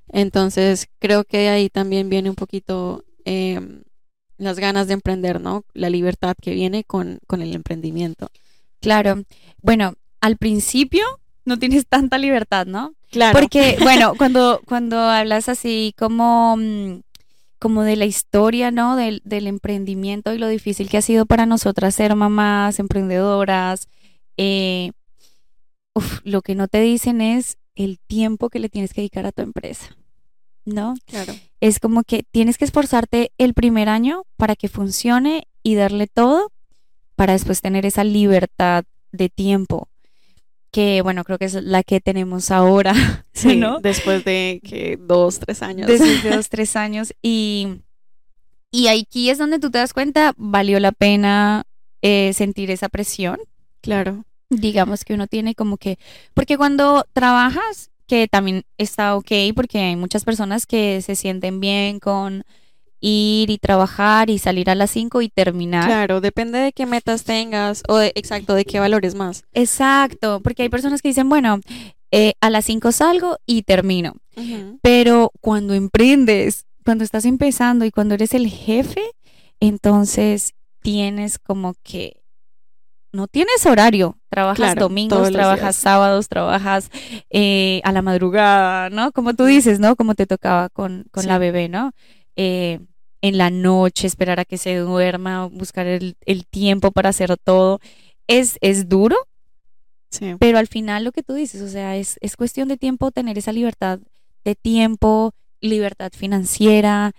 Entonces, 0.09 0.87
creo 0.99 1.23
que 1.23 1.49
ahí 1.49 1.69
también 1.69 2.09
viene 2.09 2.29
un 2.29 2.35
poquito 2.35 3.03
em, 3.25 3.83
las 4.37 4.59
ganas 4.59 4.87
de 4.87 4.93
emprender, 4.93 5.41
¿no? 5.41 5.63
La 5.73 5.89
libertad 5.89 6.35
que 6.41 6.53
viene 6.53 6.83
con, 6.83 7.19
con 7.27 7.41
el 7.41 7.53
emprendimiento. 7.55 8.29
Claro. 8.81 9.23
Bueno, 9.61 9.95
al 10.21 10.37
principio 10.37 11.03
no 11.45 11.57
tienes 11.57 11.87
tanta 11.87 12.17
libertad, 12.17 12.65
¿no? 12.67 12.93
Claro. 13.11 13.39
Porque, 13.39 13.77
bueno, 13.81 14.13
cuando, 14.17 14.61
cuando 14.65 14.99
hablas 14.99 15.49
así 15.49 15.93
como, 15.97 16.55
mm, 16.57 17.01
como 17.65 17.81
de 17.81 17.95
la 17.95 18.05
historia, 18.05 18.69
¿no? 18.69 18.95
Del, 18.95 19.23
del 19.25 19.47
emprendimiento 19.47 20.31
y 20.31 20.37
lo 20.37 20.47
difícil 20.47 20.87
que 20.87 20.99
ha 20.99 21.01
sido 21.01 21.25
para 21.25 21.47
nosotras 21.47 21.95
ser 21.95 22.15
mamás, 22.15 22.77
emprendedoras, 22.77 23.87
eh, 24.37 24.91
uf, 25.95 26.19
lo 26.23 26.43
que 26.43 26.53
no 26.53 26.67
te 26.67 26.79
dicen 26.79 27.21
es 27.21 27.57
el 27.73 27.97
tiempo 27.97 28.51
que 28.51 28.59
le 28.59 28.69
tienes 28.69 28.93
que 28.93 29.01
dedicar 29.01 29.25
a 29.25 29.31
tu 29.31 29.41
empresa, 29.41 29.97
¿no? 30.63 30.93
claro. 31.07 31.33
Es 31.59 31.79
como 31.79 32.03
que 32.03 32.21
tienes 32.21 32.59
que 32.59 32.65
esforzarte 32.65 33.31
el 33.39 33.55
primer 33.55 33.89
año 33.89 34.25
para 34.37 34.55
que 34.55 34.67
funcione 34.67 35.47
y 35.63 35.73
darle 35.73 36.05
todo 36.05 36.51
para 37.15 37.33
después 37.33 37.61
tener 37.61 37.87
esa 37.87 38.03
libertad 38.03 38.85
de 39.11 39.29
tiempo 39.29 39.89
que 40.75 41.01
bueno, 41.01 41.23
creo 41.23 41.37
que 41.37 41.45
es 41.45 41.53
la 41.53 41.83
que 41.83 42.01
tenemos 42.01 42.51
ahora, 42.51 42.93
Sí, 43.33 43.55
¿no? 43.55 43.79
después 43.79 44.25
de 44.25 44.59
que 44.61 44.97
dos, 44.99 45.39
tres 45.39 45.61
años. 45.61 45.87
Desde 45.87 46.17
hace 46.17 46.29
dos, 46.35 46.49
tres 46.49 46.75
años 46.75 47.13
y, 47.21 47.81
y 48.71 48.87
aquí 48.89 49.29
es 49.29 49.37
donde 49.37 49.57
tú 49.59 49.71
te 49.71 49.77
das 49.77 49.93
cuenta, 49.93 50.33
valió 50.35 50.81
la 50.81 50.91
pena 50.91 51.63
eh, 52.01 52.33
sentir 52.33 52.71
esa 52.71 52.89
presión, 52.89 53.39
Claro. 53.79 54.25
digamos 54.49 55.05
que 55.05 55.13
uno 55.13 55.27
tiene 55.27 55.55
como 55.55 55.77
que, 55.77 55.97
porque 56.33 56.57
cuando 56.57 57.05
trabajas, 57.13 57.89
que 58.05 58.27
también 58.27 58.63
está 58.77 59.15
ok, 59.15 59.31
porque 59.55 59.79
hay 59.79 59.95
muchas 59.95 60.25
personas 60.25 60.65
que 60.65 61.01
se 61.01 61.15
sienten 61.15 61.61
bien 61.61 61.99
con 62.01 62.43
ir 63.07 63.49
y 63.51 63.57
trabajar 63.59 64.29
y 64.31 64.39
salir 64.39 64.69
a 64.69 64.75
las 64.75 64.89
5 64.91 65.21
y 65.21 65.29
terminar. 65.29 65.85
Claro, 65.85 66.21
depende 66.21 66.57
de 66.57 66.73
qué 66.73 66.85
metas 66.87 67.23
tengas 67.23 67.83
o 67.87 67.97
de, 67.97 68.11
exacto, 68.15 68.55
de 68.55 68.65
qué 68.65 68.79
valores 68.79 69.13
más. 69.13 69.43
Exacto, 69.53 70.39
porque 70.41 70.63
hay 70.63 70.69
personas 70.69 71.01
que 71.03 71.09
dicen, 71.09 71.29
bueno, 71.29 71.59
eh, 72.11 72.33
a 72.41 72.49
las 72.49 72.65
5 72.65 72.91
salgo 72.91 73.37
y 73.45 73.61
termino. 73.61 74.15
Pero 74.81 75.31
cuando 75.39 75.73
emprendes, 75.75 76.65
cuando 76.83 77.03
estás 77.03 77.25
empezando 77.25 77.85
y 77.85 77.91
cuando 77.91 78.15
eres 78.15 78.33
el 78.33 78.47
jefe, 78.47 79.01
entonces 79.59 80.53
tienes 80.81 81.37
como 81.39 81.75
que 81.83 82.21
no 83.13 83.27
tienes 83.27 83.65
horario. 83.65 84.17
Trabajas 84.29 84.57
Claro, 84.57 84.81
domingos, 84.81 85.31
trabajas 85.31 85.75
sábados, 85.77 86.27
trabajas 86.27 86.89
eh, 87.29 87.81
a 87.85 87.91
la 87.93 88.01
madrugada, 88.01 88.89
¿no? 88.89 89.11
Como 89.13 89.33
tú 89.35 89.45
dices, 89.45 89.79
¿no? 89.79 89.95
Como 89.95 90.15
te 90.15 90.25
tocaba 90.27 90.69
con, 90.69 91.05
con 91.11 91.23
Sí. 91.23 91.29
la 91.29 91.37
bebé, 91.37 91.69
¿no? 91.69 91.91
Eh, 92.35 92.79
en 93.27 93.37
la 93.37 93.49
noche, 93.49 94.07
esperar 94.07 94.39
a 94.39 94.45
que 94.45 94.57
se 94.57 94.75
duerma, 94.77 95.45
buscar 95.47 95.87
el, 95.87 96.15
el 96.25 96.45
tiempo 96.45 96.91
para 96.91 97.09
hacer 97.09 97.35
todo. 97.37 97.79
Es, 98.27 98.57
es 98.61 98.87
duro, 98.89 99.15
Sí. 100.09 100.35
pero 100.39 100.57
al 100.59 100.67
final 100.67 101.03
lo 101.03 101.11
que 101.11 101.23
tú 101.23 101.33
dices, 101.33 101.61
o 101.61 101.67
sea, 101.67 101.97
es, 101.97 102.17
es 102.21 102.37
cuestión 102.37 102.67
de 102.69 102.77
tiempo 102.77 103.11
tener 103.11 103.37
esa 103.37 103.51
libertad 103.51 103.99
de 104.45 104.55
tiempo, 104.55 105.33
libertad 105.59 106.11
financiera. 106.15 107.11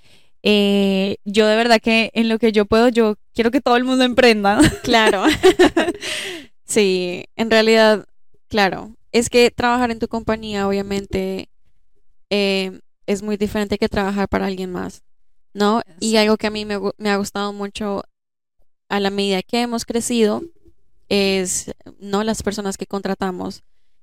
Eh, 0.43 1.17
yo 1.25 1.47
de 1.47 1.57
verdad 1.57 1.81
que 1.83 2.11
en 2.15 2.29
lo 2.29 2.39
que 2.39 2.53
yo 2.53 2.65
puedo, 2.67 2.89
yo 2.89 3.17
quiero 3.35 3.51
que 3.51 3.61
todo 3.61 3.77
el 3.77 3.85
mundo 3.85 4.05
emprenda. 4.05 4.61
Claro. 4.83 5.25
sí, 6.65 7.25
en 7.37 7.51
realidad, 7.51 8.07
claro. 8.49 8.95
Es 9.13 9.29
que 9.31 9.51
trabajar 9.51 9.91
en 9.91 9.99
tu 9.99 10.09
compañía, 10.09 10.69
obviamente, 10.69 11.49
eh, 12.31 12.81
es 13.07 13.23
muy 13.23 13.37
diferente 13.37 13.79
que 13.79 13.89
trabajar 13.89 14.29
para 14.29 14.47
alguien 14.47 14.71
más, 14.73 15.03
¿no? 15.57 15.81
Y 16.01 16.17
algo 16.17 16.37
que 16.37 16.47
a 16.47 16.51
mí 16.51 16.65
me, 16.65 16.75
ha 17.11 17.17
gustado 17.17 17.53
mucho 17.53 18.03
a 18.89 19.01
la 19.01 19.11
medida 19.11 19.43
que 19.43 19.63
hemos 19.63 19.85
crecido 19.85 20.43
es, 21.09 21.73
¿no? 21.99 22.23
Las 22.25 22.43
personas 22.43 22.77
que 22.77 22.87
contratamos 22.87 23.63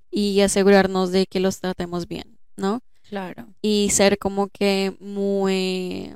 y 0.09 0.41
asegurarnos 0.41 1.11
de 1.11 1.25
que 1.25 1.39
los 1.39 1.59
tratemos 1.59 2.07
bien, 2.07 2.37
¿no? 2.57 2.81
Claro. 3.09 3.45
y 3.61 3.89
ser 3.91 4.17
como 4.17 4.47
que 4.47 4.95
muy 4.99 6.15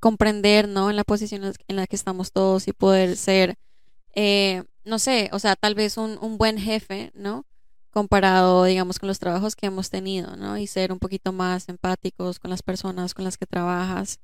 comprender, 0.00 0.66
¿no? 0.68 0.90
En 0.90 0.96
la 0.96 1.04
posición 1.04 1.42
en 1.44 1.48
la- 1.50 1.54
en 1.68 1.76
la 1.76 1.86
que 1.86 1.94
estamos 1.96 2.32
todos 2.32 2.66
y 2.66 2.72
poder 2.72 3.16
ser, 3.16 3.54
eh, 4.14 4.64
no 4.84 4.98
sé, 4.98 5.28
o 5.32 5.38
sea, 5.38 5.54
tal 5.54 5.74
vez 5.76 5.96
un, 5.98 6.18
un 6.20 6.38
buen 6.38 6.58
jefe, 6.58 7.12
¿no? 7.14 7.44
Comparado, 7.90 8.64
digamos, 8.64 8.98
con 8.98 9.06
los 9.06 9.18
trabajos 9.20 9.54
que 9.54 9.66
hemos 9.66 9.90
tenido, 9.90 10.34
¿no? 10.36 10.58
Y 10.58 10.66
ser 10.66 10.92
un 10.92 10.98
poquito 10.98 11.30
más 11.32 11.68
empáticos 11.68 12.40
con 12.40 12.50
las 12.50 12.62
personas 12.62 13.14
con 13.14 13.24
las 13.24 13.36
que 13.38 13.46
trabajas 13.46 14.18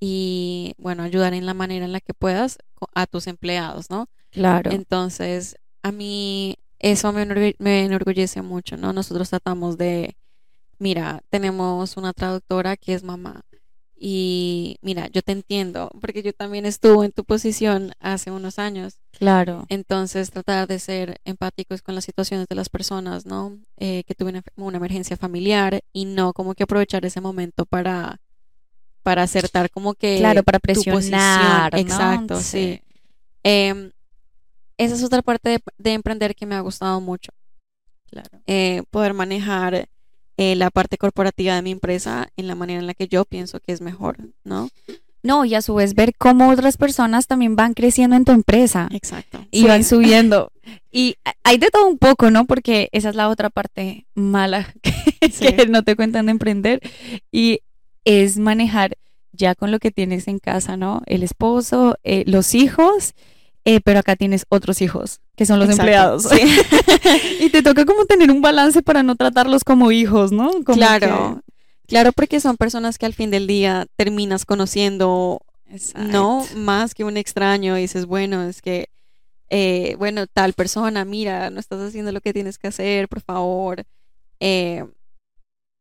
y, 0.00 0.74
bueno, 0.78 1.02
ayudar 1.02 1.34
en 1.34 1.46
la 1.46 1.54
manera 1.54 1.84
en 1.84 1.92
la 1.92 2.00
que 2.00 2.14
puedas 2.14 2.58
a 2.94 3.06
tus 3.06 3.26
empleados, 3.26 3.90
¿no? 3.90 4.08
Claro. 4.30 4.70
Entonces, 4.70 5.56
a 5.82 5.92
mí 5.92 6.56
eso 6.78 7.12
me, 7.12 7.54
me 7.58 7.84
enorgullece 7.84 8.42
mucho, 8.42 8.76
¿no? 8.76 8.92
Nosotros 8.92 9.30
tratamos 9.30 9.78
de, 9.78 10.16
mira, 10.78 11.22
tenemos 11.30 11.96
una 11.96 12.12
traductora 12.12 12.76
que 12.76 12.94
es 12.94 13.02
mamá 13.02 13.42
y 14.00 14.76
mira, 14.80 15.08
yo 15.08 15.22
te 15.22 15.32
entiendo, 15.32 15.90
porque 16.00 16.22
yo 16.22 16.32
también 16.32 16.66
estuve 16.66 17.06
en 17.06 17.12
tu 17.12 17.24
posición 17.24 17.92
hace 17.98 18.30
unos 18.30 18.58
años. 18.58 18.98
claro. 19.12 19.66
Entonces, 19.68 20.30
tratar 20.30 20.68
de 20.68 20.78
ser 20.78 21.20
empáticos 21.24 21.82
con 21.82 21.94
las 21.94 22.04
situaciones 22.04 22.46
de 22.48 22.54
las 22.54 22.68
personas, 22.68 23.26
¿no? 23.26 23.58
Eh, 23.76 24.04
que 24.06 24.14
tuve 24.14 24.30
una, 24.30 24.42
una 24.56 24.76
emergencia 24.76 25.16
familiar 25.16 25.80
y 25.92 26.04
no 26.04 26.32
como 26.32 26.54
que 26.54 26.62
aprovechar 26.62 27.04
ese 27.04 27.20
momento 27.20 27.66
para, 27.66 28.20
para 29.08 29.22
acertar 29.22 29.70
como 29.70 29.94
que 29.94 30.18
Claro, 30.18 30.42
para 30.42 30.58
tu 30.58 30.64
presionar. 30.64 31.72
¿no? 31.72 31.78
Exacto, 31.78 32.40
sí. 32.42 32.82
Em, 33.42 33.90
esa 34.76 34.94
es 34.94 35.02
otra 35.02 35.22
parte 35.22 35.48
de, 35.48 35.60
de 35.78 35.94
emprender 35.94 36.34
que 36.34 36.44
me 36.44 36.54
ha 36.56 36.60
gustado 36.60 37.00
mucho. 37.00 37.32
Claro. 38.10 38.28
eh, 38.46 38.82
poder 38.90 39.14
manejar 39.14 39.88
eh, 40.36 40.56
la 40.56 40.70
parte 40.70 40.98
corporativa 40.98 41.54
de 41.54 41.62
mi 41.62 41.70
empresa 41.72 42.28
en 42.36 42.46
la 42.48 42.54
manera 42.54 42.80
en 42.80 42.86
la 42.86 42.92
que 42.94 43.06
yo 43.08 43.24
pienso 43.24 43.60
que 43.60 43.72
es 43.72 43.80
mejor, 43.80 44.16
¿no? 44.44 44.68
No, 45.22 45.44
y 45.46 45.54
a 45.54 45.62
su 45.62 45.74
vez 45.74 45.94
ver 45.94 46.12
cómo 46.18 46.50
otras 46.50 46.76
personas 46.76 47.26
también 47.26 47.56
van 47.56 47.72
creciendo 47.74 48.14
en 48.16 48.24
tu 48.26 48.32
empresa 48.32 48.88
Exacto. 48.92 49.44
y 49.50 49.64
van 49.64 49.84
subiendo. 49.84 50.52
Y 50.90 51.16
hay 51.44 51.56
de 51.58 51.68
todo 51.70 51.86
un 51.86 51.96
poco, 51.98 52.30
¿no? 52.30 52.44
Porque 52.46 52.88
esa 52.92 53.08
es 53.10 53.14
la 53.14 53.28
otra 53.30 53.48
parte 53.50 54.06
mala 54.14 54.72
que, 54.82 54.92
Sí. 55.30 55.46
que 55.54 55.66
no 55.66 55.82
te 55.82 55.96
cuentan 55.96 56.26
de 56.26 56.32
emprender 56.32 56.80
y 57.32 57.60
es 58.04 58.38
manejar 58.38 58.96
ya 59.32 59.54
con 59.54 59.70
lo 59.70 59.78
que 59.78 59.90
tienes 59.90 60.28
en 60.28 60.38
casa, 60.38 60.76
¿no? 60.76 61.02
El 61.06 61.22
esposo, 61.22 61.96
eh, 62.02 62.24
los 62.26 62.54
hijos, 62.54 63.14
eh, 63.64 63.80
pero 63.80 64.00
acá 64.00 64.16
tienes 64.16 64.46
otros 64.48 64.80
hijos 64.82 65.20
que 65.36 65.46
son 65.46 65.60
los 65.60 65.68
Exacto, 65.68 65.82
empleados. 65.82 66.22
sí. 66.24 67.40
y 67.40 67.50
te 67.50 67.62
toca 67.62 67.84
como 67.84 68.04
tener 68.06 68.30
un 68.30 68.40
balance 68.40 68.82
para 68.82 69.02
no 69.02 69.14
tratarlos 69.14 69.62
como 69.62 69.92
hijos, 69.92 70.32
¿no? 70.32 70.50
Como 70.50 70.76
claro. 70.76 71.42
Claro, 71.86 72.12
porque 72.12 72.40
son 72.40 72.56
personas 72.56 72.98
que 72.98 73.06
al 73.06 73.14
fin 73.14 73.30
del 73.30 73.46
día 73.46 73.86
terminas 73.96 74.44
conociendo, 74.44 75.40
no 75.94 76.44
más 76.54 76.94
que 76.94 77.04
un 77.04 77.16
extraño, 77.16 77.78
y 77.78 77.82
dices, 77.82 78.04
bueno, 78.04 78.42
es 78.42 78.60
que 78.60 78.90
eh, 79.50 79.96
bueno, 79.98 80.26
tal 80.26 80.52
persona, 80.52 81.04
mira, 81.04 81.50
no 81.50 81.60
estás 81.60 81.80
haciendo 81.80 82.12
lo 82.12 82.20
que 82.20 82.32
tienes 82.32 82.58
que 82.58 82.68
hacer, 82.68 83.08
por 83.08 83.22
favor. 83.22 83.84
Eh, 84.40 84.84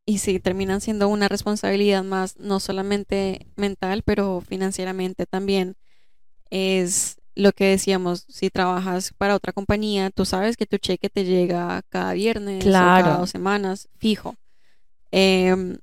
y 0.10 0.20
sí, 0.20 0.40
terminan 0.40 0.80
siendo 0.80 1.10
una 1.10 1.28
responsabilidad 1.28 2.02
más, 2.02 2.38
no 2.38 2.62
solamente 2.62 3.46
mental, 3.58 4.04
pero 4.04 4.42
financieramente 4.42 5.26
también. 5.26 5.76
Es 6.50 7.18
lo 7.36 7.52
que 7.52 7.66
decíamos, 7.66 8.24
si 8.30 8.50
trabajas 8.50 9.14
para 9.18 9.36
otra 9.36 9.52
compañía, 9.52 10.10
tú 10.10 10.24
sabes 10.24 10.56
que 10.56 10.66
tu 10.66 10.78
cheque 10.78 11.10
te 11.10 11.26
llega 11.26 11.82
cada 11.90 12.14
viernes 12.14 12.66
o 12.66 12.72
cada 12.72 13.18
dos 13.18 13.30
semanas, 13.30 13.90
fijo. 13.98 14.36
Em, 15.12 15.78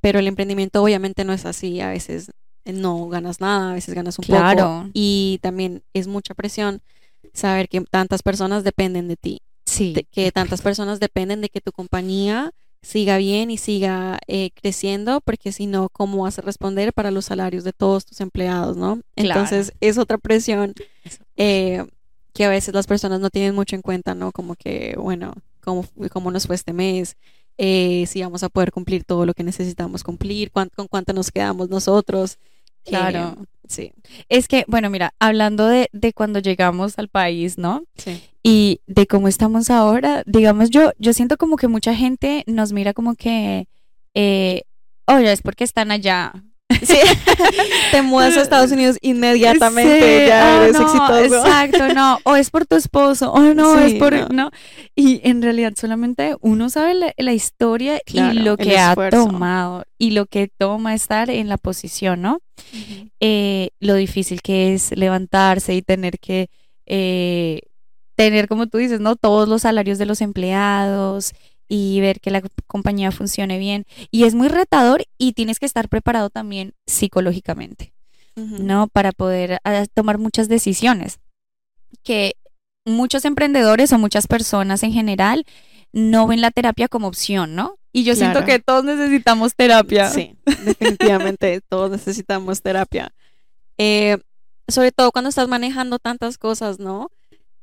pero 0.00 0.18
el 0.18 0.26
emprendimiento 0.26 0.82
obviamente 0.82 1.24
no 1.24 1.32
es 1.32 1.46
así, 1.46 1.80
a 1.80 1.90
veces 1.90 2.32
no 2.64 3.08
ganas 3.08 3.40
nada, 3.40 3.70
a 3.70 3.74
veces 3.74 3.94
ganas 3.94 4.18
un 4.18 4.24
poco. 4.24 4.90
Y 4.92 5.38
también 5.40 5.84
es 5.94 6.08
mucha 6.08 6.34
presión 6.34 6.82
saber 7.32 7.68
que 7.68 7.80
tantas 7.82 8.24
personas 8.24 8.64
dependen 8.64 9.06
de 9.06 9.16
ti. 9.16 9.40
Sí. 9.64 9.94
que 10.10 10.32
tantas 10.32 10.62
personas 10.62 10.98
dependen 10.98 11.42
de 11.42 11.50
que 11.50 11.60
tu 11.60 11.72
compañía 11.72 12.52
siga 12.82 13.18
bien 13.18 13.50
y 13.50 13.58
siga 13.58 14.18
eh, 14.26 14.50
creciendo, 14.54 15.20
porque 15.20 15.52
si 15.52 15.66
no, 15.66 15.88
¿cómo 15.88 16.22
vas 16.22 16.38
a 16.38 16.42
responder 16.42 16.92
para 16.92 17.10
los 17.10 17.26
salarios 17.26 17.64
de 17.64 17.72
todos 17.72 18.04
tus 18.04 18.20
empleados, 18.20 18.76
no? 18.76 19.00
Entonces, 19.16 19.72
es 19.80 19.98
otra 19.98 20.18
presión 20.18 20.74
eh, 21.36 21.84
que 22.32 22.44
a 22.44 22.48
veces 22.48 22.74
las 22.74 22.86
personas 22.86 23.20
no 23.20 23.30
tienen 23.30 23.54
mucho 23.54 23.76
en 23.76 23.82
cuenta, 23.82 24.14
¿no? 24.14 24.32
Como 24.32 24.54
que, 24.54 24.96
bueno, 24.98 25.34
¿cómo, 25.60 25.84
cómo 26.12 26.30
nos 26.30 26.46
fue 26.46 26.56
este 26.56 26.72
mes? 26.72 27.16
Eh, 27.58 28.04
si 28.06 28.22
vamos 28.22 28.44
a 28.44 28.48
poder 28.48 28.70
cumplir 28.70 29.04
todo 29.04 29.26
lo 29.26 29.34
que 29.34 29.42
necesitamos 29.42 30.04
cumplir, 30.04 30.52
con 30.52 30.70
cuánto 30.88 31.12
nos 31.12 31.30
quedamos 31.32 31.68
nosotros. 31.68 32.38
Claro. 32.84 33.36
Sí. 33.68 33.92
Es 34.28 34.48
que, 34.48 34.64
bueno, 34.66 34.88
mira, 34.88 35.12
hablando 35.18 35.66
de, 35.66 35.90
de 35.92 36.12
cuando 36.12 36.38
llegamos 36.38 36.98
al 36.98 37.08
país, 37.08 37.58
¿no? 37.58 37.84
Sí. 37.96 38.22
Y 38.42 38.80
de 38.86 39.06
cómo 39.06 39.28
estamos 39.28 39.68
ahora, 39.68 40.22
digamos, 40.26 40.70
yo, 40.70 40.92
yo 40.98 41.12
siento 41.12 41.36
como 41.36 41.56
que 41.56 41.68
mucha 41.68 41.94
gente 41.94 42.44
nos 42.46 42.72
mira 42.72 42.94
como 42.94 43.14
que, 43.14 43.68
eh, 44.14 44.62
oye, 45.06 45.30
es 45.30 45.42
porque 45.42 45.64
están 45.64 45.90
allá, 45.90 46.32
Sí. 46.70 46.98
Te 47.92 48.02
mudas 48.02 48.36
a 48.36 48.42
Estados 48.42 48.70
Unidos 48.72 48.98
inmediatamente, 49.00 50.26
ya 50.26 50.64
eres 50.64 50.78
exitoso. 50.78 51.46
Exacto, 51.46 51.94
no, 51.94 52.18
o 52.24 52.36
es 52.36 52.50
por 52.50 52.66
tu 52.66 52.76
esposo, 52.76 53.32
o 53.32 53.40
no, 53.54 53.78
es 53.78 53.94
por, 53.94 54.32
no. 54.32 54.50
Y 54.94 55.20
en 55.28 55.40
realidad 55.42 55.72
solamente 55.76 56.36
uno 56.40 56.68
sabe 56.68 56.94
la, 57.16 57.32
historia 57.32 58.00
y 58.06 58.20
lo 58.34 58.56
que 58.56 58.78
ha 58.78 58.94
tomado 59.10 59.84
y 59.96 60.10
lo 60.10 60.26
que 60.26 60.48
toma 60.48 60.94
estar 60.94 61.30
en 61.30 61.48
la 61.48 61.56
posición, 61.56 62.20
¿no? 62.20 62.40
Eh, 63.20 63.70
lo 63.80 63.94
difícil 63.94 64.42
que 64.42 64.74
es 64.74 64.96
levantarse 64.96 65.74
y 65.74 65.82
tener 65.82 66.18
que 66.18 66.50
eh, 66.86 67.60
tener, 68.18 68.48
como 68.48 68.66
tú 68.66 68.78
dices, 68.78 69.00
¿no? 69.00 69.14
Todos 69.14 69.48
los 69.48 69.62
salarios 69.62 69.96
de 69.96 70.06
los 70.06 70.20
empleados, 70.20 71.34
y 71.68 72.00
ver 72.00 72.20
que 72.20 72.30
la 72.30 72.42
compañía 72.66 73.12
funcione 73.12 73.58
bien. 73.58 73.84
Y 74.10 74.24
es 74.24 74.34
muy 74.34 74.48
retador 74.48 75.04
y 75.18 75.32
tienes 75.32 75.58
que 75.58 75.66
estar 75.66 75.88
preparado 75.88 76.30
también 76.30 76.74
psicológicamente, 76.86 77.92
¿no? 78.34 78.88
Para 78.88 79.12
poder 79.12 79.58
ah, 79.64 79.84
tomar 79.92 80.18
muchas 80.18 80.48
decisiones. 80.48 81.20
Que 82.02 82.34
muchos 82.84 83.24
emprendedores 83.24 83.92
o 83.92 83.98
muchas 83.98 84.26
personas 84.26 84.82
en 84.82 84.92
general 84.92 85.44
no 85.92 86.26
ven 86.26 86.40
la 86.40 86.50
terapia 86.50 86.88
como 86.88 87.08
opción, 87.08 87.54
¿no? 87.54 87.78
Y 87.92 88.04
yo 88.04 88.14
siento 88.14 88.44
que 88.44 88.58
todos 88.58 88.84
necesitamos 88.84 89.54
terapia. 89.54 90.10
Sí, 90.10 90.36
definitivamente 90.64 91.60
todos 91.68 91.90
necesitamos 91.90 92.62
terapia. 92.62 93.12
Eh, 93.78 94.18
sobre 94.68 94.92
todo 94.92 95.12
cuando 95.12 95.30
estás 95.30 95.48
manejando 95.48 95.98
tantas 95.98 96.38
cosas, 96.38 96.78
¿no? 96.78 97.10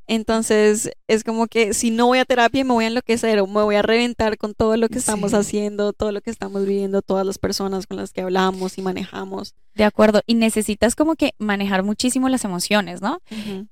Entonces 0.06 0.90
es 1.08 1.24
como 1.24 1.46
que 1.46 1.74
si 1.74 1.90
no 1.90 2.06
voy 2.06 2.18
a 2.18 2.24
terapia 2.24 2.64
me 2.64 2.72
voy 2.72 2.84
a 2.84 2.88
enloquecer 2.88 3.40
o 3.40 3.46
me 3.46 3.62
voy 3.62 3.74
a 3.74 3.82
reventar 3.82 4.38
con 4.38 4.54
todo 4.54 4.76
lo 4.76 4.88
que 4.88 4.98
estamos 4.98 5.34
haciendo, 5.34 5.92
todo 5.92 6.12
lo 6.12 6.20
que 6.20 6.30
estamos 6.30 6.64
viviendo, 6.64 7.02
todas 7.02 7.26
las 7.26 7.38
personas 7.38 7.86
con 7.86 7.96
las 7.96 8.12
que 8.12 8.22
hablamos 8.22 8.78
y 8.78 8.82
manejamos. 8.82 9.54
De 9.74 9.84
acuerdo, 9.84 10.22
y 10.26 10.34
necesitas 10.34 10.94
como 10.94 11.16
que 11.16 11.34
manejar 11.38 11.82
muchísimo 11.82 12.28
las 12.28 12.44
emociones, 12.44 13.02
¿no? 13.02 13.20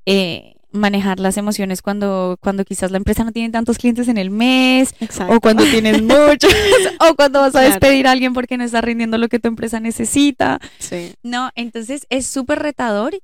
Eh, 0.07 0.57
manejar 0.75 1.21
las 1.21 1.37
emociones 1.37 1.83
cuando, 1.83 2.37
cuando 2.41 2.65
quizás 2.65 2.91
la 2.91 2.97
empresa 2.97 3.23
no 3.23 3.33
tiene 3.33 3.51
tantos 3.51 3.79
clientes 3.79 4.09
en 4.09 4.19
el 4.19 4.31
mes, 4.31 4.93
o 5.29 5.41
cuando 5.41 5.63
tienes 5.65 6.03
muchos, 6.03 6.53
o 7.09 7.15
cuando 7.15 7.41
vas 7.41 7.55
a 7.55 7.61
despedir 7.61 8.09
a 8.09 8.11
alguien 8.11 8.35
porque 8.35 8.59
no 8.59 8.65
está 8.65 8.81
rindiendo 8.81 9.17
lo 9.17 9.29
que 9.29 9.39
tu 9.39 9.49
empresa 9.49 9.79
necesita. 9.79 10.61
Sí. 10.79 11.15
No, 11.23 11.51
entonces 11.55 12.07
es 12.11 12.27
súper 12.27 12.59
retador 12.59 13.17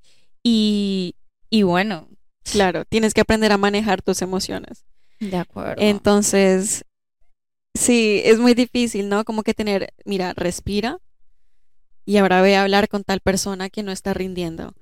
y, 0.44 1.16
y 1.50 1.64
bueno, 1.64 2.08
Claro, 2.50 2.84
tienes 2.84 3.14
que 3.14 3.20
aprender 3.20 3.52
a 3.52 3.58
manejar 3.58 4.02
tus 4.02 4.22
emociones. 4.22 4.84
De 5.18 5.36
acuerdo. 5.36 5.74
Entonces, 5.78 6.84
sí, 7.74 8.22
es 8.24 8.38
muy 8.38 8.54
difícil, 8.54 9.08
¿no? 9.08 9.24
Como 9.24 9.42
que 9.42 9.54
tener, 9.54 9.92
mira, 10.04 10.32
respira 10.34 10.98
y 12.04 12.16
ahora 12.16 12.42
ve 12.42 12.56
a 12.56 12.62
hablar 12.62 12.88
con 12.88 13.04
tal 13.04 13.20
persona 13.20 13.70
que 13.70 13.82
no 13.82 13.92
está 13.92 14.14
rindiendo. 14.14 14.74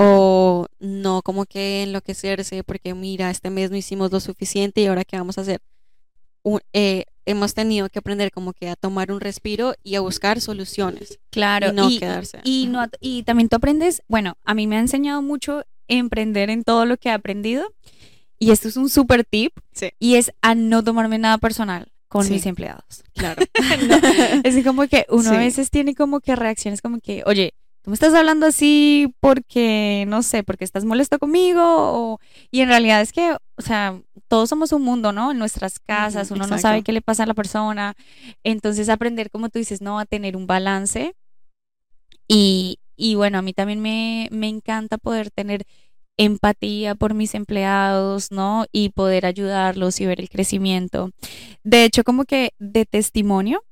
O 0.00 0.66
no, 0.80 1.22
como 1.22 1.46
que 1.46 1.84
enloquecerse 1.84 2.64
porque 2.64 2.94
mira, 2.94 3.30
este 3.30 3.50
mes 3.50 3.70
no 3.70 3.76
hicimos 3.76 4.10
lo 4.10 4.20
suficiente 4.20 4.80
y 4.80 4.86
ahora 4.86 5.04
qué 5.04 5.16
vamos 5.16 5.38
a 5.38 5.42
hacer. 5.42 5.60
Eh, 6.72 7.04
hemos 7.24 7.54
tenido 7.54 7.88
que 7.88 7.98
aprender 7.98 8.30
como 8.30 8.52
que 8.52 8.68
a 8.68 8.76
tomar 8.76 9.10
un 9.12 9.20
respiro 9.20 9.74
y 9.82 9.94
a 9.96 10.00
buscar 10.00 10.40
soluciones. 10.40 11.18
Claro. 11.30 11.68
Y 11.68 11.72
no 11.72 11.88
quedarse. 11.88 12.40
Y, 12.44 12.66
no, 12.68 12.86
y 13.00 13.22
también 13.24 13.48
tú 13.48 13.56
aprendes, 13.56 14.02
bueno, 14.08 14.36
a 14.44 14.54
mí 14.54 14.66
me 14.66 14.76
ha 14.76 14.80
enseñado 14.80 15.22
mucho 15.22 15.64
emprender 15.88 16.50
en 16.50 16.64
todo 16.64 16.86
lo 16.86 16.96
que 16.96 17.08
he 17.08 17.12
aprendido. 17.12 17.72
Y 18.38 18.50
esto 18.50 18.68
es 18.68 18.76
un 18.76 18.88
super 18.88 19.24
tip. 19.24 19.52
Y 19.98 20.16
es 20.16 20.32
a 20.42 20.54
no 20.54 20.84
tomarme 20.84 21.18
nada 21.18 21.38
personal 21.38 21.92
con 22.08 22.28
mis 22.28 22.46
empleados. 22.46 23.04
Claro. 23.14 23.42
Es 24.44 24.64
como 24.64 24.86
que 24.86 25.06
uno 25.08 25.30
a 25.30 25.38
veces 25.38 25.70
tiene 25.70 25.94
como 25.94 26.20
que 26.20 26.36
reacciones 26.36 26.80
como 26.80 27.00
que, 27.00 27.22
oye, 27.26 27.54
tú 27.82 27.90
me 27.90 27.94
estás 27.94 28.14
hablando 28.14 28.46
así 28.46 29.14
porque, 29.20 30.04
no 30.08 30.22
sé, 30.22 30.42
porque 30.42 30.64
estás 30.64 30.84
molesto 30.84 31.18
conmigo. 31.18 31.62
O... 31.64 32.20
Y 32.50 32.60
en 32.60 32.68
realidad 32.68 33.00
es 33.00 33.12
que, 33.12 33.32
o 33.32 33.62
sea, 33.62 34.00
todos 34.28 34.48
somos 34.48 34.72
un 34.72 34.82
mundo, 34.82 35.12
¿no? 35.12 35.32
En 35.32 35.38
nuestras 35.38 35.78
casas, 35.78 36.30
uno 36.30 36.46
no 36.46 36.58
sabe 36.58 36.82
qué 36.82 36.92
le 36.92 37.02
pasa 37.02 37.22
a 37.22 37.26
la 37.26 37.34
persona. 37.34 37.94
Entonces 38.44 38.88
aprender, 38.88 39.30
como 39.30 39.48
tú 39.48 39.58
dices, 39.58 39.80
no, 39.80 39.98
a 39.98 40.04
tener 40.04 40.36
un 40.36 40.46
balance. 40.46 41.14
Y, 42.28 42.80
y 42.96 43.14
bueno, 43.14 43.38
a 43.38 43.42
mí 43.42 43.52
también 43.52 43.80
me, 43.80 44.28
me 44.32 44.48
encanta 44.48 44.98
poder 44.98 45.30
tener 45.30 45.64
empatía 46.16 46.94
por 46.94 47.14
mis 47.14 47.34
empleados, 47.34 48.30
¿no? 48.30 48.66
Y 48.72 48.90
poder 48.90 49.26
ayudarlos 49.26 50.00
y 50.00 50.06
ver 50.06 50.20
el 50.20 50.28
crecimiento. 50.28 51.10
De 51.62 51.84
hecho, 51.84 52.04
como 52.04 52.24
que 52.24 52.52
de 52.58 52.86
testimonio, 52.86 53.62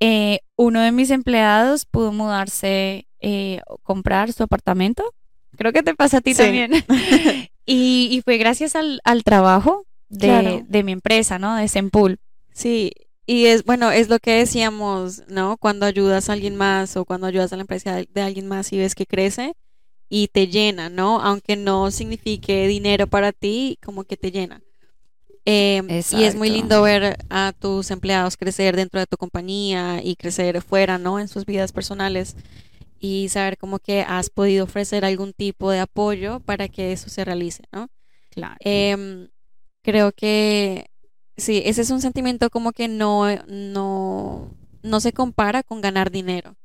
eh, 0.00 0.40
uno 0.56 0.80
de 0.80 0.92
mis 0.92 1.10
empleados 1.10 1.84
pudo 1.84 2.12
mudarse, 2.12 3.06
eh, 3.20 3.60
comprar 3.82 4.32
su 4.32 4.42
apartamento. 4.42 5.12
Creo 5.56 5.72
que 5.72 5.82
te 5.82 5.94
pasa 5.94 6.18
a 6.18 6.20
ti 6.20 6.34
también. 6.34 6.72
y, 7.66 8.08
y, 8.10 8.22
fue 8.22 8.38
gracias 8.38 8.76
al, 8.76 9.00
al 9.04 9.24
trabajo 9.24 9.84
de, 10.08 10.64
de, 10.66 10.82
mi 10.84 10.92
empresa, 10.92 11.38
¿no? 11.38 11.56
De 11.56 11.68
Sempool. 11.68 12.18
Sí, 12.52 12.92
y 13.30 13.44
es, 13.44 13.64
bueno, 13.66 13.90
es 13.90 14.08
lo 14.08 14.20
que 14.20 14.38
decíamos, 14.38 15.22
¿no? 15.28 15.58
Cuando 15.58 15.84
ayudas 15.84 16.30
a 16.30 16.32
alguien 16.32 16.56
más 16.56 16.96
o 16.96 17.04
cuando 17.04 17.26
ayudas 17.26 17.52
a 17.52 17.56
la 17.56 17.60
empresa 17.60 17.94
de, 17.94 18.22
alguien 18.22 18.48
más 18.48 18.72
y 18.72 18.78
ves 18.78 18.94
que 18.94 19.04
crece 19.04 19.52
y 20.08 20.28
te 20.28 20.46
llena, 20.48 20.88
¿no? 20.88 21.20
Aunque 21.20 21.54
no 21.54 21.90
signifique 21.90 22.66
dinero 22.66 23.06
para 23.06 23.32
ti, 23.32 23.78
como 23.84 24.04
que 24.04 24.16
te 24.16 24.30
llena. 24.30 24.62
Em, 25.44 25.86
y 25.90 26.22
es 26.24 26.36
muy 26.36 26.48
lindo 26.48 26.80
ver 26.80 27.18
a 27.28 27.52
tus 27.52 27.90
empleados 27.90 28.38
crecer 28.38 28.74
dentro 28.74 28.98
de 28.98 29.06
tu 29.06 29.18
compañía 29.18 30.00
y 30.02 30.16
crecer 30.16 30.62
fuera, 30.62 30.96
¿no? 30.96 31.20
En 31.20 31.28
sus 31.28 31.44
vidas 31.44 31.70
personales 31.70 32.34
y 32.98 33.28
saber 33.28 33.58
cómo 33.58 33.78
que 33.78 34.00
has 34.00 34.30
podido 34.30 34.64
ofrecer 34.64 35.04
algún 35.04 35.34
tipo 35.34 35.70
de 35.70 35.80
apoyo 35.80 36.40
para 36.40 36.68
que 36.68 36.92
eso 36.92 37.10
se 37.10 37.26
realice, 37.26 37.64
¿no? 37.72 37.90
Claro. 38.30 38.56
Em, 38.60 39.28
creo 39.82 40.12
que 40.12 40.88
Sí, 41.38 41.62
ese 41.64 41.82
es 41.82 41.90
un 41.90 42.00
sentimiento 42.00 42.50
como 42.50 42.72
que 42.72 42.88
no, 42.88 43.24
no, 43.46 44.50
no 44.82 45.00
se 45.00 45.12
compara 45.12 45.62
con 45.62 45.80
ganar 45.80 46.10
dinero. 46.10 46.56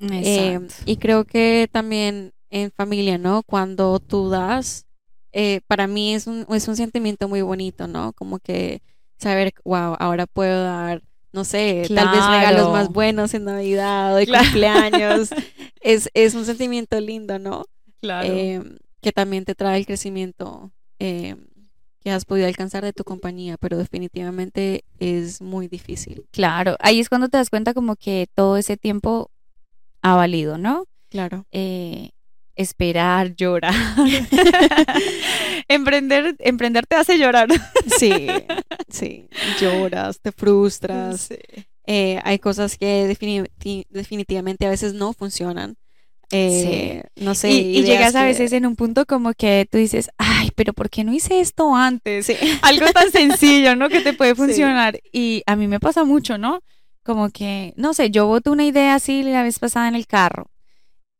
Eh, 0.00 0.60
y 0.84 0.96
creo 0.96 1.24
que 1.24 1.68
también 1.70 2.32
en 2.50 2.70
familia, 2.70 3.18
¿no? 3.18 3.42
Cuando 3.42 3.98
tú 3.98 4.30
das, 4.30 4.86
eh, 5.32 5.60
para 5.66 5.86
mí 5.86 6.14
es 6.14 6.26
un, 6.26 6.46
es 6.50 6.68
un 6.68 6.76
sentimiento 6.76 7.28
muy 7.28 7.42
bonito, 7.42 7.88
¿no? 7.88 8.12
Como 8.12 8.38
que 8.38 8.82
saber, 9.18 9.52
wow, 9.64 9.96
ahora 9.98 10.26
puedo 10.26 10.62
dar, 10.64 11.02
no 11.32 11.44
sé, 11.44 11.84
tal 11.92 12.08
vez 12.08 12.26
regalos 12.26 12.72
más 12.72 12.88
buenos 12.90 13.34
en 13.34 13.44
Navidad 13.44 14.14
o 14.14 14.16
de 14.16 14.26
cumpleaños. 14.26 15.30
es, 15.80 16.10
es 16.14 16.34
un 16.34 16.44
sentimiento 16.44 17.00
lindo, 17.00 17.38
¿no? 17.38 17.64
Claro. 18.00 18.28
Eh, 18.28 18.62
que 19.00 19.10
también 19.12 19.44
te 19.44 19.56
trae 19.56 19.78
el 19.78 19.86
crecimiento 19.86 20.70
eh, 21.00 21.34
que 22.02 22.10
has 22.10 22.24
podido 22.24 22.46
alcanzar 22.46 22.84
de 22.84 22.92
tu 22.92 23.04
compañía, 23.04 23.56
pero 23.56 23.78
definitivamente 23.78 24.84
es 24.98 25.40
muy 25.40 25.68
difícil. 25.68 26.26
Claro, 26.30 26.76
ahí 26.80 27.00
es 27.00 27.08
cuando 27.08 27.28
te 27.28 27.38
das 27.38 27.50
cuenta 27.50 27.74
como 27.74 27.96
que 27.96 28.28
todo 28.34 28.56
ese 28.56 28.76
tiempo 28.76 29.30
ha 30.02 30.16
valido, 30.16 30.58
¿no? 30.58 30.84
Claro. 31.08 31.46
Eh, 31.52 32.10
esperar, 32.56 33.34
llorar. 33.36 33.74
emprender, 35.68 36.36
emprender 36.40 36.86
te 36.86 36.96
hace 36.96 37.18
llorar. 37.18 37.48
Sí, 37.98 38.26
sí, 38.88 39.28
lloras, 39.60 40.20
te 40.20 40.32
frustras. 40.32 41.28
Eh, 41.84 42.20
hay 42.24 42.38
cosas 42.38 42.78
que 42.78 43.06
definitivamente 43.90 44.66
a 44.66 44.70
veces 44.70 44.94
no 44.94 45.12
funcionan. 45.12 45.76
Eh, 46.34 47.02
no 47.16 47.34
sé. 47.34 47.50
Y, 47.50 47.82
llegas 47.82 48.14
a 48.14 48.24
veces 48.24 48.52
en 48.52 48.64
un 48.64 48.74
punto 48.74 49.04
como 49.04 49.34
que 49.34 49.68
tú 49.70 49.76
dices, 49.76 50.10
ay, 50.16 50.50
pero 50.56 50.72
¿por 50.72 50.88
qué 50.88 51.04
no 51.04 51.12
hice 51.12 51.40
esto 51.40 51.76
antes? 51.76 52.26
Algo 52.62 52.86
tan 52.92 53.12
sencillo, 53.12 53.76
¿no? 53.76 53.90
Que 53.90 54.00
te 54.00 54.14
puede 54.14 54.34
funcionar. 54.34 54.98
Y 55.12 55.42
a 55.46 55.56
mí 55.56 55.68
me 55.68 55.78
pasa 55.78 56.04
mucho, 56.04 56.38
¿no? 56.38 56.62
Como 57.04 57.30
que, 57.30 57.74
no 57.76 57.92
sé, 57.92 58.10
yo 58.10 58.26
voto 58.26 58.50
una 58.50 58.64
idea 58.64 58.94
así 58.94 59.22
la 59.22 59.42
vez 59.42 59.58
pasada 59.58 59.88
en 59.88 59.94
el 59.94 60.06
carro. 60.06 60.50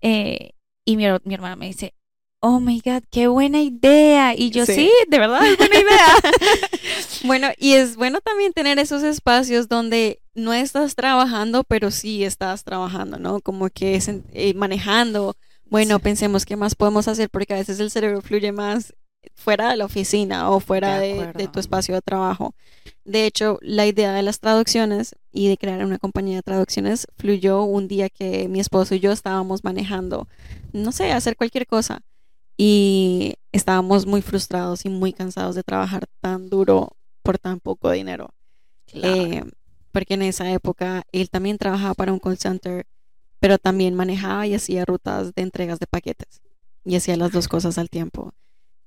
Eh, 0.00 0.52
y 0.84 0.96
mi, 0.96 1.04
mi 1.24 1.34
hermana 1.34 1.56
me 1.56 1.66
dice, 1.66 1.94
oh 2.42 2.58
my 2.58 2.82
God, 2.84 3.04
qué 3.10 3.28
buena 3.28 3.62
idea. 3.62 4.34
Y 4.36 4.50
yo, 4.50 4.66
sí, 4.66 4.90
de 5.08 5.18
verdad, 5.18 5.46
es 5.46 5.56
buena 5.56 5.76
idea. 5.80 6.06
bueno, 7.24 7.48
y 7.56 7.74
es 7.74 7.96
bueno 7.96 8.20
también 8.20 8.52
tener 8.52 8.78
esos 8.78 9.04
espacios 9.04 9.68
donde 9.68 10.20
no 10.34 10.52
estás 10.52 10.96
trabajando, 10.96 11.62
pero 11.62 11.90
sí 11.90 12.24
estás 12.24 12.64
trabajando, 12.64 13.18
¿no? 13.18 13.40
Como 13.40 13.70
que 13.70 13.94
es, 13.94 14.08
eh, 14.08 14.54
manejando. 14.54 15.36
Bueno, 15.66 16.00
pensemos 16.00 16.44
qué 16.44 16.56
más 16.56 16.74
podemos 16.74 17.06
hacer 17.06 17.30
porque 17.30 17.54
a 17.54 17.58
veces 17.58 17.78
el 17.78 17.92
cerebro 17.92 18.20
fluye 18.20 18.50
más 18.50 18.92
fuera 19.36 19.70
de 19.70 19.76
la 19.76 19.84
oficina 19.84 20.50
o 20.50 20.58
fuera 20.58 20.98
de, 20.98 21.32
de, 21.34 21.46
tu 21.46 21.60
espacio 21.60 21.94
de 21.94 22.02
trabajo. 22.02 22.56
De 23.04 23.24
hecho, 23.24 23.58
la 23.62 23.86
idea 23.86 24.12
de 24.12 24.22
las 24.22 24.40
traducciones 24.40 25.14
y 25.30 25.48
de 25.48 25.56
crear 25.56 25.84
una 25.84 25.98
compañía 25.98 26.36
de 26.36 26.42
traducciones 26.42 27.06
fluyó 27.16 27.62
un 27.62 27.86
día 27.86 28.08
que 28.08 28.48
mi 28.48 28.58
esposo 28.58 28.96
y 28.96 29.00
yo 29.00 29.12
estábamos 29.12 29.62
manejando, 29.62 30.26
no 30.72 30.90
sé, 30.90 31.12
hacer 31.12 31.36
cualquier 31.36 31.68
cosa 31.68 32.02
y 32.56 33.34
estábamos 33.52 34.06
muy 34.06 34.22
frustrados 34.22 34.84
y 34.84 34.88
muy 34.88 35.12
cansados 35.12 35.54
de 35.54 35.62
trabajar 35.62 36.06
tan 36.20 36.48
duro 36.48 36.96
por 37.22 37.38
tan 37.38 37.60
poco 37.60 37.90
dinero. 37.90 38.30
Eh, 38.92 39.42
porque 39.90 40.14
en 40.14 40.22
esa 40.22 40.50
época 40.50 41.04
él 41.12 41.30
también 41.30 41.58
trabajaba 41.58 41.94
para 41.94 42.12
un 42.12 42.18
call 42.18 42.38
center, 42.38 42.86
pero 43.40 43.58
también 43.58 43.94
manejaba 43.94 44.46
y 44.46 44.54
hacía 44.54 44.84
rutas 44.84 45.34
de 45.34 45.42
entregas 45.42 45.78
de 45.78 45.86
paquetes 45.86 46.40
y 46.84 46.96
hacía 46.96 47.16
las 47.16 47.32
dos 47.32 47.48
cosas 47.48 47.78
al 47.78 47.90
tiempo. 47.90 48.32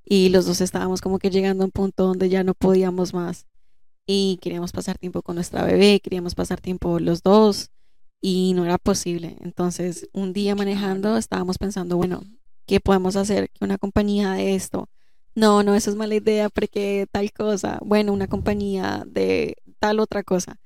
Y 0.04 0.30
los 0.30 0.46
dos 0.46 0.62
estábamos 0.62 1.02
como 1.02 1.20
que 1.20 1.30
llegando 1.30 1.64
a 1.64 1.66
un 1.66 1.72
punto 1.72 2.06
donde 2.06 2.30
ya 2.30 2.44
no 2.44 2.54
podíamos 2.54 3.14
más 3.14 3.48
y 4.06 4.38
queríamos 4.42 4.72
pasar 4.72 4.98
tiempo 4.98 5.22
con 5.24 5.36
nuestra 5.36 5.64
bebé, 5.64 6.00
queríamos 6.00 6.36
pasar 6.36 6.62
tiempo 6.62 7.00
los 7.00 7.24
dos 7.24 7.72
y 8.22 8.54
no 8.56 8.66
era 8.66 8.78
posible. 8.78 9.38
Entonces, 9.42 10.08
un 10.14 10.34
día 10.34 10.56
manejando 10.56 11.18
estábamos 11.18 11.58
pensando, 11.58 11.98
bueno, 11.98 12.24
¿qué 12.66 12.80
podemos 12.80 13.16
hacer? 13.16 13.50
Que 13.50 13.64
una 13.66 13.78
compañía 13.78 14.34
de 14.34 14.56
esto. 14.56 14.90
No, 15.36 15.64
no, 15.64 15.76
eso 15.76 15.90
es 15.90 15.96
mala 15.96 16.16
idea 16.16 16.50
porque 16.50 17.08
tal 17.12 17.32
cosa. 17.32 17.80
Bueno, 17.82 18.14
una 18.14 18.28
compañía 18.28 19.04
de 19.06 19.58
tal 19.80 20.00
otra 20.00 20.24
cosa. 20.24 20.58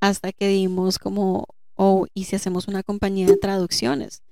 Hasta 0.00 0.32
que 0.32 0.48
dimos 0.48 0.98
como, 0.98 1.46
oh, 1.74 2.06
¿y 2.14 2.24
si 2.24 2.36
hacemos 2.36 2.68
una 2.68 2.82
compañía 2.82 3.26
de 3.26 3.36
traducciones? 3.36 4.22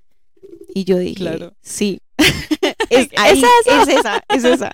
Y 0.73 0.85
yo 0.85 0.97
dije, 0.97 1.15
claro. 1.15 1.53
sí, 1.61 1.99
es, 2.89 3.09
esa, 3.11 4.23
es 4.29 4.43
esa, 4.43 4.71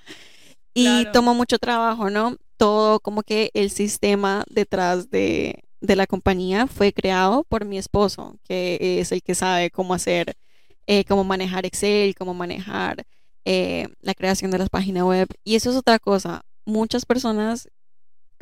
Y 0.73 1.05
tomó 1.11 1.33
mucho 1.33 1.57
trabajo, 1.57 2.09
¿no? 2.09 2.37
Todo 2.57 2.99
como 2.99 3.23
que 3.23 3.51
el 3.53 3.69
sistema 3.71 4.43
detrás 4.49 5.09
de, 5.09 5.63
de 5.81 5.95
la 5.95 6.07
compañía 6.07 6.67
fue 6.67 6.93
creado 6.93 7.43
por 7.43 7.65
mi 7.65 7.77
esposo, 7.77 8.37
que 8.43 8.99
es 8.99 9.11
el 9.11 9.21
que 9.21 9.35
sabe 9.35 9.71
cómo 9.71 9.93
hacer 9.93 10.35
eh, 10.89 11.05
cómo 11.05 11.23
manejar 11.23 11.67
Excel, 11.67 12.15
cómo 12.15 12.33
manejar 12.33 13.05
eh, 13.45 13.89
la 14.01 14.15
creación 14.15 14.49
de 14.49 14.57
las 14.57 14.69
páginas 14.69 15.03
web. 15.03 15.27
Y 15.43 15.53
eso 15.53 15.69
es 15.69 15.75
otra 15.75 15.99
cosa. 15.99 16.41
Muchas 16.65 17.05
personas 17.05 17.69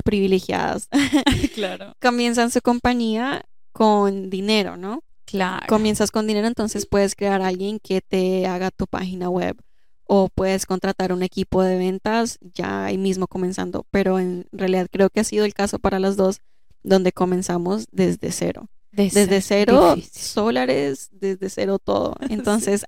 privilegiadas 0.02 0.88
claro. 1.54 1.92
comienzan 2.00 2.50
su 2.50 2.62
compañía 2.62 3.44
con 3.72 4.30
dinero, 4.30 4.78
¿no? 4.78 5.04
Claro. 5.26 5.66
Comienzas 5.68 6.10
con 6.10 6.26
dinero, 6.26 6.46
entonces 6.46 6.86
puedes 6.86 7.14
crear 7.14 7.42
a 7.42 7.48
alguien 7.48 7.80
que 7.80 8.00
te 8.00 8.46
haga 8.46 8.70
tu 8.70 8.86
página 8.86 9.28
web 9.28 9.60
o 10.04 10.30
puedes 10.34 10.64
contratar 10.64 11.12
un 11.12 11.22
equipo 11.22 11.62
de 11.62 11.76
ventas 11.76 12.38
ya 12.40 12.86
ahí 12.86 12.96
mismo 12.96 13.26
comenzando, 13.26 13.84
pero 13.90 14.18
en 14.18 14.46
realidad 14.52 14.88
creo 14.90 15.10
que 15.10 15.20
ha 15.20 15.24
sido 15.24 15.44
el 15.44 15.52
caso 15.52 15.78
para 15.78 15.98
las 15.98 16.16
dos 16.16 16.40
donde 16.82 17.12
comenzamos 17.12 17.88
desde 17.92 18.32
cero 18.32 18.70
desde 18.92 19.40
cero 19.40 19.96
dólares, 20.34 21.08
desde 21.12 21.50
cero 21.50 21.78
todo. 21.78 22.14
Entonces, 22.28 22.84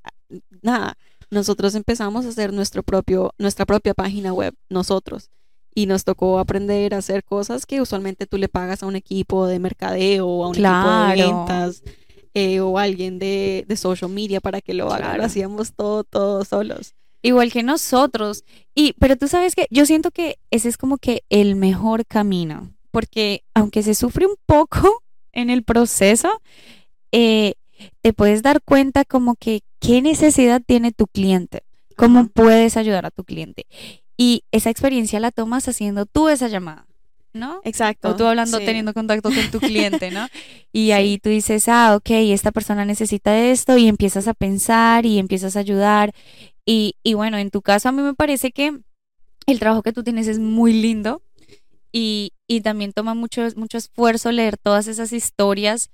nada, 0.62 0.96
nosotros 1.30 1.74
empezamos 1.74 2.26
a 2.26 2.30
hacer 2.30 2.52
nuestro 2.52 2.82
propio, 2.82 3.32
nuestra 3.38 3.66
propia 3.66 3.94
página 3.94 4.32
web, 4.32 4.54
nosotros. 4.68 5.30
Y 5.72 5.86
nos 5.86 6.02
tocó 6.04 6.40
aprender 6.40 6.94
a 6.94 6.98
hacer 6.98 7.22
cosas 7.22 7.64
que 7.64 7.80
usualmente 7.80 8.26
tú 8.26 8.38
le 8.38 8.48
pagas 8.48 8.82
a 8.82 8.86
un 8.86 8.96
equipo 8.96 9.46
de 9.46 9.60
mercadeo 9.60 10.44
a 10.44 10.48
un 10.48 10.56
equipo 10.56 10.68
de 10.68 11.14
ventas 11.14 11.82
eh, 12.34 12.60
o 12.60 12.78
alguien 12.78 13.18
de, 13.18 13.64
social 13.76 14.10
media 14.10 14.40
para 14.40 14.60
que 14.60 14.74
lo 14.74 14.92
haga. 14.92 15.16
Lo 15.16 15.24
hacíamos 15.24 15.72
todo, 15.74 16.02
todo 16.04 16.44
solos. 16.44 16.94
Igual 17.22 17.52
que 17.52 17.62
nosotros. 17.62 18.44
Y, 18.74 18.94
pero 18.94 19.16
tú 19.16 19.28
sabes 19.28 19.54
que 19.54 19.66
yo 19.70 19.86
siento 19.86 20.10
que 20.10 20.38
ese 20.50 20.68
es 20.68 20.76
como 20.76 20.98
que 20.98 21.22
el 21.28 21.54
mejor 21.54 22.06
camino. 22.06 22.70
Porque 22.90 23.44
aunque 23.54 23.82
se 23.82 23.94
sufre 23.94 24.26
un 24.26 24.36
poco, 24.46 25.02
en 25.32 25.50
el 25.50 25.62
proceso, 25.62 26.42
eh, 27.12 27.54
te 28.02 28.12
puedes 28.12 28.42
dar 28.42 28.62
cuenta 28.62 29.04
como 29.04 29.34
que 29.34 29.62
qué 29.78 30.02
necesidad 30.02 30.62
tiene 30.64 30.92
tu 30.92 31.06
cliente, 31.06 31.62
cómo 31.96 32.28
puedes 32.28 32.76
ayudar 32.76 33.06
a 33.06 33.10
tu 33.10 33.24
cliente. 33.24 33.66
Y 34.16 34.44
esa 34.52 34.70
experiencia 34.70 35.20
la 35.20 35.30
tomas 35.30 35.66
haciendo 35.68 36.06
tú 36.06 36.28
esa 36.28 36.48
llamada. 36.48 36.86
¿no? 37.32 37.60
Exacto. 37.64 38.08
O 38.08 38.16
tú 38.16 38.26
hablando, 38.26 38.58
teniendo 38.58 38.92
contacto 38.92 39.30
con 39.30 39.50
tu 39.50 39.60
cliente, 39.60 40.10
¿no? 40.10 40.26
Y 40.72 40.92
ahí 40.92 41.18
tú 41.18 41.30
dices, 41.30 41.68
ah, 41.68 41.96
ok, 41.96 42.10
esta 42.10 42.52
persona 42.52 42.84
necesita 42.84 43.38
esto 43.38 43.76
y 43.76 43.88
empiezas 43.88 44.28
a 44.28 44.34
pensar 44.34 45.06
y 45.06 45.18
empiezas 45.18 45.56
a 45.56 45.60
ayudar. 45.60 46.12
Y, 46.64 46.96
y 47.02 47.14
bueno, 47.14 47.38
en 47.38 47.50
tu 47.50 47.62
caso 47.62 47.88
a 47.88 47.92
mí 47.92 48.02
me 48.02 48.14
parece 48.14 48.52
que 48.52 48.78
el 49.46 49.58
trabajo 49.58 49.82
que 49.82 49.92
tú 49.92 50.02
tienes 50.02 50.28
es 50.28 50.38
muy 50.38 50.72
lindo, 50.72 51.22
y, 51.92 52.32
también 52.62 52.92
toma 52.92 53.14
mucho, 53.14 53.42
mucho 53.56 53.78
esfuerzo 53.78 54.32
leer 54.32 54.56
todas 54.56 54.86
esas 54.86 55.12
historias 55.12 55.90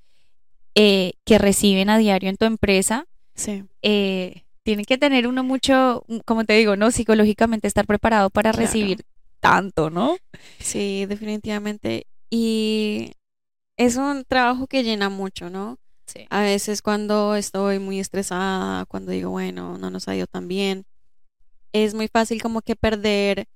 eh, 0.74 1.12
que 1.24 1.38
reciben 1.38 1.90
a 1.90 1.98
diario 1.98 2.28
en 2.28 2.37
tu 2.37 2.44
empresa. 2.44 3.06
Sí. 3.35 3.64
Eh, 3.82 4.42
tiene 4.62 4.85
que 4.85 4.98
tener 4.98 5.26
uno 5.26 5.44
mucho, 5.44 6.04
como 6.24 6.44
te 6.44 6.54
digo, 6.54 6.76
¿no? 6.76 6.90
Psicológicamente 6.90 7.68
estar 7.68 7.87
preparado 7.87 8.30
para 8.30 8.52
recibir 8.52 9.04
tanto, 9.40 9.90
¿no? 9.90 10.16
Sí, 10.59 11.06
definitivamente. 11.06 12.06
Y 12.30 13.12
es 13.76 13.96
un 13.96 14.24
trabajo 14.24 14.66
que 14.66 14.82
llena 14.82 15.09
mucho, 15.09 15.50
¿no? 15.50 15.78
Sí. 16.06 16.26
A 16.30 16.40
veces 16.40 16.82
cuando 16.82 17.37
estoy 17.37 17.78
muy 17.78 18.00
estresada, 18.00 18.87
cuando 18.87 19.12
digo, 19.12 19.30
bueno, 19.30 19.78
no 19.78 19.90
nos 19.90 20.09
ha 20.09 20.16
ido 20.16 20.26
tan 20.26 20.48
bien, 20.48 20.85
es 21.72 21.94
muy 21.94 22.09
fácil 22.09 22.42
como 22.42 22.62
que 22.62 22.76
perder 22.76 23.46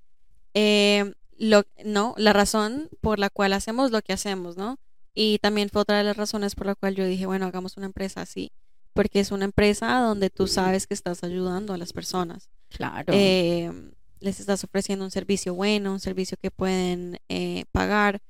eh, 0.54 1.12
lo, 1.40 1.64
no, 1.84 2.14
la 2.18 2.34
razón 2.34 2.90
por 3.00 3.18
la 3.18 3.30
cual 3.30 3.54
hacemos 3.54 3.90
lo 3.90 4.02
que 4.02 4.12
hacemos, 4.12 4.58
¿no? 4.58 4.78
Y 5.14 5.38
también 5.38 5.70
fue 5.70 5.80
otra 5.80 5.96
de 5.96 6.04
las 6.04 6.16
razones 6.16 6.54
por 6.54 6.66
la 6.66 6.74
cual 6.74 6.94
yo 6.94 7.06
dije, 7.06 7.24
bueno, 7.24 7.46
hagamos 7.46 7.78
una 7.78 7.86
empresa 7.86 8.20
así, 8.20 8.52
porque 8.92 9.20
es 9.20 9.32
una 9.32 9.46
empresa 9.46 10.00
donde 10.00 10.28
tú 10.28 10.46
sabes 10.46 10.86
que 10.86 10.92
estás 10.92 11.24
ayudando 11.24 11.72
a 11.72 11.78
las 11.78 11.94
personas. 11.94 12.50
Claro. 12.68 13.12
Eh, 13.16 13.72
les 14.20 14.38
estás 14.38 14.62
ofreciendo 14.64 15.02
un 15.02 15.10
servicio 15.10 15.54
bueno, 15.54 15.92
un 15.92 16.00
servicio 16.00 16.36
que 16.36 16.50
pueden 16.50 17.18
eh, 17.30 17.64
pagar. 17.72 18.20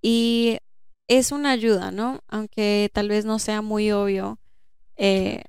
Y 0.00 0.56
es 1.06 1.32
una 1.32 1.50
ayuda, 1.50 1.90
¿no? 1.90 2.20
Aunque 2.28 2.90
tal 2.94 3.10
vez 3.10 3.26
no 3.26 3.38
sea 3.38 3.60
muy 3.60 3.92
obvio. 3.92 4.38
Eh, 4.96 5.44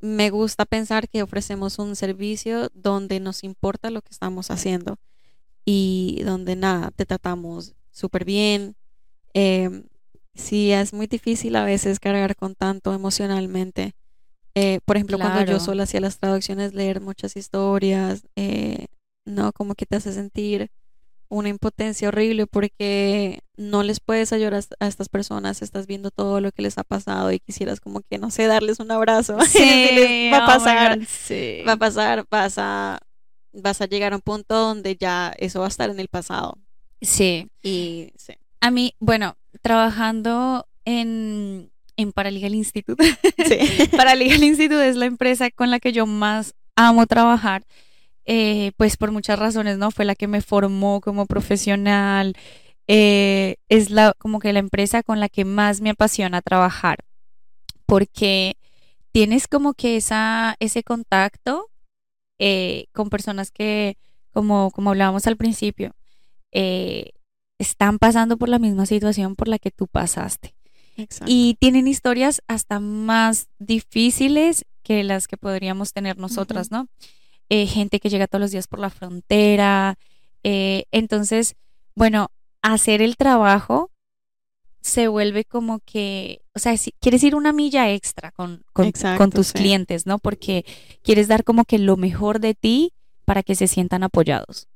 me 0.00 0.30
gusta 0.30 0.64
pensar 0.64 1.10
que 1.10 1.22
ofrecemos 1.22 1.78
un 1.78 1.94
servicio 1.94 2.70
donde 2.72 3.20
nos 3.20 3.44
importa 3.44 3.90
lo 3.90 4.00
que 4.00 4.12
estamos 4.12 4.50
haciendo 4.50 4.98
y 5.70 6.22
donde 6.24 6.56
nada, 6.56 6.90
te 6.96 7.04
tratamos 7.04 7.74
súper 7.90 8.24
bien. 8.24 8.74
Eh, 9.34 9.82
sí, 10.34 10.72
es 10.72 10.94
muy 10.94 11.06
difícil 11.06 11.54
a 11.56 11.64
veces 11.64 12.00
cargar 12.00 12.36
con 12.36 12.54
tanto 12.54 12.94
emocionalmente. 12.94 13.92
Eh, 14.54 14.80
por 14.86 14.96
ejemplo, 14.96 15.18
cuando 15.18 15.44
yo 15.44 15.60
solo 15.60 15.82
hacía 15.82 16.00
las 16.00 16.18
traducciones, 16.18 16.72
leer 16.72 17.02
muchas 17.02 17.36
historias, 17.36 18.26
eh, 18.34 18.86
no, 19.26 19.52
como 19.52 19.74
que 19.74 19.84
te 19.84 19.96
hace 19.96 20.14
sentir 20.14 20.70
una 21.28 21.50
impotencia 21.50 22.08
horrible 22.08 22.46
porque 22.46 23.40
no 23.58 23.82
les 23.82 24.00
puedes 24.00 24.32
ayudar 24.32 24.64
a, 24.80 24.86
estas 24.86 25.10
personas, 25.10 25.60
estás 25.60 25.86
viendo 25.86 26.10
todo 26.10 26.40
lo 26.40 26.50
que 26.50 26.62
les 26.62 26.78
ha 26.78 26.82
pasado 26.82 27.30
y 27.30 27.40
quisieras 27.40 27.80
como 27.80 28.00
que, 28.00 28.16
no 28.16 28.30
sé, 28.30 28.46
darles 28.46 28.80
un 28.80 28.90
abrazo. 28.90 29.36
Sí, 29.48 30.30
va 30.32 30.38
a 30.38 30.44
oh 30.44 30.46
pasar, 30.46 30.98
va 31.68 31.72
a 31.72 31.76
pasar, 31.76 32.24
vas 32.30 32.54
a, 32.56 33.00
vas 33.52 33.80
a 33.80 33.86
llegar 33.86 34.12
a 34.12 34.16
un 34.16 34.22
punto 34.22 34.54
donde 34.54 34.96
ya 34.96 35.34
eso 35.38 35.60
va 35.60 35.66
a 35.66 35.68
estar 35.68 35.90
en 35.90 36.00
el 36.00 36.08
pasado. 36.08 36.58
Sí. 37.00 37.48
Y 37.62 38.12
A 38.60 38.70
mí, 38.70 38.94
bueno, 38.98 39.36
trabajando 39.62 40.66
en, 40.84 41.70
en 41.96 42.12
Paralegal 42.12 42.54
Institute. 42.54 43.02
Sí. 43.46 43.88
Paralegal 43.96 44.42
Institute 44.42 44.88
es 44.88 44.96
la 44.96 45.06
empresa 45.06 45.50
con 45.50 45.70
la 45.70 45.80
que 45.80 45.92
yo 45.92 46.06
más 46.06 46.54
amo 46.76 47.06
trabajar, 47.06 47.64
eh, 48.24 48.72
pues 48.76 48.96
por 48.96 49.10
muchas 49.10 49.38
razones, 49.38 49.78
¿no? 49.78 49.90
Fue 49.90 50.04
la 50.04 50.14
que 50.14 50.28
me 50.28 50.40
formó 50.40 51.00
como 51.00 51.26
profesional, 51.26 52.34
eh, 52.86 53.56
es 53.68 53.90
la, 53.90 54.14
como 54.18 54.38
que 54.38 54.52
la 54.52 54.60
empresa 54.60 55.02
con 55.02 55.20
la 55.20 55.28
que 55.28 55.44
más 55.44 55.80
me 55.80 55.90
apasiona 55.90 56.40
trabajar, 56.40 56.98
porque 57.86 58.56
tienes 59.12 59.48
como 59.48 59.74
que 59.74 59.96
esa, 59.96 60.56
ese 60.60 60.82
contacto 60.84 61.68
eh, 62.38 62.86
con 62.92 63.10
personas 63.10 63.50
que, 63.50 63.96
como, 64.32 64.70
como 64.70 64.90
hablábamos 64.90 65.26
al 65.26 65.36
principio, 65.36 65.94
están 67.58 67.98
pasando 67.98 68.36
por 68.36 68.48
la 68.48 68.58
misma 68.58 68.86
situación 68.86 69.36
por 69.36 69.48
la 69.48 69.58
que 69.58 69.70
tú 69.70 69.86
pasaste. 69.86 70.54
Y 71.26 71.56
tienen 71.60 71.86
historias 71.86 72.42
hasta 72.48 72.80
más 72.80 73.48
difíciles 73.58 74.64
que 74.82 75.04
las 75.04 75.28
que 75.28 75.36
podríamos 75.36 75.92
tener 75.92 76.18
nosotras, 76.18 76.70
¿no? 76.70 76.88
Eh, 77.50 77.66
gente 77.66 78.00
que 78.00 78.10
llega 78.10 78.26
todos 78.26 78.40
los 78.40 78.50
días 78.50 78.66
por 78.66 78.80
la 78.80 78.90
frontera. 78.90 79.96
Eh, 80.42 80.84
entonces, 80.90 81.54
bueno, 81.94 82.30
hacer 82.62 83.00
el 83.00 83.16
trabajo 83.16 83.90
se 84.80 85.08
vuelve 85.08 85.44
como 85.44 85.80
que, 85.80 86.42
o 86.54 86.58
sea, 86.58 86.76
si, 86.76 86.92
quieres 87.00 87.22
ir 87.22 87.34
una 87.34 87.52
milla 87.52 87.92
extra 87.92 88.30
con, 88.30 88.64
con, 88.72 89.30
tus 89.30 89.52
clientes, 89.52 90.06
¿no? 90.06 90.18
Porque 90.18 90.64
quieres 91.02 91.28
dar 91.28 91.44
como 91.44 91.64
que 91.64 91.78
lo 91.78 91.96
mejor 91.96 92.40
de 92.40 92.54
ti 92.54 92.92
para 93.24 93.42
que 93.42 93.54
se 93.54 93.66
sientan 93.66 94.02
apoyados. 94.02 94.68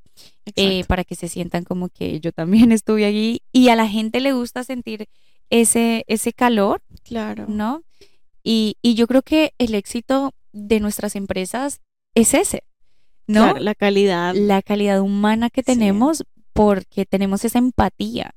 Eh, 0.57 0.85
para 0.85 1.05
que 1.05 1.15
se 1.15 1.29
sientan 1.29 1.65
como 1.65 1.89
que 1.89 2.21
yo 2.21 2.33
también 2.33 2.73
estuve 2.73 3.07
allí 3.07 3.43
y 3.53 3.69
a 3.69 3.77
la 3.77 3.89
gente 3.89 4.21
le 4.21 4.33
gusta 4.33 4.65
sentir 4.65 5.09
ese, 5.51 6.05
ese 6.07 6.33
calor, 6.33 6.83
claro. 7.05 7.47
¿no? 7.49 7.83
Y, 8.43 8.77
y 8.83 8.95
yo 8.95 9.07
creo 9.07 9.23
que 9.23 9.55
el 9.59 9.75
éxito 9.75 10.35
de 10.53 10.81
nuestras 10.81 11.17
empresas 11.17 11.81
es 12.15 12.35
ese, 12.35 12.65
¿no? 13.27 13.55
la 13.55 13.75
calidad. 13.75 14.35
La 14.35 14.63
calidad 14.63 15.01
humana 15.01 15.49
que 15.49 15.63
tenemos 15.63 16.25
porque 16.53 17.07
tenemos 17.07 17.45
esa 17.45 17.59
empatía. 17.59 18.35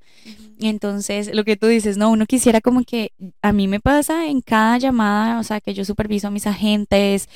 Entonces, 0.60 1.34
lo 1.34 1.44
que 1.44 1.58
tú 1.58 1.68
dices, 1.68 1.98
no, 1.98 2.10
uno 2.10 2.26
quisiera 2.26 2.62
como 2.62 2.84
que 2.84 3.12
a 3.42 3.52
mí 3.52 3.68
me 3.68 3.80
pasa 3.80 4.28
en 4.28 4.42
cada 4.42 4.78
llamada, 4.78 5.40
o 5.40 5.44
sea, 5.44 5.60
que 5.60 5.74
yo 5.74 5.84
superviso 5.84 6.28
a 6.28 6.32
mis 6.32 6.48
agentes 6.48 7.28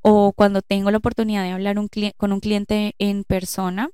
o 0.00 0.32
cuando 0.32 0.62
tengo 0.62 0.90
la 0.90 0.98
oportunidad 0.98 1.42
de 1.42 1.50
hablar 1.50 1.78
un 1.78 1.88
con 2.16 2.32
un 2.32 2.40
cliente 2.40 2.94
en 2.98 3.24
persona, 3.24 3.90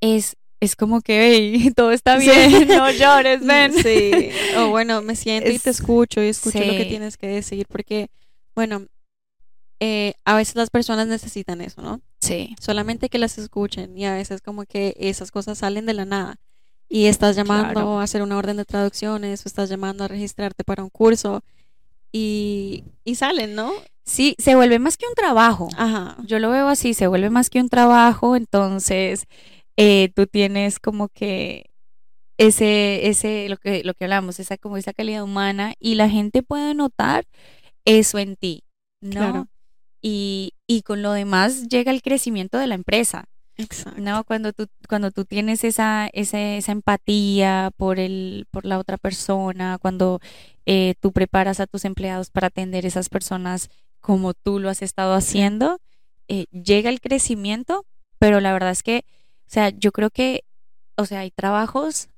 es 0.00 0.36
es 0.60 0.74
como 0.74 1.00
que, 1.00 1.30
hey, 1.30 1.72
todo 1.76 1.92
está 1.92 2.16
bien, 2.16 2.68
no 2.68 2.90
llores, 2.90 3.44
ven. 3.44 3.72
Sí, 3.72 4.30
o 4.56 4.68
bueno, 4.68 5.02
me 5.02 5.16
siento 5.16 5.50
y 5.50 5.58
te 5.58 5.70
escucho 5.70 6.22
y 6.22 6.28
escucho 6.28 6.58
lo 6.58 6.72
que 6.72 6.86
tienes 6.86 7.16
que 7.16 7.28
decir, 7.28 7.66
porque, 7.68 8.08
bueno, 8.54 8.86
eh, 9.80 10.14
a 10.24 10.34
veces 10.36 10.56
las 10.56 10.70
personas 10.70 11.06
necesitan 11.06 11.60
eso, 11.60 11.82
¿no? 11.82 12.00
Sí. 12.20 12.54
Solamente 12.60 13.08
que 13.08 13.18
las 13.18 13.38
escuchen 13.38 13.96
y 13.96 14.06
a 14.06 14.14
veces 14.14 14.40
como 14.42 14.64
que 14.64 14.94
esas 14.98 15.30
cosas 15.30 15.58
salen 15.58 15.86
de 15.86 15.94
la 15.94 16.04
nada 16.04 16.36
y 16.88 17.06
estás 17.06 17.36
llamando 17.36 17.98
a 17.98 18.02
hacer 18.02 18.22
una 18.22 18.36
orden 18.38 18.56
de 18.56 18.64
traducciones 18.64 19.44
o 19.44 19.48
estás 19.48 19.68
llamando 19.68 20.04
a 20.04 20.08
registrarte 20.08 20.64
para 20.64 20.82
un 20.82 20.90
curso 20.90 21.42
y, 22.12 22.84
y 23.04 23.14
salen, 23.16 23.54
¿no? 23.54 23.72
Sí, 24.04 24.34
se 24.38 24.54
vuelve 24.54 24.78
más 24.78 24.96
que 24.96 25.06
un 25.06 25.14
trabajo. 25.14 25.68
Ajá. 25.76 26.16
Yo 26.24 26.38
lo 26.38 26.50
veo 26.50 26.68
así, 26.68 26.94
se 26.94 27.06
vuelve 27.06 27.28
más 27.28 27.50
que 27.50 27.60
un 27.60 27.68
trabajo, 27.68 28.36
entonces 28.36 29.26
eh, 29.76 30.10
tú 30.14 30.26
tienes 30.26 30.78
como 30.78 31.08
que 31.08 31.70
ese, 32.38 33.08
ese, 33.08 33.48
lo 33.50 33.58
que, 33.58 33.84
lo 33.84 33.92
que 33.92 34.04
hablamos, 34.04 34.40
esa 34.40 34.56
como 34.56 34.78
esa 34.78 34.94
calidad 34.94 35.24
humana 35.24 35.74
y 35.78 35.96
la 35.96 36.08
gente 36.08 36.42
puede 36.42 36.74
notar 36.74 37.26
eso 37.84 38.18
en 38.18 38.36
ti, 38.36 38.64
¿no? 39.02 39.46
Y, 40.00 40.54
y 40.66 40.82
con 40.82 41.02
lo 41.02 41.12
demás 41.12 41.68
llega 41.68 41.90
el 41.90 42.02
crecimiento 42.02 42.58
de 42.58 42.66
la 42.66 42.74
empresa. 42.74 43.24
Exacto. 43.56 44.00
¿no? 44.00 44.22
Cuando 44.24 44.52
tú, 44.52 44.66
cuando 44.88 45.10
tú 45.10 45.24
tienes 45.24 45.64
esa, 45.64 46.08
esa, 46.12 46.40
esa 46.40 46.72
empatía 46.72 47.72
por, 47.76 47.98
el, 47.98 48.46
por 48.50 48.64
la 48.64 48.78
otra 48.78 48.96
persona, 48.98 49.78
cuando 49.80 50.20
eh, 50.66 50.94
tú 51.00 51.12
preparas 51.12 51.58
a 51.58 51.66
tus 51.66 51.84
empleados 51.84 52.30
para 52.30 52.48
atender 52.48 52.86
esas 52.86 53.08
personas 53.08 53.68
como 54.00 54.32
tú 54.32 54.60
lo 54.60 54.70
has 54.70 54.82
estado 54.82 55.14
haciendo, 55.14 55.80
eh, 56.28 56.46
llega 56.52 56.88
el 56.88 57.00
crecimiento, 57.00 57.84
pero 58.20 58.40
la 58.40 58.52
verdad 58.52 58.70
es 58.70 58.84
que 58.84 59.04
o 59.48 59.50
sea, 59.50 59.70
yo 59.70 59.92
creo 59.92 60.10
que, 60.10 60.44
o 60.96 61.06
sea, 61.06 61.20
hay 61.20 61.30
trabajos 61.30 62.10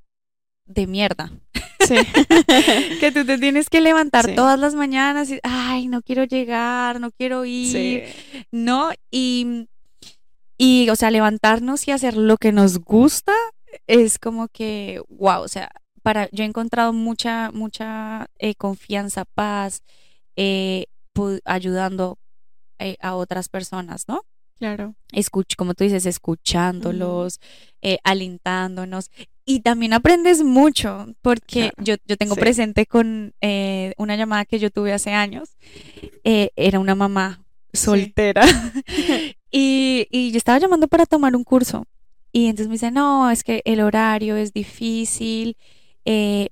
de 0.71 0.87
mierda. 0.87 1.31
Sí. 1.81 1.97
que 3.01 3.11
tú 3.13 3.25
te 3.25 3.39
tienes 3.39 3.69
que 3.69 3.81
levantar 3.81 4.35
todas 4.35 4.59
las 4.59 4.75
mañanas 4.75 5.31
y, 5.31 5.41
ay, 5.43 5.89
no 5.89 6.03
quiero 6.03 6.25
llegar, 6.25 7.01
no 7.01 7.11
quiero 7.11 7.45
ir, 7.45 8.05
¿no? 8.53 8.91
Y, 9.11 9.69
y, 10.57 10.89
o 10.91 10.97
sea, 10.97 11.11
levantarnos 11.11 11.87
y 11.89 11.91
hacer 11.91 12.17
lo 12.17 12.37
que 12.37 12.53
nos 12.53 12.79
gusta 12.79 13.35
es 13.87 14.19
como 14.19 14.49
que, 14.49 15.03
wow, 15.09 15.43
o 15.43 15.49
sea, 15.49 15.71
para, 16.03 16.29
yo 16.31 16.45
he 16.45 16.47
encontrado 16.47 16.93
mucha, 16.93 17.51
mucha 17.53 18.27
eh, 18.39 18.55
confianza, 18.55 19.25
paz, 19.25 19.83
eh, 20.37 20.87
ayudando 21.45 22.19
eh, 22.79 22.97
a 23.01 23.15
otras 23.15 23.49
personas, 23.49 24.07
¿no? 24.09 24.23
Claro. 24.61 24.95
Escuch, 25.13 25.57
como 25.57 25.73
tú 25.73 25.85
dices, 25.85 26.05
escuchándolos, 26.05 27.41
eh, 27.81 27.99
alentándonos. 28.05 29.11
Y 29.51 29.61
también 29.61 29.93
aprendes 29.93 30.45
mucho, 30.45 31.09
porque 31.23 31.73
yo, 31.79 31.97
yo 32.07 32.17
tengo 32.17 32.37
presente 32.37 32.87
con 32.87 33.35
eh, 33.41 33.95
una 33.99 34.15
llamada 34.15 34.45
que 34.45 34.61
yo 34.61 34.71
tuve 34.71 34.93
hace 34.93 35.13
años. 35.13 35.57
Eh, 36.23 36.51
era 36.55 36.79
una 36.79 36.95
mamá 36.95 37.45
soltera. 37.73 38.45
y, 39.51 40.07
y 40.09 40.31
yo 40.31 40.39
estaba 40.39 40.61
llamando 40.61 40.87
para 40.87 41.05
tomar 41.05 41.35
un 41.35 41.43
curso. 41.43 41.85
Y 42.31 42.47
entonces 42.47 42.69
me 42.69 42.75
dice, 42.75 42.93
no, 42.93 43.29
es 43.29 43.43
que 43.43 43.61
el 43.65 43.81
horario 43.81 44.37
es 44.37 44.53
difícil, 44.53 45.57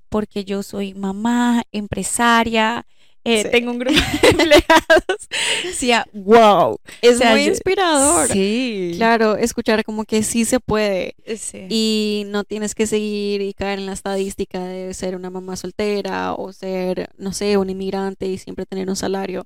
porque 0.09 0.45
yo 0.45 0.65
soy 0.65 0.95
mamá, 0.95 1.63
empresaria, 1.71 2.85
eh, 3.25 3.45
tengo 3.45 3.71
un 3.71 3.79
grupo 3.79 3.99
de 4.23 4.29
empleados. 4.29 5.29
Decía, 5.65 6.07
wow. 6.13 6.79
Es 7.03 7.23
muy 7.25 7.45
inspirador. 7.45 8.29
Sí. 8.29 8.93
Claro, 8.97 9.37
escuchar 9.37 9.85
como 9.85 10.05
que 10.05 10.23
sí 10.23 10.45
se 10.45 10.61
puede. 10.61 11.15
Sí. 11.37 11.67
Y 11.69 12.25
no 12.29 12.45
tienes 12.45 12.75
que 12.75 12.87
seguir 12.87 13.43
y 13.43 13.53
caer 13.55 13.79
en 13.79 13.87
la 13.87 13.93
estadística 13.93 14.65
de 14.65 14.95
ser 14.95 15.17
una 15.17 15.31
mamá 15.31 15.57
soltera 15.57 16.35
o 16.35 16.53
ser, 16.53 17.11
no 17.19 17.33
sé, 17.33 17.57
un 17.57 17.71
inmigrante 17.71 18.27
y 18.27 18.39
siempre 18.39 18.67
tener 18.67 18.89
un 18.89 18.97
salario. 18.97 19.45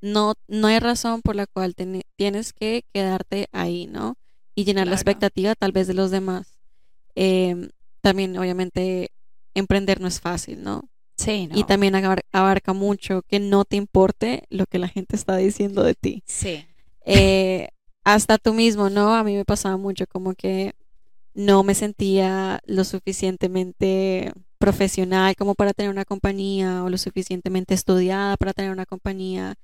No, 0.00 0.34
no 0.46 0.68
hay 0.68 0.78
razón 0.78 1.22
por 1.22 1.34
la 1.34 1.46
cual 1.46 1.74
tienes 2.16 2.52
que 2.52 2.84
quedarte 2.92 3.48
ahí, 3.52 3.86
¿no? 3.86 4.16
Y 4.54 4.64
llenar 4.64 4.86
la 4.86 4.94
expectativa 4.94 5.54
tal 5.54 5.72
vez 5.72 5.86
de 5.86 5.94
los 5.94 6.10
demás. 6.10 6.58
Em, 7.14 7.70
también, 8.00 8.36
obviamente, 8.38 9.10
emprender 9.54 10.00
no 10.00 10.06
es 10.06 10.20
fácil, 10.20 10.62
¿no? 10.62 10.88
Y 11.26 11.64
también 11.64 11.94
abarca 12.32 12.72
mucho 12.72 13.22
que 13.22 13.40
no 13.40 13.64
te 13.64 13.76
importe 13.76 14.44
lo 14.50 14.66
que 14.66 14.78
la 14.78 14.88
gente 14.88 15.16
está 15.16 15.36
diciendo 15.36 15.82
de 15.82 15.94
ti. 15.94 16.22
Sí. 16.26 16.64
Eh, 17.04 17.68
hasta 18.04 18.38
tú 18.38 18.54
mismo, 18.54 18.88
¿no? 18.88 19.14
A 19.14 19.24
mí 19.24 19.34
me 19.34 19.44
pasaba 19.44 19.76
mucho 19.76 20.06
como 20.06 20.34
que 20.34 20.74
no 21.34 21.62
me 21.62 21.74
sentía 21.74 22.60
lo 22.66 22.84
suficientemente 22.84 24.32
profesional 24.58 25.36
como 25.36 25.54
para 25.54 25.72
tener 25.72 25.90
una 25.90 26.04
compañía 26.04 26.84
o 26.84 26.90
lo 26.90 26.98
suficientemente 26.98 27.74
estudiada 27.74 28.36
para 28.36 28.52
tener 28.52 28.70
una 28.70 28.86
compañía. 28.86 29.56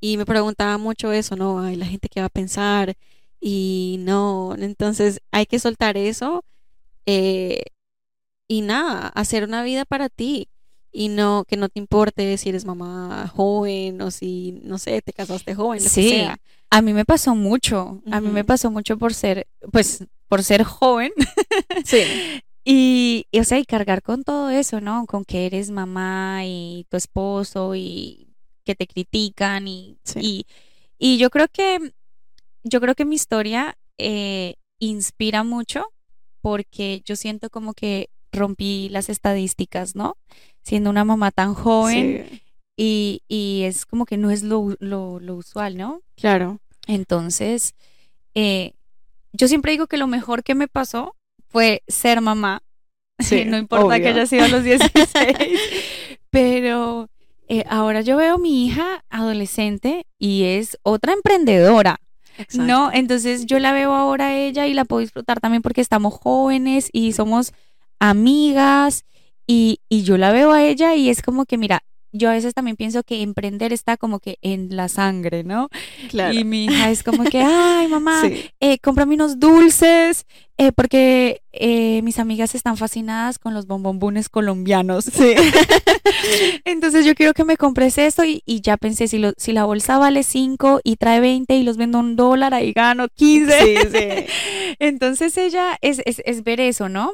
Y 0.00 0.16
me 0.16 0.26
preguntaba 0.26 0.78
mucho 0.78 1.12
eso, 1.12 1.36
¿no? 1.36 1.60
Ay, 1.60 1.76
la 1.76 1.86
gente 1.86 2.08
que 2.08 2.20
va 2.20 2.26
a 2.26 2.30
pensar 2.30 2.94
y 3.40 3.96
no. 4.00 4.54
Entonces 4.58 5.20
hay 5.30 5.46
que 5.46 5.58
soltar 5.58 5.96
eso 5.96 6.44
eh, 7.06 7.62
y 8.48 8.62
nada, 8.62 9.08
hacer 9.08 9.44
una 9.44 9.62
vida 9.62 9.84
para 9.84 10.08
ti 10.08 10.48
y 10.92 11.08
no 11.08 11.44
que 11.46 11.56
no 11.56 11.68
te 11.68 11.78
importe 11.78 12.36
si 12.36 12.48
eres 12.48 12.64
mamá 12.64 13.28
joven 13.34 14.00
o 14.02 14.10
si 14.10 14.60
no 14.62 14.78
sé 14.78 15.02
te 15.02 15.12
casaste 15.12 15.54
joven 15.54 15.82
lo 15.82 15.88
sí 15.88 16.02
que 16.02 16.08
sea. 16.10 16.38
a 16.70 16.82
mí 16.82 16.92
me 16.92 17.04
pasó 17.04 17.34
mucho 17.34 18.02
a 18.10 18.20
mí 18.20 18.28
me 18.28 18.44
pasó 18.44 18.70
mucho 18.70 18.98
por 18.98 19.14
ser 19.14 19.46
pues 19.72 20.04
por 20.28 20.42
ser 20.42 20.64
joven 20.64 21.12
sí. 21.84 22.02
y, 22.64 23.26
o 23.38 23.44
sea 23.44 23.58
y 23.58 23.64
cargar 23.64 24.02
con 24.02 24.24
todo 24.24 24.50
eso 24.50 24.80
no 24.80 25.06
con 25.06 25.24
que 25.24 25.46
eres 25.46 25.70
mamá 25.70 26.44
y 26.44 26.86
tu 26.90 26.96
esposo 26.96 27.74
y 27.74 28.34
que 28.64 28.74
te 28.74 28.86
critican 28.86 29.68
y 29.68 29.98
y, 30.16 30.46
y, 30.98 31.18
yo 31.18 31.30
creo 31.30 31.46
que 31.48 31.92
yo 32.62 32.80
creo 32.80 32.94
que 32.94 33.04
mi 33.04 33.14
historia 33.14 33.78
eh, 33.98 34.56
inspira 34.78 35.44
mucho 35.44 35.86
porque 36.40 37.02
yo 37.04 37.16
siento 37.16 37.50
como 37.50 37.74
que 37.74 38.10
rompí 38.32 38.88
las 38.90 39.08
estadísticas, 39.08 39.94
¿no? 39.94 40.16
Siendo 40.62 40.90
una 40.90 41.04
mamá 41.04 41.30
tan 41.30 41.54
joven 41.54 42.40
y, 42.76 43.22
y, 43.28 43.62
es 43.64 43.86
como 43.86 44.06
que 44.06 44.16
no 44.16 44.30
es 44.30 44.42
lo, 44.42 44.76
lo, 44.78 45.20
lo 45.20 45.36
usual, 45.36 45.76
¿no? 45.76 46.02
Claro. 46.16 46.60
Entonces, 46.86 47.74
eh, 48.34 48.72
yo 49.32 49.48
siempre 49.48 49.72
digo 49.72 49.86
que 49.86 49.96
lo 49.96 50.06
mejor 50.06 50.42
que 50.42 50.54
me 50.54 50.68
pasó 50.68 51.14
fue 51.48 51.82
ser 51.88 52.20
mamá, 52.20 52.62
Sí, 53.20 53.44
no 53.44 53.58
importa 53.58 54.00
que 54.00 54.08
haya 54.08 54.26
sido 54.26 54.44
a 54.44 54.48
los 54.48 54.64
16. 54.64 55.36
Pero 56.30 57.10
eh, 57.48 57.64
ahora 57.68 58.00
yo 58.00 58.16
veo 58.16 58.36
a 58.36 58.38
mi 58.38 58.66
hija 58.66 59.04
adolescente 59.10 60.06
y 60.18 60.44
es 60.44 60.78
otra 60.82 61.12
emprendedora. 61.12 62.00
Exacto. 62.38 62.62
No, 62.62 62.90
entonces 62.92 63.44
yo 63.46 63.58
la 63.58 63.72
veo 63.72 63.92
ahora 63.92 64.28
a 64.28 64.36
ella 64.36 64.66
y 64.66 64.72
la 64.72 64.84
puedo 64.84 65.00
disfrutar 65.00 65.40
también 65.40 65.60
porque 65.62 65.80
estamos 65.80 66.14
jóvenes 66.14 66.88
y 66.92 67.12
somos 67.12 67.52
amigas 68.00 69.04
y, 69.46 69.80
y 69.88 70.02
yo 70.02 70.16
la 70.18 70.32
veo 70.32 70.52
a 70.52 70.64
ella 70.64 70.94
y 70.96 71.08
es 71.10 71.22
como 71.22 71.44
que, 71.44 71.58
mira, 71.58 71.82
yo 72.12 72.28
a 72.28 72.32
veces 72.32 72.54
también 72.54 72.76
pienso 72.76 73.04
que 73.04 73.22
emprender 73.22 73.72
está 73.72 73.96
como 73.96 74.18
que 74.18 74.36
en 74.42 74.74
la 74.74 74.88
sangre, 74.88 75.44
¿no? 75.44 75.68
Claro. 76.08 76.34
Y 76.36 76.42
mi 76.42 76.64
hija 76.64 76.90
es 76.90 77.04
como 77.04 77.22
que, 77.30 77.40
ay, 77.40 77.86
mamá, 77.86 78.22
Sí. 78.22 78.46
eh, 78.58 78.78
cómprame 78.80 79.14
unos 79.14 79.38
dulces 79.38 80.24
eh, 80.58 80.72
porque 80.72 81.40
eh, 81.52 82.02
mis 82.02 82.18
amigas 82.18 82.56
están 82.56 82.76
fascinadas 82.76 83.38
con 83.38 83.54
los 83.54 83.66
bombombones 83.68 84.28
colombianos. 84.28 85.04
Sí. 85.04 85.34
Entonces 86.64 87.04
yo 87.04 87.14
quiero 87.14 87.32
que 87.32 87.44
me 87.44 87.56
compres 87.56 87.96
esto 87.98 88.24
y, 88.24 88.42
y 88.44 88.60
ya 88.60 88.76
pensé, 88.76 89.06
si, 89.08 89.18
lo- 89.18 89.32
si 89.36 89.52
la 89.52 89.64
bolsa 89.64 89.98
vale 89.98 90.22
5 90.22 90.80
y 90.82 90.96
trae 90.96 91.20
20 91.20 91.54
y 91.56 91.62
los 91.62 91.76
vendo 91.76 91.98
un 92.00 92.16
dólar, 92.16 92.54
ahí 92.54 92.72
gano 92.72 93.06
15. 93.08 93.60
Sí, 93.64 93.76
sí. 93.92 94.26
Entonces 94.78 95.36
ella 95.36 95.78
es, 95.80 96.02
es, 96.04 96.20
es 96.24 96.42
ver 96.44 96.60
eso, 96.60 96.88
¿no? 96.88 97.12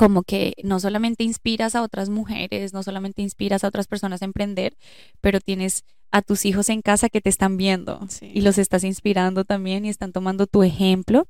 Como 0.00 0.22
que 0.22 0.54
no 0.64 0.80
solamente 0.80 1.22
inspiras 1.24 1.74
a 1.74 1.82
otras 1.82 2.08
mujeres, 2.08 2.72
no 2.72 2.82
solamente 2.82 3.22
inspiras 3.22 3.62
a 3.64 3.68
otras 3.68 3.86
personas 3.86 4.22
a 4.22 4.24
emprender, 4.24 4.76
pero 5.20 5.40
tienes 5.40 5.84
a 6.10 6.22
tus 6.22 6.44
hijos 6.44 6.68
en 6.70 6.82
casa 6.82 7.08
que 7.08 7.20
te 7.20 7.28
están 7.28 7.56
viendo 7.56 8.00
Sí. 8.08 8.30
y 8.34 8.40
los 8.40 8.58
estás 8.58 8.82
inspirando 8.82 9.44
también 9.44 9.84
y 9.84 9.90
están 9.90 10.12
tomando 10.12 10.46
tu 10.46 10.62
ejemplo. 10.64 11.28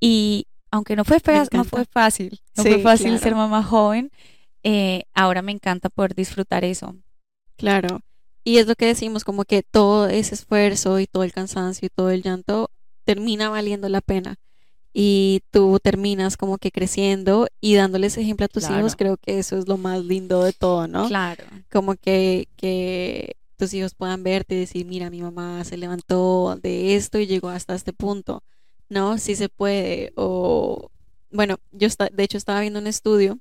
Y 0.00 0.46
aunque 0.70 0.96
no 0.96 1.04
fue, 1.04 1.16
Me 1.16 1.20
fea- 1.20 1.36
no 1.38 1.42
encanta. 1.44 1.68
fue 1.70 1.84
fácil, 1.86 2.40
no 2.56 2.62
Sí, 2.64 2.68
fue 2.70 2.78
fácil 2.80 3.06
claro. 3.08 3.22
ser 3.22 3.34
mamá 3.34 3.62
joven, 3.62 4.10
eh, 4.64 5.04
ahora 5.14 5.42
me 5.42 5.52
encanta 5.52 5.88
poder 5.88 6.14
disfrutar 6.14 6.64
eso. 6.64 6.94
Claro. 7.56 8.00
Y 8.44 8.58
es 8.58 8.66
lo 8.66 8.74
que 8.74 8.86
decimos, 8.86 9.22
como 9.24 9.44
que 9.44 9.62
todo 9.62 10.08
ese 10.08 10.34
esfuerzo 10.34 10.98
y 10.98 11.06
todo 11.06 11.22
el 11.22 11.32
cansancio 11.32 11.86
y 11.86 11.90
todo 11.90 12.10
el 12.10 12.22
llanto 12.22 12.70
termina 13.04 13.48
valiendo 13.50 13.88
la 13.88 14.00
pena. 14.00 14.36
Y 14.94 15.40
tú 15.50 15.78
terminas 15.82 16.36
como 16.36 16.58
que 16.58 16.70
creciendo 16.70 17.46
y 17.60 17.74
dándoles 17.74 18.18
ejemplo 18.18 18.44
a 18.44 18.48
tus 18.48 18.66
Claro. 18.66 18.80
hijos, 18.80 18.96
creo 18.96 19.16
que 19.16 19.38
eso 19.38 19.56
es 19.58 19.66
lo 19.66 19.78
más 19.78 20.04
lindo 20.04 20.42
de 20.44 20.52
todo, 20.52 20.86
¿no? 20.86 21.08
Claro. 21.08 21.44
Como 21.70 21.94
que, 21.94 22.48
que 22.56 23.36
tus 23.56 23.72
hijos 23.72 23.94
puedan 23.94 24.22
verte 24.22 24.54
y 24.54 24.58
decir, 24.58 24.84
mira, 24.84 25.08
mi 25.08 25.22
mamá 25.22 25.64
se 25.64 25.76
levantó 25.78 26.58
de 26.62 26.94
esto 26.96 27.18
y 27.18 27.26
llegó 27.26 27.48
hasta 27.48 27.74
este 27.74 27.92
punto, 27.94 28.42
¿no? 28.90 29.16
Sí 29.16 29.34
se 29.34 29.48
puede. 29.48 30.12
O, 30.16 30.90
bueno, 31.30 31.58
yo 31.70 31.86
esta- 31.86 32.10
de 32.12 32.24
hecho 32.24 32.36
estaba 32.36 32.60
viendo 32.60 32.78
un 32.78 32.86
estudio 32.86 33.38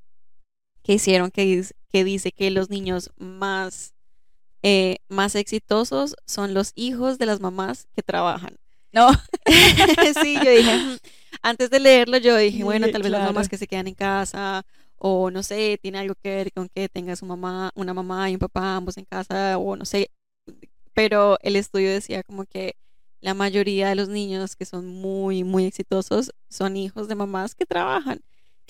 que 0.83 0.93
hicieron 0.93 1.31
que, 1.31 1.65
que 1.89 2.03
dice 2.05 2.31
que 2.31 2.49
los 2.49 2.69
niños 2.69 3.11
más, 3.17 3.93
eh, 4.63 4.97
más 5.09 5.35
exitosos 5.35 6.15
son 6.25 6.53
los 6.53 6.71
hijos 6.75 7.17
de 7.17 7.25
las 7.25 7.41
mamás 7.41 7.87
que 7.93 8.01
trabajan. 8.03 8.55
No. 8.93 9.09
sí, 10.21 10.35
yo 10.43 10.49
dije, 10.51 10.77
"Mm". 10.77 10.97
Antes 11.41 11.69
de 11.69 11.79
leerlo, 11.79 12.17
yo 12.17 12.35
dije, 12.37 12.63
bueno, 12.63 12.89
tal 12.89 13.03
vez 13.03 13.11
las 13.11 13.19
claro. 13.21 13.33
mamás 13.33 13.49
que 13.49 13.57
se 13.57 13.67
quedan 13.67 13.87
en 13.87 13.95
casa, 13.95 14.63
o 14.97 15.31
no 15.31 15.43
sé, 15.43 15.79
tiene 15.81 15.99
algo 15.99 16.15
que 16.15 16.29
ver 16.35 16.51
con 16.53 16.69
que 16.69 16.89
tenga 16.89 17.15
su 17.15 17.25
mamá, 17.25 17.71
una 17.75 17.93
mamá 17.93 18.29
y 18.29 18.33
un 18.35 18.39
papá, 18.39 18.75
ambos 18.75 18.97
en 18.97 19.05
casa, 19.05 19.57
o 19.57 19.75
no 19.75 19.85
sé. 19.85 20.11
Pero 20.93 21.37
el 21.41 21.55
estudio 21.55 21.89
decía 21.91 22.23
como 22.23 22.45
que 22.45 22.75
la 23.21 23.33
mayoría 23.33 23.89
de 23.89 23.95
los 23.95 24.09
niños 24.09 24.55
que 24.55 24.65
son 24.65 24.87
muy, 24.87 25.43
muy 25.43 25.65
exitosos 25.65 26.31
son 26.49 26.75
hijos 26.77 27.07
de 27.07 27.15
mamás 27.15 27.55
que 27.55 27.65
trabajan. 27.65 28.21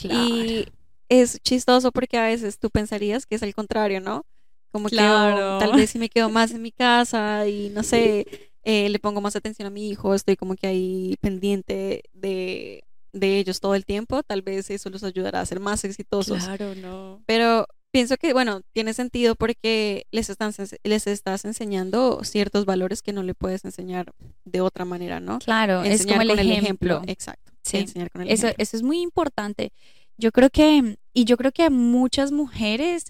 Y 0.03 0.67
es 1.09 1.39
chistoso 1.41 1.91
porque 1.91 2.17
a 2.17 2.23
veces 2.27 2.59
tú 2.59 2.69
pensarías 2.69 3.25
que 3.25 3.35
es 3.35 3.43
al 3.43 3.53
contrario, 3.53 4.01
¿no? 4.01 4.25
Como 4.71 4.89
que 4.89 4.95
oh, 4.95 4.99
Claro. 4.99 5.57
tal 5.59 5.73
vez 5.73 5.89
si 5.91 5.99
me 5.99 6.09
quedo 6.09 6.29
más 6.29 6.51
en 6.51 6.61
mi 6.61 6.71
casa 6.71 7.47
y 7.47 7.69
no 7.69 7.83
sé, 7.83 8.25
eh, 8.63 8.89
le 8.89 8.99
pongo 8.99 9.21
más 9.21 9.35
atención 9.35 9.67
a 9.67 9.71
mi 9.71 9.89
hijo, 9.89 10.13
estoy 10.13 10.35
como 10.35 10.55
que 10.55 10.67
ahí 10.67 11.15
pendiente 11.21 12.03
de, 12.13 12.83
de 13.13 13.37
ellos 13.39 13.59
todo 13.59 13.75
el 13.75 13.85
tiempo, 13.85 14.23
tal 14.23 14.41
vez 14.41 14.69
eso 14.69 14.89
los 14.89 15.03
ayudará 15.03 15.41
a 15.41 15.45
ser 15.45 15.59
más 15.59 15.83
exitosos. 15.83 16.43
Claro, 16.43 16.75
no. 16.75 17.21
Pero 17.25 17.67
pienso 17.91 18.17
que, 18.17 18.33
bueno, 18.33 18.61
tiene 18.73 18.93
sentido 18.93 19.35
porque 19.35 20.05
les, 20.11 20.29
están, 20.29 20.53
les 20.83 21.07
estás 21.07 21.43
enseñando 21.45 22.23
ciertos 22.23 22.65
valores 22.65 23.01
que 23.01 23.13
no 23.13 23.23
le 23.23 23.33
puedes 23.33 23.65
enseñar 23.65 24.13
de 24.45 24.61
otra 24.61 24.85
manera, 24.85 25.19
¿no? 25.19 25.39
Claro, 25.39 25.81
es 25.83 26.01
Enseñar 26.01 26.19
como 26.19 26.21
el 26.21 26.37
con 26.37 26.39
ejemplo. 26.39 27.01
Exacto. 27.07 27.51
Sí. 27.63 27.77
Enseñar 27.77 28.09
con 28.09 28.21
el 28.21 28.29
Eso, 28.29 28.47
ejemplo. 28.47 28.63
eso 28.63 28.77
es 28.77 28.83
muy 28.83 29.01
importante. 29.01 29.71
Yo 30.17 30.31
creo 30.31 30.49
que, 30.49 30.97
y 31.13 31.25
yo 31.25 31.35
creo 31.37 31.51
que 31.51 31.63
a 31.63 31.69
muchas 31.69 32.31
mujeres, 32.31 33.05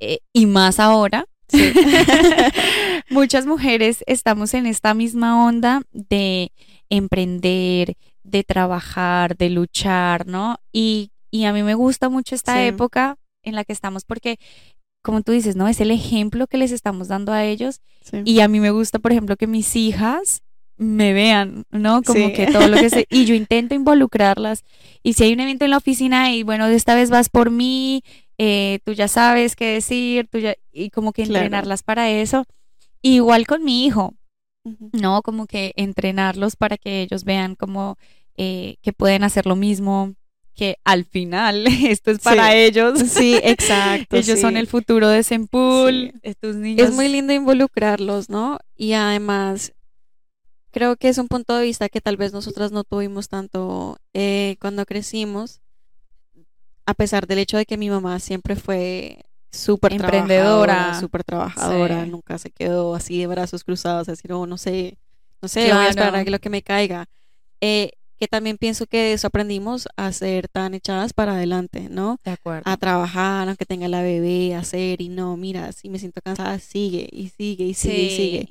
eh, 0.00 0.20
y 0.32 0.46
más 0.46 0.80
ahora, 0.80 1.26
Sí. 1.48 1.58
muchas 3.10 3.46
mujeres 3.46 4.02
estamos 4.06 4.54
en 4.54 4.66
esta 4.66 4.94
misma 4.94 5.44
onda 5.46 5.82
de 5.92 6.52
emprender, 6.90 7.94
de 8.24 8.44
trabajar, 8.44 9.36
de 9.36 9.50
luchar, 9.50 10.26
¿no? 10.26 10.58
Y, 10.72 11.10
y 11.30 11.44
a 11.44 11.52
mí 11.52 11.62
me 11.62 11.74
gusta 11.74 12.08
mucho 12.08 12.34
esta 12.34 12.54
Sí. 12.56 12.62
época 12.66 13.16
en 13.42 13.54
la 13.54 13.64
que 13.64 13.72
estamos 13.72 14.04
porque, 14.04 14.38
como 15.02 15.22
tú 15.22 15.32
dices, 15.32 15.56
¿no? 15.56 15.68
Es 15.68 15.80
el 15.80 15.90
ejemplo 15.90 16.46
que 16.46 16.58
les 16.58 16.72
estamos 16.72 17.08
dando 17.08 17.32
a 17.32 17.44
ellos 17.44 17.80
Sí. 18.02 18.18
y 18.24 18.40
a 18.40 18.48
mí 18.48 18.60
me 18.60 18.70
gusta, 18.70 18.98
por 18.98 19.12
ejemplo, 19.12 19.36
que 19.36 19.46
mis 19.46 19.74
hijas 19.76 20.42
me 20.78 21.12
vean, 21.14 21.64
¿no? 21.70 22.02
Como 22.02 22.26
Sí. 22.26 22.32
que 22.34 22.48
todo 22.48 22.68
lo 22.68 22.76
que 22.76 22.90
sé. 22.90 23.06
Y 23.08 23.24
yo 23.24 23.34
intento 23.34 23.74
involucrarlas. 23.74 24.62
Y 25.02 25.14
si 25.14 25.24
hay 25.24 25.32
un 25.32 25.40
evento 25.40 25.64
en 25.64 25.70
la 25.70 25.78
oficina 25.78 26.32
y 26.32 26.42
bueno, 26.42 26.66
esta 26.66 26.94
vez 26.94 27.08
vas 27.08 27.28
por 27.30 27.50
mí, 27.50 28.02
eh, 28.38 28.80
tú 28.84 28.92
ya 28.92 29.08
sabes 29.08 29.56
qué 29.56 29.66
decir, 29.72 30.28
tú 30.30 30.38
ya, 30.38 30.54
y 30.72 30.90
como 30.90 31.12
que 31.12 31.24
Claro. 31.24 31.44
entrenarlas 31.44 31.82
para 31.82 32.10
eso. 32.10 32.44
Igual 33.02 33.46
con 33.46 33.64
mi 33.64 33.84
hijo. 33.86 34.14
¿no? 34.92 35.22
Como 35.22 35.46
que 35.46 35.72
entrenarlos 35.76 36.56
para 36.56 36.76
que 36.76 37.00
ellos 37.02 37.22
vean 37.22 37.54
como 37.54 37.96
eh, 38.36 38.78
que 38.82 38.92
pueden 38.92 39.22
hacer 39.22 39.46
lo 39.46 39.54
mismo, 39.54 40.14
que 40.54 40.76
al 40.84 41.04
final 41.04 41.66
esto 41.88 42.10
es 42.10 42.18
para 42.18 42.50
Sí. 42.50 42.56
ellos. 42.58 42.98
Sí, 42.98 43.36
exacto. 43.44 44.16
Ellos 44.16 44.40
son 44.40 44.56
el 44.56 44.66
futuro 44.66 45.06
de 45.08 45.22
Sempul, 45.22 46.10
Sí. 46.12 46.18
estos 46.22 46.56
niños. 46.56 46.88
Es 46.88 46.94
muy 46.94 47.08
lindo 47.08 47.32
involucrarlos, 47.32 48.28
¿no? 48.28 48.58
Y 48.76 48.94
además, 48.94 49.72
creo 50.72 50.96
que 50.96 51.08
es 51.10 51.18
un 51.18 51.28
punto 51.28 51.56
de 51.56 51.62
vista 51.64 51.88
que 51.88 52.00
tal 52.00 52.16
vez 52.16 52.32
nosotras 52.32 52.72
no 52.72 52.82
tuvimos 52.82 53.28
tanto 53.28 53.98
eh, 54.14 54.56
cuando 54.60 54.84
crecimos, 54.84 55.60
a 56.86 56.94
pesar 56.94 57.26
del 57.26 57.38
hecho 57.40 57.56
de 57.56 57.66
que 57.66 57.76
mi 57.76 57.90
mamá 57.90 58.18
siempre 58.20 58.56
fue 58.56 59.18
súper 59.52 59.92
Emprendedora. 59.92 60.72
trabajadora, 60.74 61.00
súper 61.00 61.24
trabajadora, 61.24 62.04
Sí. 62.04 62.10
nunca 62.10 62.38
se 62.38 62.50
quedó 62.50 62.94
así 62.94 63.18
de 63.18 63.26
brazos 63.26 63.64
cruzados, 63.64 64.08
a 64.08 64.12
decir, 64.12 64.32
oh, 64.32 64.46
no 64.46 64.56
sé, 64.58 64.96
no 65.42 65.48
sé, 65.48 65.60
voy 65.72 65.84
a 65.84 65.88
esperar 65.88 66.10
Claro. 66.10 66.22
a 66.22 66.24
que 66.24 66.30
lo 66.30 66.38
que 66.38 66.50
me 66.50 66.62
caiga. 66.62 67.06
Eh, 67.60 67.90
que 68.18 68.28
también 68.28 68.56
pienso 68.56 68.86
que 68.86 68.96
de 68.98 69.12
eso 69.12 69.26
aprendimos 69.26 69.88
a 69.96 70.10
ser 70.12 70.48
tan 70.48 70.72
echadas 70.72 71.12
para 71.12 71.32
adelante, 71.34 71.88
¿no? 71.90 72.18
De 72.24 72.30
acuerdo. 72.30 72.62
a 72.64 72.76
trabajar, 72.78 73.46
aunque 73.46 73.66
tenga 73.66 73.88
la 73.88 74.00
bebé, 74.02 74.54
a 74.54 74.60
hacer 74.60 75.02
y 75.02 75.08
no, 75.10 75.36
mira, 75.36 75.70
si 75.72 75.90
me 75.90 75.98
siento 75.98 76.20
cansada, 76.22 76.58
sigue 76.58 77.08
y 77.12 77.28
sigue 77.28 77.64
y 77.66 77.74
sigue 77.74 78.02
y 78.02 78.10
sigue. 78.16 78.48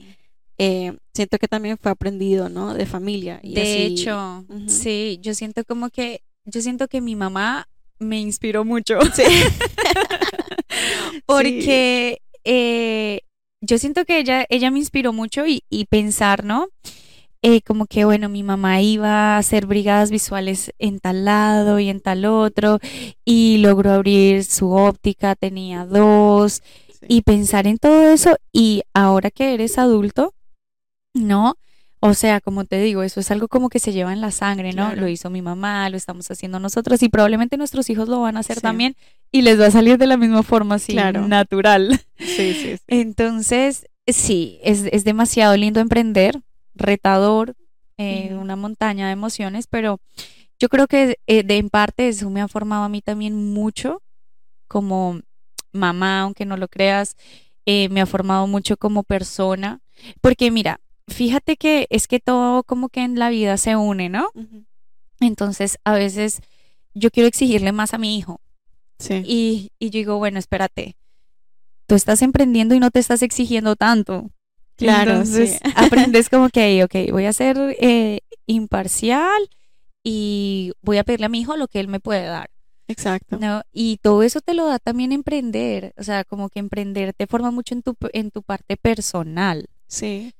Eh, 0.58 0.98
siento 1.14 1.38
que 1.40 1.48
también 1.48 1.78
fue 1.82 1.92
aprendido, 1.92 2.48
¿no? 2.48 2.74
De 2.76 2.86
familia. 2.86 3.40
Y 3.44 3.56
De 3.56 3.62
así- 3.62 3.72
hecho, 4.02 4.46
sí, 4.68 5.18
yo 5.22 5.34
siento 5.34 5.64
como 5.66 5.90
que, 5.90 6.22
yo 6.46 6.62
siento 6.62 6.88
que 6.88 7.02
mi 7.02 7.16
mamá 7.16 7.68
me 8.00 8.20
inspiró 8.20 8.66
mucho. 8.66 9.00
Porque 11.26 12.22
eh, 12.44 13.22
yo 13.62 13.78
siento 13.78 14.06
que 14.06 14.20
ella, 14.20 14.46
ella 14.50 14.72
me 14.72 14.80
inspiró 14.80 15.14
mucho 15.14 15.46
y, 15.48 15.64
y 15.70 15.86
pensar, 15.86 16.44
¿no? 16.44 16.68
Eh, 17.42 17.62
como 17.62 17.86
que, 17.86 18.06
bueno, 18.06 18.28
mi 18.28 18.42
mamá 18.42 18.82
iba 18.82 19.36
a 19.36 19.38
hacer 19.38 19.68
brigadas 19.68 20.10
visuales 20.10 20.72
en 20.80 21.00
tal 21.00 21.26
lado 21.26 21.80
y 21.80 21.90
en 21.90 22.00
tal 22.02 22.26
otro, 22.26 22.80
y 23.24 23.60
logró 23.60 23.92
abrir 23.92 24.44
su 24.46 24.72
óptica, 24.72 25.36
tenía 25.36 25.86
dos, 25.86 26.64
Sí. 27.00 27.06
y 27.10 27.22
pensar 27.24 27.68
en 27.68 27.78
todo 27.78 28.10
eso 28.10 28.38
y 28.54 28.84
ahora 28.94 29.30
que 29.30 29.54
eres 29.54 29.78
adulto, 29.78 30.34
¿no? 31.14 31.58
O 32.02 32.14
sea, 32.14 32.40
como 32.42 32.66
te 32.66 32.80
digo, 32.80 33.02
eso 33.04 33.20
es 33.20 33.32
algo 33.32 33.48
como 33.48 33.70
que 33.70 33.80
se 33.80 33.92
lleva 33.94 34.14
en 34.14 34.22
la 34.22 34.30
sangre, 34.32 34.74
¿no? 34.74 34.88
Claro. 34.88 35.02
Lo 35.02 35.08
hizo 35.08 35.30
mi 35.30 35.42
mamá, 35.42 35.90
lo 35.90 35.98
estamos 35.98 36.30
haciendo 36.30 36.60
nosotros 36.60 37.02
y 37.02 37.10
probablemente 37.10 37.58
nuestros 37.58 37.90
hijos 37.90 38.08
lo 38.10 38.22
van 38.22 38.38
a 38.38 38.42
hacer 38.42 38.58
Sí. 38.58 38.62
también 38.62 38.96
y 39.32 39.42
les 39.42 39.60
va 39.60 39.68
a 39.68 39.72
salir 39.72 39.98
de 39.98 40.06
la 40.08 40.18
misma 40.18 40.44
forma, 40.44 40.76
así, 40.76 40.92
Claro. 40.94 41.28
natural. 41.28 42.00
Sí, 42.20 42.54
sí, 42.54 42.78
sí. 42.78 42.80
Entonces, 42.88 43.88
sí, 44.08 44.60
es, 44.64 44.84
es 44.92 45.04
demasiado 45.04 45.58
lindo 45.58 45.80
emprender, 45.80 46.42
retador, 46.76 47.56
eh, 47.98 48.36
una 48.40 48.56
montaña 48.56 49.08
de 49.08 49.14
emociones, 49.14 49.68
pero 49.68 50.00
yo 50.60 50.70
creo 50.70 50.86
que 50.88 51.18
eh, 51.28 51.44
de 51.44 51.58
en 51.58 51.70
parte 51.70 52.08
eso 52.10 52.30
me 52.30 52.42
ha 52.42 52.48
formado 52.48 52.84
a 52.84 52.90
mí 52.90 53.02
también 53.02 53.54
mucho 53.54 54.02
como 54.68 55.22
mamá, 55.72 56.22
aunque 56.22 56.46
no 56.46 56.58
lo 56.58 56.68
creas, 56.68 57.16
eh, 57.66 57.90
me 57.90 58.02
ha 58.02 58.06
formado 58.06 58.48
mucho 58.48 58.78
como 58.78 59.04
persona, 59.04 59.80
porque 60.22 60.52
mira, 60.52 60.80
fíjate 61.08 61.58
que 61.58 61.88
es 61.90 62.08
que 62.08 62.20
todo 62.20 62.64
como 62.64 62.90
que 62.90 63.02
en 63.02 63.20
la 63.20 63.30
vida 63.30 63.58
se 63.58 63.76
une, 63.76 64.10
¿no? 64.10 64.30
Entonces, 65.20 65.78
a 65.84 65.94
veces 65.94 66.42
yo 66.94 67.12
quiero 67.12 67.28
exigirle 67.28 67.72
más 67.72 67.94
a 67.94 67.98
mi 67.98 68.18
hijo, 68.18 68.42
Sí. 68.98 69.22
Y, 69.26 69.72
y 69.78 69.90
yo 69.90 69.98
digo, 69.98 70.18
bueno, 70.18 70.40
espérate, 70.40 70.96
tú 71.86 71.96
estás 71.96 72.22
emprendiendo 72.22 72.76
y 72.76 72.80
no 72.80 72.92
te 72.92 73.00
estás 73.00 73.22
exigiendo 73.24 73.76
tanto. 73.76 74.32
Claro, 74.78 75.12
Entonces, 75.12 75.52
sí. 75.54 75.60
aprendes 75.76 76.30
como 76.30 76.50
que, 76.50 76.84
ok, 76.84 77.12
voy 77.12 77.26
a 77.26 77.34
ser 77.34 77.58
eh, 77.80 78.20
imparcial 78.46 79.50
y 80.04 80.72
voy 80.82 80.98
a 80.98 81.04
pedirle 81.04 81.26
a 81.26 81.30
mi 81.30 81.42
hijo 81.42 81.58
lo 81.58 81.68
que 81.68 81.80
él 81.80 81.88
me 81.88 82.00
puede 82.00 82.26
dar, 82.26 82.50
Exacto. 82.88 83.38
¿no? 83.38 83.64
Y 83.72 83.98
todo 83.98 84.24
eso 84.24 84.42
te 84.42 84.54
lo 84.54 84.66
da 84.66 84.80
también 84.80 85.12
emprender, 85.12 85.94
o 85.98 86.04
sea, 86.04 86.24
como 86.24 86.50
que 86.50 86.60
emprender 86.60 87.14
te 87.14 87.28
forma 87.28 87.52
mucho 87.52 87.74
en 87.74 87.82
tu, 87.82 87.96
en 88.14 88.32
tu 88.32 88.44
parte 88.44 88.78
personal. 88.78 89.68
Sí. 89.88 90.34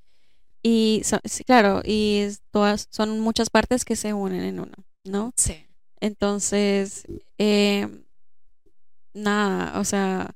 Y 0.68 1.02
so- 1.04 1.20
sí, 1.26 1.44
claro, 1.44 1.84
y 1.86 2.22
es- 2.24 2.42
todas 2.50 2.88
son 2.90 3.20
muchas 3.20 3.52
partes 3.52 3.86
que 3.86 3.96
se 3.96 4.14
unen 4.16 4.42
en 4.42 4.60
uno, 4.60 4.74
¿no? 5.04 5.32
Sí. 5.38 5.64
Entonces, 6.00 7.04
eh, 7.38 7.88
nada, 9.14 9.80
o 9.80 9.84
sea, 9.84 10.32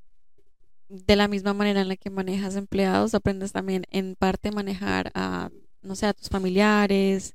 de 0.88 1.16
la 1.16 1.26
misma 1.26 1.52
manera 1.52 1.80
en 1.80 1.88
la 1.88 1.96
que 1.96 2.10
manejas 2.10 2.54
empleados, 2.54 3.14
aprendes 3.14 3.50
también 3.52 3.84
en 3.90 4.14
parte 4.16 4.52
manejar 4.52 5.10
a, 5.14 5.50
no 5.82 5.96
sé, 5.96 6.06
a 6.06 6.14
tus 6.14 6.28
familiares, 6.28 7.34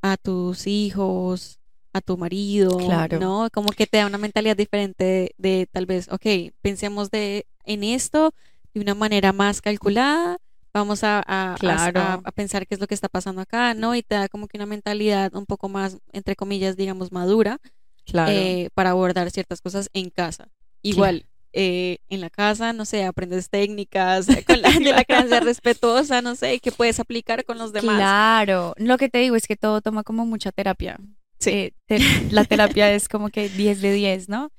a 0.00 0.16
tus 0.16 0.66
hijos, 0.66 1.58
a 1.92 2.00
tu 2.00 2.16
marido, 2.16 2.76
Claro. 2.78 3.18
¿no? 3.20 3.48
Como 3.52 3.68
que 3.68 3.86
te 3.86 3.98
da 3.98 4.06
una 4.06 4.18
mentalidad 4.18 4.56
diferente 4.56 5.04
de, 5.04 5.34
de 5.36 5.66
tal 5.70 5.84
vez, 5.86 6.08
ok, 6.10 6.52
pensemos 6.62 7.10
de, 7.10 7.46
en 7.64 7.84
esto 7.84 8.32
de 8.72 8.80
una 8.80 8.94
manera 8.94 9.32
más 9.34 9.60
calculada, 9.60 10.38
vamos 10.72 11.02
a, 11.04 11.18
a- 11.26 11.54
a- 11.54 11.56
Claro. 11.56 12.00
a- 12.00 12.20
a 12.24 12.32
pensar 12.32 12.66
qué 12.66 12.74
es 12.74 12.80
lo 12.80 12.86
que 12.86 12.94
está 12.94 13.08
pasando 13.08 13.40
acá, 13.40 13.74
¿no? 13.74 13.94
Y 13.94 14.02
te 14.02 14.14
da 14.14 14.28
como 14.28 14.46
que 14.48 14.56
una 14.58 14.66
mentalidad 14.66 15.34
un 15.34 15.46
poco 15.46 15.68
más, 15.68 15.98
entre 16.12 16.36
comillas, 16.36 16.76
digamos, 16.76 17.12
madura 17.12 17.58
Claro. 18.06 18.32
eh, 18.32 18.70
para 18.74 18.90
abordar 18.90 19.30
ciertas 19.30 19.60
cosas 19.60 19.88
en 19.92 20.10
casa. 20.10 20.48
Igual, 20.82 21.26
eh, 21.52 21.98
en 22.08 22.20
la 22.20 22.30
casa, 22.30 22.72
no 22.72 22.84
sé, 22.84 23.04
aprendes 23.04 23.50
técnicas 23.50 24.26
con 24.46 24.62
la, 24.62 24.70
de 24.70 24.92
la 24.92 25.04
crianza 25.04 25.40
respetuosa, 25.40 26.22
no 26.22 26.34
sé, 26.36 26.60
que 26.60 26.72
puedes 26.72 27.00
aplicar 27.00 27.44
con 27.44 27.58
los 27.58 27.72
demás. 27.72 27.96
Claro, 27.96 28.74
lo 28.78 28.96
que 28.98 29.08
te 29.08 29.18
digo 29.18 29.36
es 29.36 29.46
que 29.46 29.56
todo 29.56 29.80
toma 29.80 30.02
como 30.04 30.24
mucha 30.26 30.52
terapia. 30.52 30.98
Sí. 31.40 31.50
Eh, 31.50 31.72
te- 31.86 31.98
la 32.30 32.44
terapia 32.44 32.92
es 32.92 33.08
como 33.08 33.28
que 33.30 33.48
10 33.48 33.80
de 33.80 33.92
10, 33.92 34.28
¿no? 34.28 34.50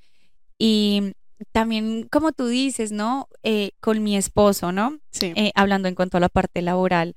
Y 0.58 1.14
también, 1.52 2.08
como 2.12 2.32
tú 2.32 2.48
dices, 2.48 2.92
¿no? 2.92 3.28
Eh, 3.44 3.72
con 3.80 4.04
mi 4.04 4.18
esposo, 4.18 4.72
¿no? 4.72 5.00
Sí. 5.12 5.34
Eh, 5.36 5.52
hablando 5.56 5.88
en 5.88 5.96
cuanto 5.96 6.18
a 6.18 6.20
la 6.20 6.30
parte 6.30 6.62
laboral, 6.62 7.16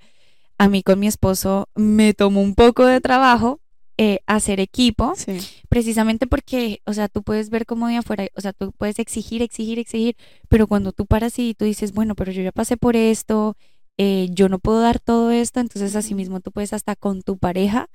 a 0.58 0.68
mí 0.68 0.82
con 0.82 0.98
mi 1.00 1.06
esposo 1.06 1.68
me 1.74 2.14
tomó 2.14 2.40
un 2.40 2.54
poco 2.54 2.86
de 2.86 3.00
trabajo 3.00 3.60
eh, 3.96 4.20
hacer 4.26 4.60
equipo, 4.60 5.14
sí. 5.16 5.38
precisamente 5.68 6.26
porque, 6.26 6.80
o 6.84 6.92
sea, 6.92 7.08
tú 7.08 7.22
puedes 7.22 7.50
ver 7.50 7.66
como 7.66 7.86
de 7.88 7.96
afuera, 7.96 8.26
o 8.34 8.40
sea, 8.40 8.52
tú 8.52 8.72
puedes 8.72 8.98
exigir, 8.98 9.42
exigir, 9.42 9.78
exigir, 9.78 10.16
pero 10.48 10.66
cuando 10.66 10.92
tú 10.92 11.06
paras 11.06 11.38
y 11.38 11.54
tú 11.54 11.64
dices, 11.64 11.92
bueno, 11.92 12.14
pero 12.14 12.32
yo 12.32 12.42
ya 12.42 12.52
pasé 12.52 12.76
por 12.76 12.96
esto, 12.96 13.56
eh, 13.96 14.28
yo 14.30 14.48
no 14.48 14.58
puedo 14.58 14.80
dar 14.80 14.98
todo 14.98 15.30
esto, 15.30 15.60
entonces 15.60 15.94
así 15.94 16.14
mismo 16.14 16.40
tú 16.40 16.50
puedes 16.50 16.72
hasta 16.72 16.96
con 16.96 17.22
tu 17.22 17.38
pareja 17.38 17.88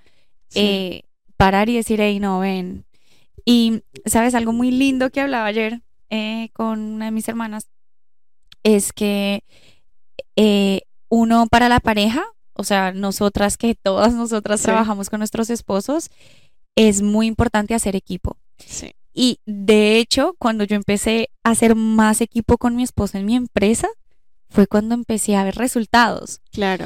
sí. 0.48 1.04
parar 1.36 1.70
y 1.70 1.76
decir, 1.76 2.00
hey, 2.00 2.20
no, 2.20 2.40
ven. 2.40 2.86
Y, 3.44 3.84
¿sabes? 4.06 4.36
Algo 4.36 4.54
muy 4.54 4.72
lindo 4.72 5.10
que 5.10 5.22
hablaba 5.22 5.48
ayer 5.48 5.82
eh, 6.10 6.50
con 6.54 6.80
una 6.80 7.06
de 7.06 7.12
mis 7.12 7.28
hermanas 7.28 7.68
es 8.64 8.92
que 8.94 9.44
eh, 10.36 10.82
uno 11.10 11.48
para 11.48 11.70
la 11.70 11.80
pareja, 11.80 12.24
o 12.54 12.64
sea, 12.64 12.92
nosotras 12.92 13.58
que 13.58 13.76
todas 13.76 14.14
nosotras 14.14 14.60
Sí. 14.60 14.66
trabajamos 14.66 15.10
con 15.10 15.20
nuestros 15.20 15.50
esposos, 15.50 16.10
es 16.76 17.02
muy 17.02 17.28
importante 17.28 17.74
hacer 17.74 17.96
equipo. 17.96 18.38
sí. 18.58 18.92
Y 19.12 19.40
de 19.46 19.98
hecho, 19.98 20.36
cuando 20.40 20.64
yo 20.64 20.76
empecé 20.76 21.30
a 21.44 21.50
hacer 21.50 21.76
más 21.76 22.22
equipo 22.22 22.58
con 22.58 22.76
mi 22.76 22.84
esposo 22.84 23.18
en 23.18 23.26
mi 23.26 23.36
empresa, 23.36 23.90
fue 24.50 24.66
cuando 24.68 24.94
empecé 24.96 25.36
a 25.36 25.44
ver 25.44 25.56
resultados. 25.56 26.42
Claro. 26.52 26.86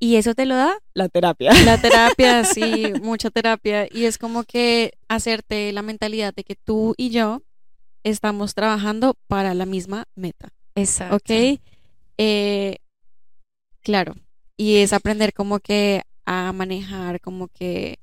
Y 0.00 0.16
eso 0.16 0.34
te 0.34 0.46
lo 0.46 0.56
da 0.56 0.78
la 0.94 1.08
terapia. 1.08 1.50
La 1.64 1.80
terapia, 1.80 2.44
sí, 2.44 2.92
mucha 3.02 3.30
terapia. 3.30 3.86
Y 3.92 4.06
es 4.06 4.16
como 4.18 4.44
que 4.44 4.92
hacerte 5.08 5.70
la 5.72 5.82
mentalidad 5.82 6.34
de 6.34 6.42
que 6.42 6.56
tú 6.56 6.94
y 6.96 7.10
yo 7.10 7.42
estamos 8.04 8.54
trabajando 8.54 9.14
para 9.26 9.54
la 9.54 9.66
misma 9.66 10.06
meta. 10.14 10.48
Exacto. 10.74 11.16
¿ok? 11.16 11.58
Eh, 12.18 12.76
claro, 13.82 14.14
y 14.56 14.76
es 14.76 14.92
aprender 14.92 15.32
como 15.32 15.60
que 15.60 16.02
a 16.26 16.52
manejar, 16.52 17.20
como 17.20 17.48
que, 17.48 17.98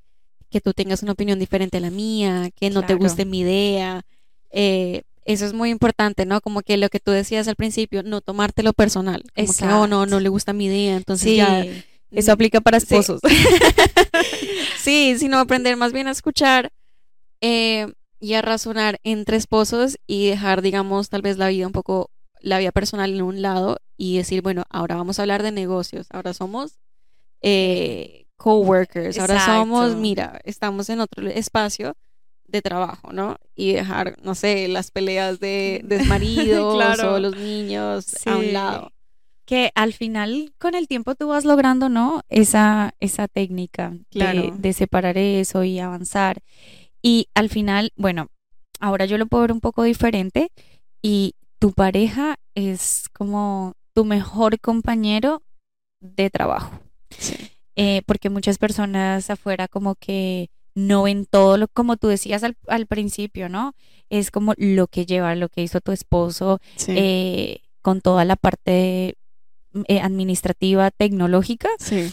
que 0.50 0.60
tú 0.60 0.72
tengas 0.72 1.02
una 1.02 1.12
opinión 1.12 1.38
diferente 1.38 1.76
a 1.76 1.80
la 1.80 1.90
mía, 1.90 2.50
que 2.54 2.70
no 2.70 2.84
te 2.84 2.94
guste 2.94 3.24
mi 3.24 3.40
idea. 3.40 4.02
eh, 4.50 5.02
eso 5.24 5.44
es 5.44 5.52
muy 5.52 5.70
importante, 5.70 6.24
¿no? 6.24 6.40
Como 6.40 6.62
que 6.62 6.76
lo 6.76 6.88
que 6.88 7.00
tú 7.00 7.10
decías 7.10 7.48
al 7.48 7.56
principio, 7.56 8.04
no 8.04 8.20
tomártelo 8.20 8.72
personal. 8.72 9.24
Como 9.34 9.52
que, 9.52 9.64
oh, 9.64 9.68
no, 9.68 9.88
no 9.88 10.02
Exacto. 10.04 10.20
le 10.20 10.28
gusta 10.28 10.52
mi 10.52 10.66
idea, 10.66 10.96
entonces 10.96 11.30
Sí, 11.30 11.36
ya... 11.36 11.66
eso 12.12 12.30
aplica 12.30 12.60
para 12.60 12.78
Sí. 12.78 12.86
esposos. 12.94 13.20
sí, 14.78 15.16
sino 15.18 15.38
aprender 15.38 15.76
más 15.76 15.92
bien 15.92 16.06
a 16.06 16.12
escuchar 16.12 16.70
eh, 17.40 17.88
y 18.20 18.34
a 18.34 18.42
razonar 18.42 18.98
entre 19.04 19.36
esposos 19.36 19.98
y 20.06 20.28
dejar, 20.28 20.62
digamos, 20.62 21.08
tal 21.10 21.22
vez 21.22 21.36
la 21.38 21.48
vida 21.48 21.66
un 21.66 21.72
poco, 21.72 22.10
la 22.40 22.58
vida 22.58 22.72
personal 22.72 23.14
en 23.14 23.22
un 23.22 23.42
lado 23.42 23.78
y 23.96 24.16
decir, 24.16 24.42
bueno, 24.42 24.64
ahora 24.70 24.96
vamos 24.96 25.18
a 25.18 25.22
hablar 25.22 25.42
de 25.42 25.52
negocios, 25.52 26.06
ahora 26.10 26.32
somos 26.34 26.78
eh, 27.42 28.26
coworkers, 28.36 29.18
ahora 29.18 29.44
somos, 29.44 29.96
mira, 29.96 30.40
estamos 30.44 30.88
en 30.90 31.00
otro 31.00 31.26
espacio 31.28 31.96
de 32.46 32.62
trabajo, 32.62 33.12
¿no? 33.12 33.36
Y 33.54 33.72
dejar, 33.72 34.16
no 34.22 34.34
sé, 34.34 34.68
las 34.68 34.90
peleas 34.90 35.40
de, 35.40 35.80
de 35.84 36.04
maridos 36.04 36.74
Claro. 36.76 37.14
o 37.14 37.18
los 37.18 37.36
niños 37.36 38.26
a 38.26 38.36
un 38.36 38.52
lado. 38.52 38.92
que 39.44 39.70
al 39.74 39.92
final 39.92 40.52
con 40.58 40.74
el 40.74 40.88
tiempo 40.88 41.14
tú 41.14 41.28
vas 41.28 41.44
logrando, 41.44 41.88
¿no? 41.88 42.22
Esa, 42.28 42.94
esa 43.00 43.28
técnica 43.28 43.92
de- 44.12 44.52
de, 44.56 44.72
separar 44.72 45.18
eso 45.18 45.64
y 45.64 45.78
avanzar. 45.78 46.42
Y 47.06 47.28
al 47.34 47.48
final, 47.50 47.92
bueno, 47.94 48.30
ahora 48.80 49.04
yo 49.06 49.16
lo 49.16 49.26
puedo 49.26 49.42
ver 49.42 49.52
un 49.52 49.60
poco 49.60 49.84
diferente 49.84 50.50
y 51.02 51.34
tu 51.60 51.70
pareja 51.72 52.34
es 52.56 53.04
como 53.12 53.74
tu 53.94 54.04
mejor 54.04 54.58
compañero 54.58 55.40
de 56.00 56.30
trabajo. 56.30 56.80
Sí. 57.16 57.36
Eh, 57.76 58.02
porque 58.06 58.28
muchas 58.28 58.58
personas 58.58 59.30
afuera 59.30 59.68
como 59.68 59.94
que 59.94 60.50
no 60.74 61.04
ven 61.04 61.26
todo 61.26 61.56
lo 61.58 61.68
como 61.68 61.96
tú 61.96 62.08
decías 62.08 62.42
al, 62.42 62.56
al 62.66 62.86
principio, 62.86 63.48
¿no? 63.48 63.74
Es 64.10 64.32
como 64.32 64.54
lo 64.56 64.88
que 64.88 65.06
lleva, 65.06 65.36
lo 65.36 65.48
que 65.48 65.62
hizo 65.62 65.80
tu 65.80 65.92
esposo, 65.92 66.58
Sí. 66.74 66.92
eh, 66.96 67.60
con 67.82 68.00
toda 68.00 68.24
la 68.24 68.34
parte 68.34 69.14
eh, 69.86 70.00
administrativa, 70.00 70.90
tecnológica. 70.90 71.68
sí. 71.78 72.12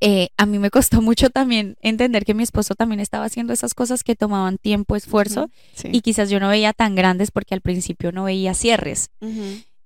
Eh, 0.00 0.28
a 0.36 0.46
mí 0.46 0.58
me 0.58 0.70
costó 0.70 1.00
mucho 1.02 1.30
también 1.30 1.76
entender 1.80 2.24
que 2.24 2.34
mi 2.34 2.42
esposo 2.42 2.74
también 2.74 3.00
estaba 3.00 3.24
haciendo 3.26 3.52
esas 3.52 3.74
cosas 3.74 4.02
que 4.02 4.16
tomaban 4.16 4.56
tiempo, 4.58 4.96
esfuerzo, 4.96 5.50
Sí. 5.74 5.88
y 5.92 6.00
quizás 6.00 6.30
yo 6.30 6.40
no 6.40 6.48
veía 6.48 6.72
tan 6.72 6.94
grandes 6.94 7.30
porque 7.30 7.54
al 7.54 7.60
principio 7.60 8.12
no 8.12 8.24
veía 8.24 8.54
cierres. 8.54 9.10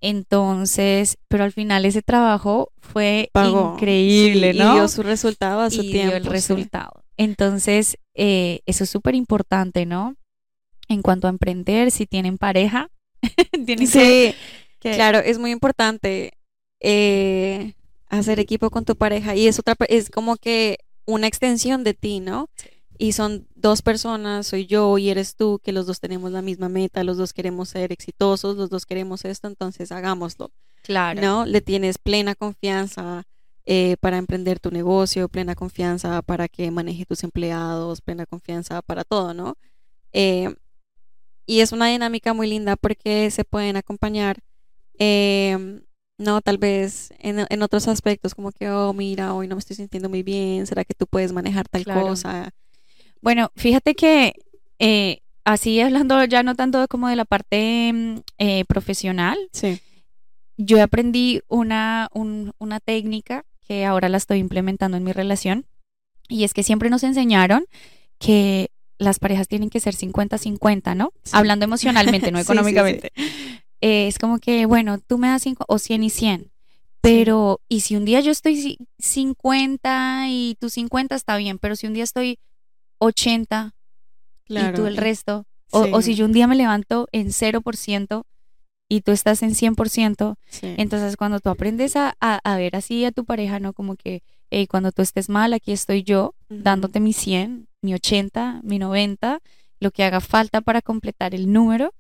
Entonces, 0.01 1.17
pero 1.29 1.45
al 1.45 1.53
final 1.53 1.85
ese 1.87 2.03
trabajo 2.03 2.73
fue 2.79 3.31
Pagó. 3.33 3.75
increíble, 3.75 4.53
Sí, 4.53 4.59
¿no? 4.59 4.73
Y 4.73 4.75
dio 4.77 4.89
su 4.89 5.03
resultado 5.03 5.61
a 5.63 5.71
su 5.71 5.83
y 5.83 5.91
tiempo. 5.93 6.09
dio 6.11 6.17
el 6.19 6.25
sí. 6.25 6.29
resultado. 6.29 7.05
Entonces, 7.17 7.97
eh, 8.15 8.61
eso 8.67 8.85
es 8.85 8.91
súper 8.91 9.15
importante, 9.15 9.87
¿no? 9.87 10.17
En 10.89 11.01
cuanto 11.03 11.27
a 11.27 11.31
emprender, 11.31 11.91
si 11.91 12.07
tienen 12.07 12.37
pareja, 12.39 12.91
tienen 13.67 13.79
que- 13.91 14.33
Sí, 14.33 14.35
que, 14.81 14.93
claro, 14.95 15.19
es 15.21 15.39
muy 15.39 15.51
importante 15.51 16.33
eh, 16.81 17.73
hacer 18.19 18.41
equipo 18.41 18.71
con 18.71 18.85
tu 18.85 18.97
pareja 18.97 19.35
y 19.37 19.47
es 19.47 19.59
otra, 19.59 19.77
es 19.89 20.11
como 20.11 20.37
que 20.37 20.79
una 21.07 21.27
extensión 21.27 21.85
de 21.85 21.95
ti, 21.95 22.21
¿no? 22.21 22.49
Y 22.97 23.13
son 23.13 23.49
dos 23.55 23.83
personas, 23.83 24.47
soy 24.47 24.67
yo 24.67 24.99
y 24.99 25.11
eres 25.11 25.35
tú, 25.35 25.61
que 25.63 25.73
los 25.73 25.87
dos 25.87 26.01
tenemos 26.01 26.31
la 26.31 26.43
misma 26.43 26.69
meta, 26.69 27.03
los 27.03 27.17
dos 27.17 27.33
queremos 27.33 27.69
ser 27.69 27.93
exitosos, 27.93 28.57
los 28.57 28.71
dos 28.71 28.87
queremos 28.87 29.25
esto, 29.25 29.49
entonces 29.49 29.91
hagámoslo, 29.91 30.53
claro. 30.83 31.21
¿no? 31.21 31.47
Le 31.47 31.61
tienes 31.61 31.99
plena 31.99 32.35
confianza 32.35 33.25
eh, 33.67 33.97
para 34.01 34.19
emprender 34.19 34.61
tu 34.61 34.71
negocio, 34.71 35.29
plena 35.29 35.55
confianza 35.55 36.23
para 36.23 36.49
que 36.49 36.71
maneje 36.71 37.07
tus 37.07 37.25
empleados, 37.25 38.01
plena 38.01 38.27
confianza 38.27 38.81
para 38.83 39.05
todo, 39.05 39.35
¿no? 39.35 39.57
Eh, 40.13 40.55
y 41.47 41.61
es 41.61 41.73
una 41.73 41.89
dinámica 41.89 42.33
muy 42.33 42.47
linda 42.47 42.77
porque 42.77 43.31
se 43.31 43.45
pueden 43.45 43.77
acompañar, 43.77 44.39
eh, 44.99 45.83
no, 46.25 46.41
tal 46.41 46.59
vez 46.59 47.13
en, 47.19 47.47
en 47.49 47.63
otros 47.63 47.87
aspectos, 47.89 48.35
como 48.35 48.51
que, 48.53 48.69
oh, 48.71 48.93
mira, 48.93 49.35
hoy 49.35 49.47
no 49.49 49.55
me 49.57 49.61
estoy 49.61 49.77
sintiendo 49.77 50.09
muy 50.09 50.23
bien, 50.23 50.67
¿será 50.67 50.85
que 50.85 50.95
tú 50.95 51.07
puedes 51.07 51.33
manejar 51.33 51.69
tal 51.69 51.85
Claro. 51.85 52.09
cosa? 52.09 52.51
Bueno, 53.21 53.51
fíjate 53.57 53.95
que 53.95 54.35
eh, 54.79 55.21
así 55.45 55.81
hablando 55.81 56.25
ya 56.25 56.43
no 56.43 56.55
tanto 56.55 56.87
como 56.89 57.09
de 57.09 57.17
la 57.17 57.25
parte 57.25 58.23
eh, 58.39 58.65
profesional, 58.67 59.39
Sí, 59.53 59.79
yo 60.57 60.83
aprendí 60.83 61.41
una, 61.49 62.09
un- 62.13 62.53
una 62.59 62.81
técnica 62.81 63.45
que 63.67 63.85
ahora 63.85 64.09
la 64.09 64.19
estoy 64.19 64.39
implementando 64.39 64.97
en 64.97 65.05
mi 65.05 65.13
relación 65.13 65.67
y 66.29 66.45
es 66.45 66.55
que 66.55 66.63
siempre 66.63 66.91
nos 66.91 67.03
enseñaron 67.03 67.65
que 68.19 68.71
las 68.99 69.19
parejas 69.19 69.49
tienen 69.49 69.71
que 69.71 69.81
ser 69.81 69.95
50-50, 69.95 70.95
¿no? 70.95 71.13
Sí. 71.25 71.33
Hablando 71.35 71.65
emocionalmente, 71.65 72.31
no 72.31 72.39
sí, 72.45 72.45
sí. 72.45 73.23
Eh, 73.87 74.07
es 74.09 74.19
como 74.19 74.39
que, 74.39 74.65
bueno, 74.65 74.99
tú 74.99 75.19
me 75.19 75.29
das 75.29 75.43
5 75.43 75.67
o 75.69 75.79
100 75.79 76.03
y 76.05 76.09
100. 76.11 76.51
Pero, 77.03 77.61
y 77.69 77.81
si 77.81 77.97
un 77.97 78.07
día 78.07 78.21
yo 78.21 78.31
estoy 78.33 78.55
ci- 78.57 78.87
50 78.99 80.25
y 80.29 80.57
tú 80.59 80.71
50 80.71 81.15
está 81.15 81.37
bien, 81.37 81.59
pero 81.59 81.77
si 81.77 81.87
un 81.87 81.93
día 81.93 82.05
estoy 82.05 82.39
80 82.99 83.75
y 84.49 84.73
tú 84.73 84.87
el 84.87 84.97
resto, 84.97 85.47
o, 85.71 85.81
o 85.93 86.01
si 86.03 86.13
Sí. 86.13 86.15
yo 86.17 86.25
un 86.25 86.33
día 86.33 86.47
me 86.47 86.55
levanto 86.57 87.09
en 87.13 87.31
0% 87.33 88.25
y 88.89 89.01
tú 89.03 89.13
estás 89.13 89.43
en 89.43 89.55
100%, 89.55 90.37
Sí. 90.49 90.75
entonces 90.79 91.17
cuando 91.17 91.41
tú 91.41 91.51
aprendes 91.51 91.97
a, 91.97 92.15
a- 92.21 92.41
a 92.43 92.57
ver 92.57 92.77
así 92.77 93.05
a 93.05 93.13
tu 93.13 93.25
pareja, 93.27 93.59
¿no? 93.61 93.73
Como 93.75 93.97
que, 93.97 94.23
hey, 94.51 94.67
cuando 94.67 94.91
tú 94.93 95.03
estés 95.03 95.29
mal, 95.29 95.53
aquí 95.53 95.73
estoy 95.73 96.03
yo, 96.05 96.35
Ujú. 96.49 96.63
dándote 96.63 97.01
mi 97.01 97.13
100, 97.13 97.69
mi 97.83 97.93
80, 97.95 98.61
mi 98.63 98.79
90, 98.79 99.41
lo 99.81 99.91
que 99.91 100.05
haga 100.05 100.21
falta 100.21 100.61
para 100.63 100.81
completar 100.81 101.35
el 101.35 101.53
número, 101.53 101.93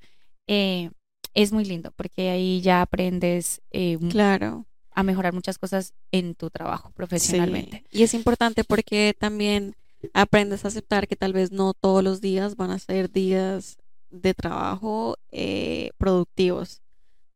eh, 0.47 0.91
es 1.35 1.53
muy 1.53 1.65
lindo 1.65 1.91
porque 1.97 2.31
ahí 2.31 2.61
ya 2.61 2.83
aprendes 2.83 3.61
eh, 3.73 3.99
Claro. 4.11 4.67
a 4.93 5.03
mejorar 5.03 5.33
muchas 5.35 5.59
cosas 5.59 5.93
en 6.13 6.35
tu 6.35 6.51
trabajo 6.51 6.91
profesionalmente. 6.95 7.85
Sí. 7.91 7.99
Y 8.01 8.03
es 8.05 8.15
importante 8.15 8.65
porque 8.65 9.15
también 9.19 9.75
aprendes 10.13 10.65
a 10.65 10.69
aceptar 10.69 11.09
que 11.09 11.17
tal 11.17 11.33
vez 11.33 11.51
no 11.51 11.75
todos 11.75 12.05
los 12.05 12.21
días 12.21 12.57
van 12.57 12.71
a 12.71 12.79
ser 12.79 13.11
días 13.11 13.77
de 14.11 14.35
trabajo 14.35 15.17
eh, 15.33 15.91
productivos, 15.99 16.83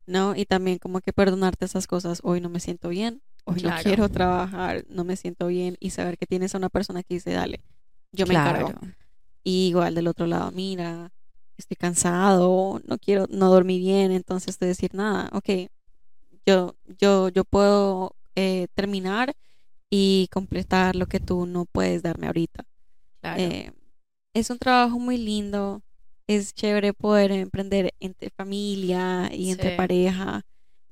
¿no? 0.07 0.37
Y 0.37 0.45
también 0.47 0.79
como 0.79 1.01
que 1.01 1.13
perdonarte 1.13 1.65
esas 1.65 1.87
cosas, 1.87 2.21
hoy 2.23 2.41
no 2.41 2.49
me 2.51 2.61
siento 2.61 2.89
bien, 2.91 3.21
hoy 3.45 3.63
no 3.63 3.71
quiero 3.83 4.09
trabajar, 4.09 4.85
no 4.89 5.03
me 5.05 5.17
siento 5.17 5.49
bien 5.49 5.77
y 5.81 5.91
saber 5.91 6.19
que 6.19 6.27
tienes 6.27 6.55
a 6.55 6.59
una 6.59 6.69
persona 6.69 7.03
que 7.03 7.15
dice, 7.15 7.33
dale, 7.33 7.63
yo 8.13 8.27
me 8.27 8.35
encargo. 8.35 8.73
Y 9.43 9.69
igual 9.69 9.95
del 9.95 10.07
otro 10.07 10.27
lado, 10.27 10.53
mira, 10.53 11.11
estoy 11.59 11.77
cansado, 11.77 12.81
no 12.87 12.99
quiero, 12.99 13.27
no 13.31 13.51
dormí 13.51 13.79
bien, 13.79 14.13
entonces 14.13 14.59
de 14.59 14.69
decir 14.69 14.95
nada, 14.95 15.29
ok, 15.33 15.69
yo, 16.47 16.75
yo, 16.99 17.29
yo 17.29 17.45
puedo 17.45 18.15
eh, 18.35 18.69
terminar 18.75 19.35
y 19.91 20.29
completar 20.33 20.97
lo 20.97 21.07
que 21.07 21.21
tú 21.21 21.47
no 21.47 21.65
puedes 21.67 22.03
darme 22.03 22.27
ahorita. 22.27 22.65
Claro. 23.21 23.43
Eh, 23.43 23.73
es 24.35 24.51
un 24.51 24.59
trabajo 24.59 24.99
muy 24.99 25.19
lindo, 25.19 25.83
es 26.27 26.55
chévere 26.55 26.93
poder 26.93 27.33
emprender 27.33 27.95
entre 28.01 28.31
familia 28.31 29.31
y 29.33 29.51
entre 29.51 29.77
pareja, 29.77 30.45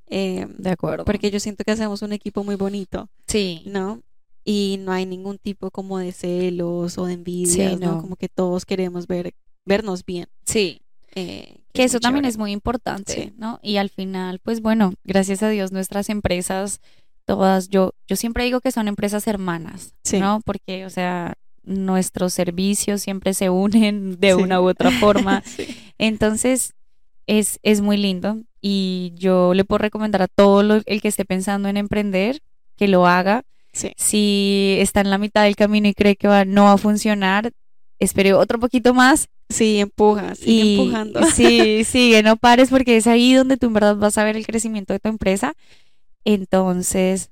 eh, 0.08 0.46
de 0.58 0.70
acuerdo. 0.70 1.04
porque 1.04 1.30
yo 1.30 1.40
siento 1.40 1.64
que 1.64 1.72
hacemos 1.72 2.02
un 2.02 2.12
equipo 2.12 2.44
muy 2.44 2.56
bonito. 2.56 3.08
sí, 3.26 3.62
¿no? 3.66 4.02
Y 4.48 4.78
no 4.78 4.92
hay 4.92 5.06
ningún 5.06 5.38
tipo 5.38 5.72
como 5.72 5.98
de 5.98 6.12
celos 6.12 6.98
o 6.98 7.06
de 7.06 7.14
envidias, 7.14 7.80
¿no? 7.80 7.94
no. 7.94 8.00
Como 8.00 8.14
que 8.14 8.28
todos 8.28 8.64
queremos 8.64 9.08
ver, 9.08 9.34
vernos 9.66 10.04
bien. 10.06 10.28
sí. 10.46 10.80
eh, 11.18 11.58
Que 11.72 11.84
es 11.84 11.92
eso 11.92 12.00
también 12.00 12.22
chévere. 12.24 12.30
es 12.30 12.38
muy 12.38 12.52
importante, 12.52 13.12
Sí. 13.12 13.32
¿no? 13.38 13.58
Y 13.62 13.76
al 13.78 13.88
final, 13.90 14.38
pues 14.38 14.60
bueno, 14.62 14.92
gracias 15.04 15.42
a 15.42 15.48
Dios 15.50 15.72
nuestras 15.72 16.08
empresas, 16.10 16.80
todas, 17.26 17.68
yo, 17.68 17.92
yo 18.06 18.16
siempre 18.16 18.44
digo 18.44 18.60
que 18.60 18.70
son 18.70 18.86
empresas 18.88 19.26
hermanas, 19.26 19.94
Sí. 20.04 20.18
¿no? 20.20 20.40
Porque, 20.44 20.84
o 20.86 20.90
sea, 20.90 21.34
nuestros 21.64 22.32
servicios 22.34 23.00
siempre 23.02 23.34
se 23.34 23.50
unen 23.50 24.18
de 24.20 24.28
Sí. 24.34 24.42
una 24.42 24.60
u 24.60 24.68
otra 24.68 24.90
forma. 24.90 25.42
Sí. 25.56 25.66
Entonces, 25.98 26.72
es, 27.26 27.58
es 27.62 27.80
muy 27.80 27.96
lindo 27.96 28.38
y 28.60 29.12
yo 29.16 29.52
le 29.54 29.64
puedo 29.64 29.78
recomendar 29.78 30.22
a 30.22 30.28
todo 30.28 30.62
lo- 30.62 30.82
el 30.86 31.00
que 31.02 31.08
esté 31.08 31.24
pensando 31.24 31.68
en 31.68 31.76
emprender 31.76 32.40
que 32.76 32.88
lo 32.88 33.06
haga. 33.06 33.42
Sí. 33.72 33.92
Si 33.96 34.76
está 34.80 35.00
en 35.00 35.10
la 35.10 35.18
mitad 35.18 35.42
del 35.44 35.56
camino 35.56 35.88
y 35.88 35.94
cree 35.94 36.16
que 36.16 36.28
va, 36.28 36.44
no 36.44 36.64
va 36.64 36.72
a 36.74 36.78
funcionar, 36.78 37.52
espere 37.98 38.32
otro 38.34 38.58
poquito 38.60 38.94
más 38.94 39.28
Sí, 39.48 39.78
empuja, 39.80 40.34
sigue 40.34 40.52
y 40.52 40.60
empujando. 40.74 41.22
sí, 41.24 41.84
sigue, 41.86 42.22
no 42.22 42.36
pares 42.36 42.70
porque 42.70 42.96
es 42.96 43.06
ahí 43.06 43.34
donde 43.34 43.56
tú 43.56 43.66
en 43.66 43.74
verdad 43.74 43.96
vas 43.96 44.18
a 44.18 44.24
ver 44.24 44.36
el 44.36 44.46
crecimiento 44.46 44.92
de 44.92 44.98
tu 44.98 45.08
empresa. 45.08 45.54
Entonces, 46.24 47.30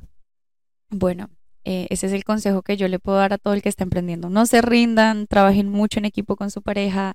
bueno, 0.90 1.28
eh, 1.64 1.86
ese 1.90 2.06
es 2.06 2.12
el 2.12 2.24
consejo 2.24 2.62
que 2.62 2.76
yo 2.76 2.86
le 2.88 2.98
puedo 3.00 3.18
dar 3.18 3.32
a 3.32 3.38
todo 3.38 3.54
el 3.54 3.62
que 3.62 3.68
está 3.68 3.82
emprendiendo. 3.84 4.30
No 4.30 4.46
se 4.46 4.62
rindan, 4.62 5.26
trabajen 5.26 5.68
mucho 5.68 5.98
en 5.98 6.04
equipo 6.04 6.36
con 6.36 6.50
su 6.50 6.62
pareja. 6.62 7.14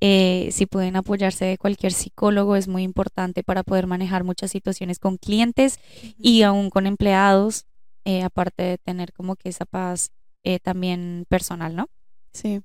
eh, 0.00 0.50
si 0.52 0.66
pueden 0.66 0.96
apoyarse 0.96 1.46
de 1.46 1.56
cualquier 1.56 1.92
psicólogo 1.92 2.56
es 2.56 2.68
muy 2.68 2.82
importante 2.82 3.42
para 3.42 3.62
poder 3.62 3.86
manejar 3.86 4.24
muchas 4.24 4.50
situaciones 4.50 4.98
con 4.98 5.16
clientes 5.16 5.78
y 6.18 6.42
aún 6.42 6.68
con 6.68 6.86
empleados, 6.86 7.64
eh, 8.04 8.22
aparte 8.22 8.62
de 8.64 8.78
tener 8.78 9.14
como 9.14 9.36
que 9.36 9.48
esa 9.48 9.64
paz 9.64 10.10
también 10.62 11.24
personal, 11.30 11.74
¿no? 11.74 11.88
Sí. 12.34 12.60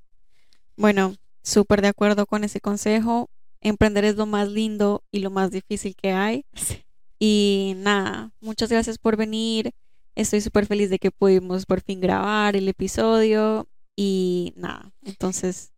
Bueno, 0.76 1.16
súper 1.44 1.82
de 1.82 1.90
acuerdo 1.90 2.26
con 2.26 2.44
ese 2.44 2.60
consejo. 2.62 3.30
Emprender 3.62 4.06
es 4.06 4.16
lo 4.16 4.26
más 4.26 4.48
lindo 4.50 5.04
y 5.12 5.20
lo 5.20 5.32
más 5.32 5.52
difícil 5.52 5.96
que 5.96 6.12
hay. 6.12 6.46
Y 7.20 7.74
nada, 7.78 8.32
muchas 8.40 8.70
gracias 8.70 8.98
por 8.98 9.18
venir. 9.18 9.72
Estoy 10.16 10.42
súper 10.42 10.66
feliz 10.66 10.90
de 10.90 11.00
que 11.00 11.12
pudimos 11.12 11.66
por 11.66 11.82
fin 11.82 12.00
grabar 12.00 12.56
el 12.56 12.68
episodio. 12.68 13.68
Y 13.96 14.54
nada, 14.56 14.94
entonces 15.04 15.74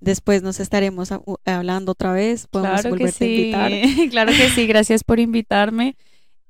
después 0.00 0.42
nos 0.42 0.60
estaremos 0.60 1.12
a- 1.12 1.22
hablando 1.46 1.92
otra 1.92 2.12
vez. 2.12 2.46
Podemos 2.46 2.82
Claro 2.82 2.96
que 2.96 3.04
volverte 3.04 3.24
a 3.24 3.28
sí, 3.28 3.76
invitar. 3.80 4.10
claro 4.10 4.32
que 4.32 4.50
sí, 4.50 4.66
gracias 4.66 5.02
por 5.04 5.18
invitarme. 5.20 5.96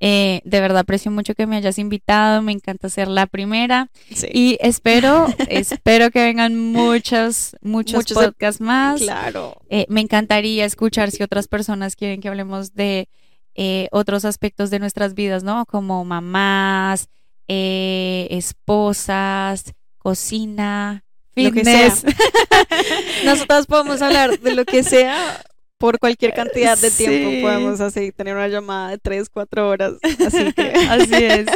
Eh, 0.00 0.40
de 0.44 0.60
verdad 0.60 0.78
aprecio 0.80 1.10
mucho 1.10 1.34
que 1.34 1.46
me 1.46 1.56
hayas 1.56 1.78
invitado, 1.78 2.42
me 2.42 2.52
encanta 2.52 2.88
ser 2.90 3.08
la 3.08 3.26
primera 3.26 3.88
Sí. 4.12 4.26
y 4.32 4.58
espero, 4.60 5.26
espero 5.48 6.10
que 6.10 6.20
vengan 6.22 6.58
muchos, 6.58 7.56
muchos, 7.62 8.04
podcasts 8.12 8.60
más. 8.60 9.00
Claro. 9.00 9.56
Eh, 9.70 9.86
me 9.88 10.00
encantaría 10.00 10.64
escuchar 10.64 11.10
si 11.10 11.22
otras 11.22 11.48
personas 11.48 11.96
quieren 11.96 12.20
que 12.20 12.28
hablemos 12.28 12.74
de 12.74 13.08
eh, 13.54 13.88
otros 13.92 14.24
aspectos 14.24 14.70
de 14.70 14.80
nuestras 14.80 15.14
vidas, 15.14 15.44
¿no? 15.44 15.64
Como 15.64 16.04
mamás, 16.04 17.08
eh, 17.46 18.26
esposas, 18.30 19.72
cocina, 19.98 21.04
Lo 21.36 21.52
que 21.52 21.64
sea. 21.64 21.90
fitness. 21.90 22.16
Nosotras 23.24 23.66
podemos 23.66 24.02
hablar 24.02 24.38
de 24.40 24.54
lo 24.54 24.64
que 24.64 24.82
sea 24.82 25.40
por 25.84 25.98
cualquier 25.98 26.32
cantidad 26.32 26.78
de 26.78 26.90
tiempo. 26.90 27.30
Sí. 27.30 27.42
Podemos 27.42 27.78
así 27.82 28.10
tener 28.10 28.34
una 28.34 28.48
llamada 28.48 28.88
de 28.88 28.96
3, 28.96 29.28
4 29.28 29.68
horas. 29.68 29.92
Así 30.02 30.50
que 30.54 30.62
Así 30.88 31.12
es. 31.14 31.46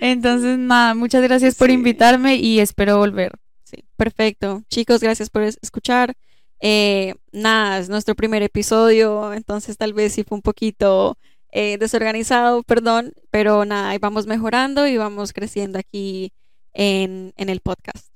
Entonces, 0.00 0.56
nada, 0.56 0.94
muchas 0.94 1.22
gracias 1.22 1.54
por 1.54 1.68
invitarme 1.70 2.36
y 2.36 2.60
espero 2.60 2.96
volver. 2.96 3.32
Sí, 3.64 3.84
perfecto. 3.96 4.62
Chicos, 4.70 5.02
gracias 5.02 5.28
por 5.28 5.42
es- 5.42 5.58
escuchar. 5.60 6.14
Eh, 6.60 7.14
nada, 7.30 7.78
es 7.78 7.90
nuestro 7.90 8.14
primer 8.14 8.42
episodio, 8.42 9.34
entonces 9.34 9.76
tal 9.76 9.92
vez 9.92 10.14
sí 10.14 10.24
fue 10.24 10.36
un 10.36 10.42
poquito 10.42 11.18
eh, 11.52 11.76
desorganizado, 11.78 12.62
perdón, 12.62 13.12
pero 13.30 13.66
nada, 13.66 13.90
ahí 13.90 13.98
vamos 13.98 14.26
mejorando 14.26 14.86
y 14.86 14.96
vamos 14.96 15.34
creciendo 15.34 15.78
aquí 15.78 16.32
en, 16.72 17.34
en 17.36 17.48
el 17.50 17.60
podcast. 17.60 18.08